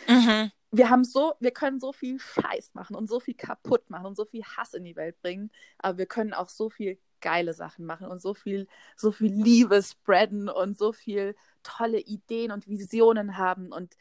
[0.09, 0.51] Mhm.
[0.71, 4.17] Wir haben so, wir können so viel Scheiß machen und so viel kaputt machen und
[4.17, 7.85] so viel Hass in die Welt bringen, aber wir können auch so viel geile Sachen
[7.85, 13.37] machen und so viel, so viel Liebe spreaden und so viel tolle Ideen und Visionen
[13.37, 13.71] haben.
[13.71, 13.95] Und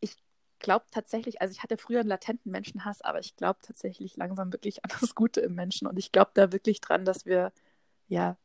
[0.00, 0.16] ich
[0.60, 4.84] glaube tatsächlich, also ich hatte früher einen latenten Menschenhass, aber ich glaube tatsächlich langsam wirklich
[4.84, 5.88] an das Gute im Menschen.
[5.88, 7.52] Und ich glaube da wirklich dran, dass wir,
[8.08, 8.36] ja,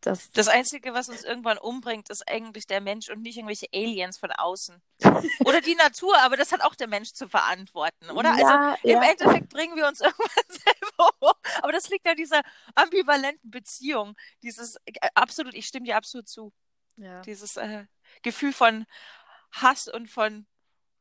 [0.00, 0.30] das.
[0.32, 4.30] Das Einzige, was uns irgendwann umbringt, ist eigentlich der Mensch und nicht irgendwelche Aliens von
[4.32, 4.80] außen.
[5.44, 8.32] Oder die Natur, aber das hat auch der Mensch zu verantworten, oder?
[8.32, 9.10] Also ja, im ja.
[9.10, 11.32] Endeffekt bringen wir uns irgendwann selber um.
[11.62, 12.42] Aber das liegt an dieser
[12.74, 14.16] ambivalenten Beziehung.
[14.42, 16.52] Dieses, äh, absolut, ich stimme dir absolut zu.
[16.96, 17.22] ja.
[17.22, 17.86] Dieses äh,
[18.22, 18.86] Gefühl von
[19.52, 20.46] Hass und von,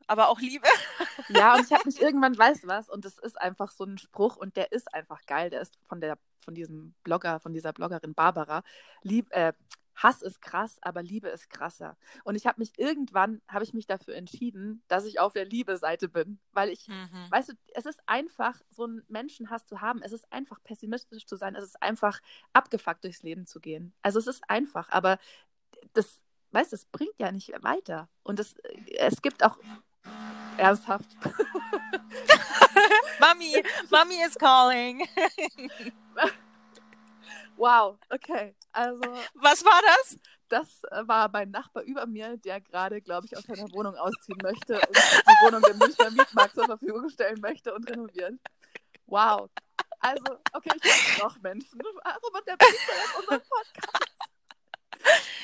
[0.09, 0.67] aber auch Liebe.
[1.29, 3.99] Ja, und ich habe mich irgendwann, weißt du was, und das ist einfach so ein
[3.99, 5.51] Spruch und der ist einfach geil.
[5.51, 8.63] Der ist von der, von diesem Blogger, von dieser Bloggerin Barbara.
[9.03, 9.53] Lieb, äh,
[9.93, 11.97] Hass ist krass, aber Liebe ist krasser.
[12.23, 16.07] Und ich habe mich irgendwann, habe ich mich dafür entschieden, dass ich auf der Liebe-Seite
[16.09, 17.27] bin, weil ich, Mhm.
[17.29, 20.01] weißt du, es ist einfach, so einen Menschenhass zu haben.
[20.01, 21.53] Es ist einfach pessimistisch zu sein.
[21.55, 22.21] Es ist einfach
[22.53, 23.93] abgefuckt durchs Leben zu gehen.
[24.01, 25.19] Also es ist einfach, aber
[25.93, 28.09] das, weißt du, es bringt ja nicht weiter.
[28.23, 28.55] Und es,
[28.97, 29.59] es gibt auch
[30.59, 31.07] ernsthaft.
[33.19, 35.07] Mami, Mami is calling.
[37.57, 38.55] Wow, okay.
[38.71, 39.01] Also,
[39.33, 40.17] Was war das?
[40.49, 44.39] das äh, war mein Nachbar über mir, der gerade, glaube ich, aus seiner Wohnung ausziehen
[44.41, 48.39] möchte und die Wohnung dem Münchner Mietmarkt zur Verfügung stellen möchte und renovieren.
[49.05, 49.49] Wow.
[49.99, 51.79] Also, okay, ich habe noch Menschen.
[52.03, 54.15] Warum unterbricht er jetzt unseren Podcast?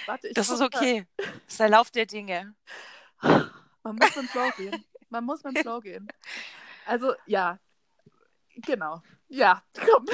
[0.06, 1.08] Warte, ich Das ist okay.
[1.18, 2.56] Das ist der Lauf der Dinge.
[3.22, 4.86] Man muss dem Flow gehen.
[5.16, 6.08] Man muss mit dem Flow gehen.
[6.88, 7.58] Also, ja.
[8.58, 9.02] Genau.
[9.28, 10.06] Ja, komm.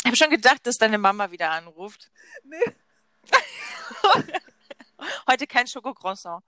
[0.00, 2.10] Ich habe schon gedacht, dass deine Mama wieder anruft.
[2.42, 2.58] Nee,
[5.30, 6.44] Heute kein Schokocroissant.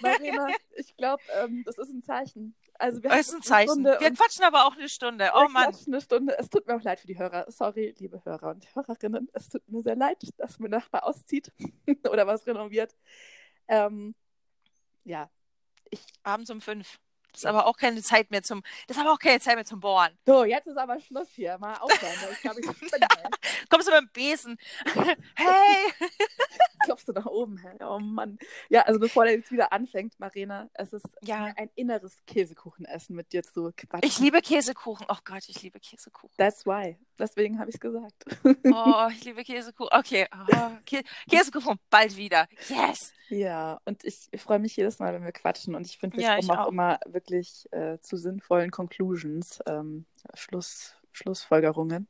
[0.00, 2.54] Marina, ich glaube, ähm, das ist ein Zeichen.
[2.74, 3.70] Also, wir Das ist ein Zeichen.
[3.70, 5.30] Stunde Wir quatschen aber auch eine Stunde.
[5.34, 5.70] Oh Mann.
[5.70, 6.38] quatschen eine Stunde.
[6.38, 7.50] Es tut mir auch leid für die Hörer.
[7.50, 9.30] Sorry, liebe Hörer und Hörerinnen.
[9.32, 11.50] Es tut mir sehr leid, dass mein Nachbar auszieht
[12.10, 12.94] oder was renoviert.
[13.68, 14.14] Ähm,
[15.04, 15.30] ja,
[15.90, 16.00] ich.
[16.22, 16.98] Abends um fünf.
[17.36, 18.62] Das ist aber auch keine Zeit mehr zum.
[18.86, 20.16] Das ist aber auch keine Zeit mehr zum Bohren.
[20.24, 21.58] So, jetzt ist aber Schluss hier.
[21.58, 22.14] Mal aufhören.
[22.32, 23.30] Ich glaube, ich ey.
[23.68, 24.56] Kommst du mit dem Besen?
[25.36, 25.92] hey!
[26.86, 27.68] Klopfst du nach oben, hä?
[27.84, 28.38] Oh Mann.
[28.68, 31.52] Ja, also bevor der jetzt wieder anfängt, Marina, es ist Ja.
[31.56, 34.08] ein inneres Käsekuchenessen mit dir zu quatschen.
[34.08, 35.06] Ich liebe Käsekuchen.
[35.08, 36.30] Oh Gott, ich liebe Käsekuchen.
[36.38, 36.96] That's why.
[37.18, 38.24] Deswegen habe ich es gesagt.
[38.44, 39.90] Oh, ich liebe Käsekuchen.
[39.92, 40.26] Okay.
[40.32, 42.46] Oh, Kä Käsekuchen bald wieder.
[42.68, 43.12] Yes!
[43.28, 45.74] Ja, und ich, ich freue mich jedes Mal, wenn wir quatschen.
[45.74, 46.68] Und ich finde, wir Ja, kommen auch, auch.
[46.68, 52.08] immer wirklich äh, zu sinnvollen Conclusions, ähm, Schluss, Schlussfolgerungen.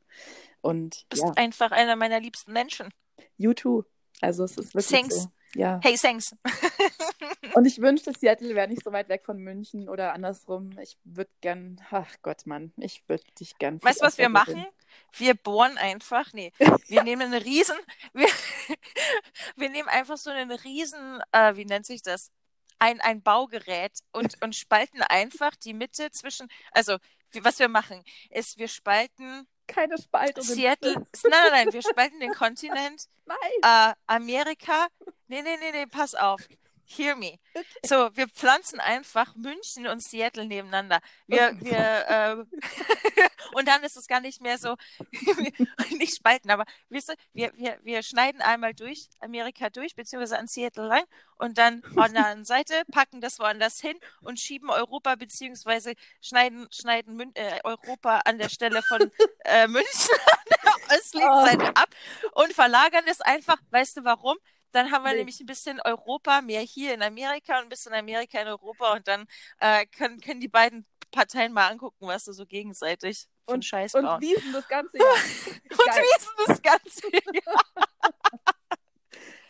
[0.61, 2.89] Und Du bist ja, einfach einer meiner liebsten Menschen.
[3.37, 3.83] you too.
[4.21, 5.23] Also es ist wirklich Thanks.
[5.23, 5.31] so.
[5.55, 5.79] Ja.
[5.81, 6.35] Hey, thanks.
[7.55, 10.77] Und ich wünschte, Seattle wäre nicht so weit weg von München oder andersrum.
[10.79, 13.81] Ich würde gern, ach Gott, Mann, ich würde dich gern.
[13.81, 14.55] Weißt du, was wir machen?
[14.55, 14.67] sehen.
[15.13, 16.51] Wir bohren einfach, nee,
[16.87, 17.77] wir nehmen einen riesen,
[18.13, 18.27] wir,
[19.55, 22.31] wir nehmen einfach so einen riesen, äh, wie nennt sich das?
[22.79, 26.97] Ein, ein Baugerät und, und spalten einfach die Mitte zwischen, also
[27.41, 30.43] was wir machen, ist, wir spalten keine Spaltung.
[30.43, 30.93] Seattle.
[30.93, 33.07] Nein, nein, nein, wir spalten den Kontinent.
[33.25, 33.37] Nein.
[33.61, 34.87] Äh, Amerika.
[35.27, 36.41] Nee, nee, nee, nee, pass auf.
[36.89, 37.37] Hear me.
[37.53, 37.65] Okay.
[37.83, 41.01] So, wir pflanzen einfach München und Seattle nebeneinander.
[41.27, 41.77] Wir, wir,
[42.07, 42.35] äh,
[43.53, 44.77] und dann ist es gar nicht mehr so,
[45.97, 50.47] nicht spalten, aber wisst ihr, wir, wir, wir schneiden einmal durch, Amerika durch, beziehungsweise an
[50.47, 51.03] Seattle rein
[51.37, 56.67] und dann an der anderen Seite packen das woanders hin und schieben Europa, beziehungsweise schneiden,
[56.71, 59.11] schneiden Mün äh, Europa an der Stelle von
[59.43, 61.45] äh, München an der östlichen oh.
[61.45, 61.89] Seite ab
[62.33, 64.37] und verlagern es einfach, weißt du warum?
[64.77, 65.17] Dann haben wir nee.
[65.17, 69.07] nämlich ein bisschen Europa, mehr hier in Amerika und ein bisschen Amerika in Europa und
[69.07, 69.25] dann
[69.59, 73.93] äh, können, können die beiden Parteien mal angucken, was sie so gegenseitig von und, Scheiß
[73.93, 74.05] bauen.
[74.05, 75.07] Und wiesen das ganze Jahr.
[75.15, 78.53] und wiesen das ganze Jahr.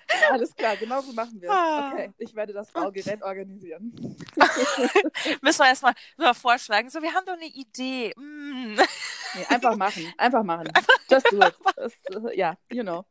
[0.31, 1.55] Alles klar, genau so machen wir es.
[1.55, 1.91] Ah.
[1.91, 3.93] Okay, ich werde das Baugerät organisieren.
[5.41, 5.93] Müssen wir erstmal
[6.33, 6.89] vorschlagen.
[6.89, 8.13] So, wir haben doch eine Idee.
[8.15, 8.75] Mm.
[8.75, 10.13] Nee, einfach machen.
[10.17, 10.71] Einfach machen.
[11.09, 11.55] Just do it.
[11.75, 11.93] Das,
[12.25, 13.05] äh, ja, you know.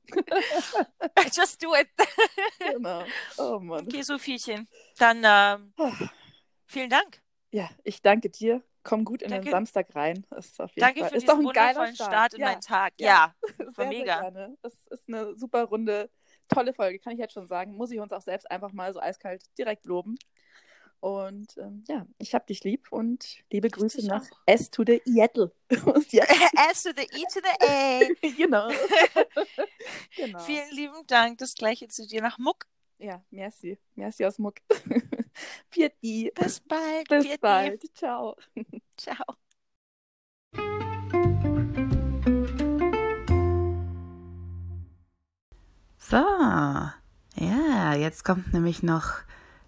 [1.32, 1.88] Just do it.
[2.58, 3.04] genau.
[3.36, 3.86] Oh Mann.
[3.86, 4.68] Okay, Sophiechen.
[4.98, 5.74] Dann ähm,
[6.66, 7.20] vielen Dank.
[7.50, 8.62] Ja, ich danke dir.
[8.82, 9.46] Komm gut in danke.
[9.46, 10.24] den Samstag rein.
[10.36, 11.10] Ist auf jeden danke Fall.
[11.10, 12.12] für ist doch ein geiler Start.
[12.12, 12.46] Start in ja.
[12.46, 12.92] meinen Tag.
[12.98, 13.66] Ja, ja.
[13.76, 14.20] war mega.
[14.20, 14.56] Sehr gerne.
[14.62, 16.08] Es ist eine super Runde
[16.48, 17.76] tolle Folge, kann ich jetzt schon sagen.
[17.76, 20.16] Muss ich uns auch selbst einfach mal so eiskalt direkt loben.
[21.00, 24.40] Und ähm, ja, ich hab dich lieb und liebe Grüße nach auch.
[24.46, 25.52] S to the Yettle.
[25.70, 28.00] S to the E to the A.
[28.36, 28.68] genau.
[30.16, 30.38] genau.
[30.40, 31.38] Vielen lieben Dank.
[31.38, 32.66] Das gleiche zu dir nach Muck.
[32.98, 33.78] Ja, merci.
[33.94, 34.56] Merci aus Muck.
[35.70, 36.32] Pieti.
[36.34, 37.08] Bis bald.
[37.08, 37.38] Bis Pieti.
[37.38, 37.82] bald.
[37.94, 38.36] Ciao.
[38.96, 39.36] Ciao.
[46.08, 49.14] So, ja, jetzt kommt nämlich noch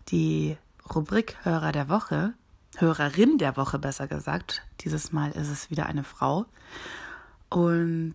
[0.06, 0.56] die
[0.94, 2.32] Rubrik Hörer der Woche.
[2.76, 4.62] Hörerin der Woche besser gesagt.
[4.82, 6.46] Dieses Mal ist es wieder eine Frau.
[7.48, 8.14] Und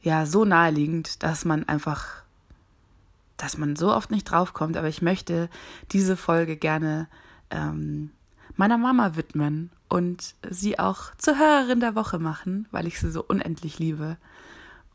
[0.00, 2.24] ja, so naheliegend, dass man einfach,
[3.36, 4.76] dass man so oft nicht draufkommt.
[4.76, 5.48] Aber ich möchte
[5.92, 7.06] diese Folge gerne
[7.50, 8.10] ähm,
[8.56, 13.22] meiner Mama widmen und sie auch zur Hörerin der Woche machen, weil ich sie so
[13.22, 14.16] unendlich liebe.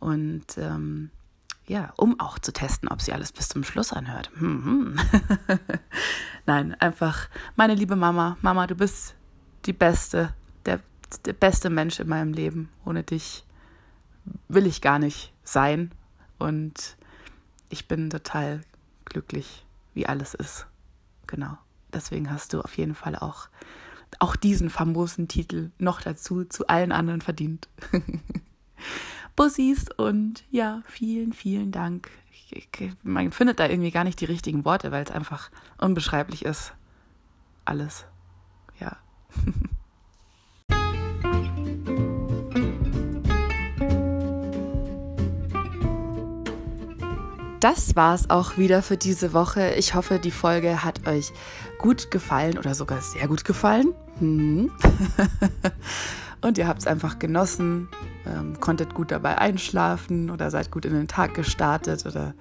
[0.02, 1.10] Und ähm,
[1.66, 4.32] ja, um auch zu testen, ob sie alles bis zum Schluss anhört.
[4.36, 5.00] Hm, hm.
[6.46, 8.38] Nein, einfach meine liebe Mama.
[8.42, 9.16] Mama, du bist
[9.66, 10.34] die beste,
[10.66, 10.82] der,
[11.26, 12.70] der beste Mensch in meinem Leben.
[12.86, 13.46] Ohne dich
[14.50, 15.92] will ich gar nicht sein.
[16.38, 16.98] Und
[17.70, 18.62] ich bin total
[19.06, 20.68] glücklich, wie alles ist.
[21.28, 21.58] Genau.
[21.94, 23.48] Deswegen hast du auf jeden Fall auch,
[24.20, 27.70] auch diesen famosen Titel noch dazu zu allen anderen verdient.
[29.36, 32.10] Bussis und ja, vielen, vielen Dank.
[32.32, 36.46] Ich, ich, man findet da irgendwie gar nicht die richtigen Worte, weil es einfach unbeschreiblich
[36.46, 36.74] ist.
[37.66, 38.06] Alles.
[38.80, 38.98] Ja.
[47.64, 49.76] das war's auch wieder für diese Woche.
[49.76, 51.32] Ich hoffe, die Folge hat euch
[51.78, 53.96] gut gefallen oder sogar sehr gut gefallen.
[54.20, 54.70] Hm.
[56.44, 57.88] Und ihr habt es einfach genossen,
[58.26, 62.34] ähm, konntet gut dabei einschlafen oder seid gut in den Tag gestartet oder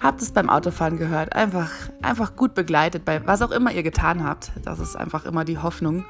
[0.00, 1.34] habt es beim Autofahren gehört.
[1.34, 1.70] Einfach,
[2.00, 4.52] einfach gut begleitet bei was auch immer ihr getan habt.
[4.64, 6.06] Das ist einfach immer die Hoffnung.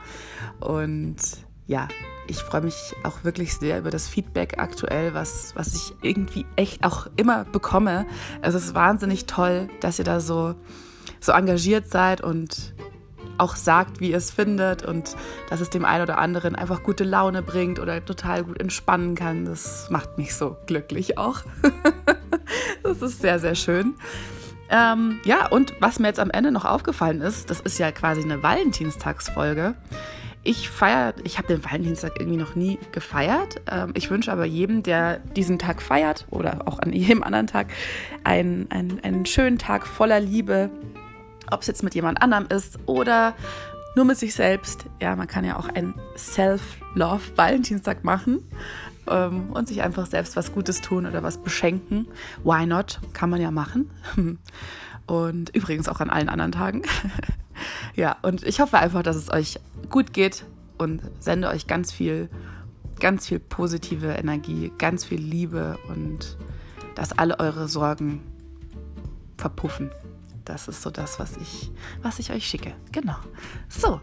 [0.61, 1.17] Und
[1.67, 1.89] ja,
[2.29, 6.85] ich freue mich auch wirklich sehr über das Feedback aktuell, was, was ich irgendwie echt
[6.85, 8.07] auch immer bekomme.
[8.41, 10.55] Es ist wahnsinnig toll, dass ihr da so,
[11.21, 12.75] so engagiert seid und
[13.39, 15.17] auch sagt, wie ihr es findet und
[15.51, 19.45] dass es dem einen oder anderen einfach gute Laune bringt oder total gut entspannen kann.
[19.45, 21.43] Das macht mich so glücklich auch.
[22.83, 23.95] das ist sehr, sehr schön.
[24.69, 28.23] Ähm, ja, und was mir jetzt am Ende noch aufgefallen ist, das ist ja quasi
[28.23, 29.75] eine Valentinstagsfolge.
[30.43, 33.61] Ich feiere, ich habe den Valentinstag irgendwie noch nie gefeiert.
[33.71, 37.69] Ähm, ich wünsche aber jedem, der diesen Tag feiert oder auch an jedem anderen Tag,
[38.25, 40.71] einen, einen, einen schönen Tag voller Liebe,
[41.51, 43.35] ob es jetzt mit jemand anderem ist oder
[43.95, 44.85] nur mit sich selbst.
[45.01, 48.41] Ja, man kann ja auch einen Self-Love-Valentinstag machen
[49.09, 52.07] ähm, und sich einfach selbst was Gutes tun oder was beschenken.
[52.45, 53.01] Why not?
[53.13, 53.91] Kann man ja machen.
[55.07, 56.83] Und übrigens auch an allen anderen Tagen.
[57.95, 60.45] ja, und ich hoffe einfach, dass es euch gut geht
[60.79, 62.29] und sende euch ganz viel,
[62.99, 66.37] ganz viel positive Energie, ganz viel Liebe und
[66.97, 68.21] dass alle eure Sorgen
[69.37, 69.93] verpuffen.
[70.47, 71.71] Das ist so das, was ich,
[72.03, 72.73] was ich euch schicke.
[72.93, 73.17] Genau.
[73.69, 74.01] So,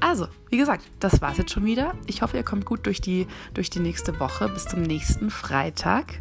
[0.00, 1.94] also, wie gesagt, das war's jetzt schon wieder.
[2.06, 6.20] Ich hoffe, ihr kommt gut durch die, durch die nächste Woche bis zum nächsten Freitag.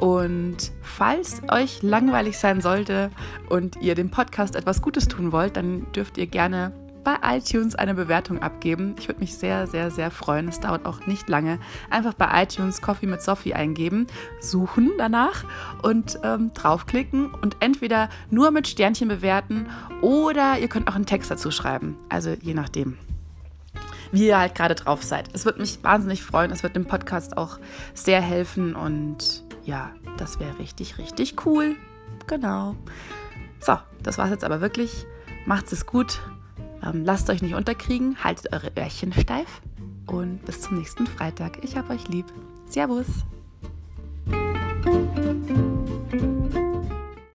[0.00, 3.10] Und falls euch langweilig sein sollte
[3.48, 6.72] und ihr dem Podcast etwas Gutes tun wollt, dann dürft ihr gerne
[7.04, 8.94] bei iTunes eine Bewertung abgeben.
[8.98, 10.48] Ich würde mich sehr, sehr, sehr freuen.
[10.48, 11.58] Es dauert auch nicht lange.
[11.90, 14.06] Einfach bei iTunes Coffee mit Sophie eingeben,
[14.40, 15.44] suchen danach
[15.82, 19.66] und ähm, draufklicken und entweder nur mit Sternchen bewerten
[20.00, 21.96] oder ihr könnt auch einen Text dazu schreiben.
[22.08, 22.96] Also je nachdem
[24.12, 25.28] wie ihr halt gerade drauf seid.
[25.34, 26.50] Es wird mich wahnsinnig freuen.
[26.50, 27.58] Es wird dem Podcast auch
[27.94, 31.76] sehr helfen und ja, das wäre richtig, richtig cool.
[32.26, 32.74] Genau.
[33.60, 35.06] So, das war's jetzt aber wirklich.
[35.46, 36.20] Macht's es gut.
[36.82, 39.60] Ähm, lasst euch nicht unterkriegen, haltet eure Öhrchen steif
[40.06, 41.62] und bis zum nächsten Freitag.
[41.62, 42.26] Ich hab euch lieb.
[42.68, 43.06] Servus!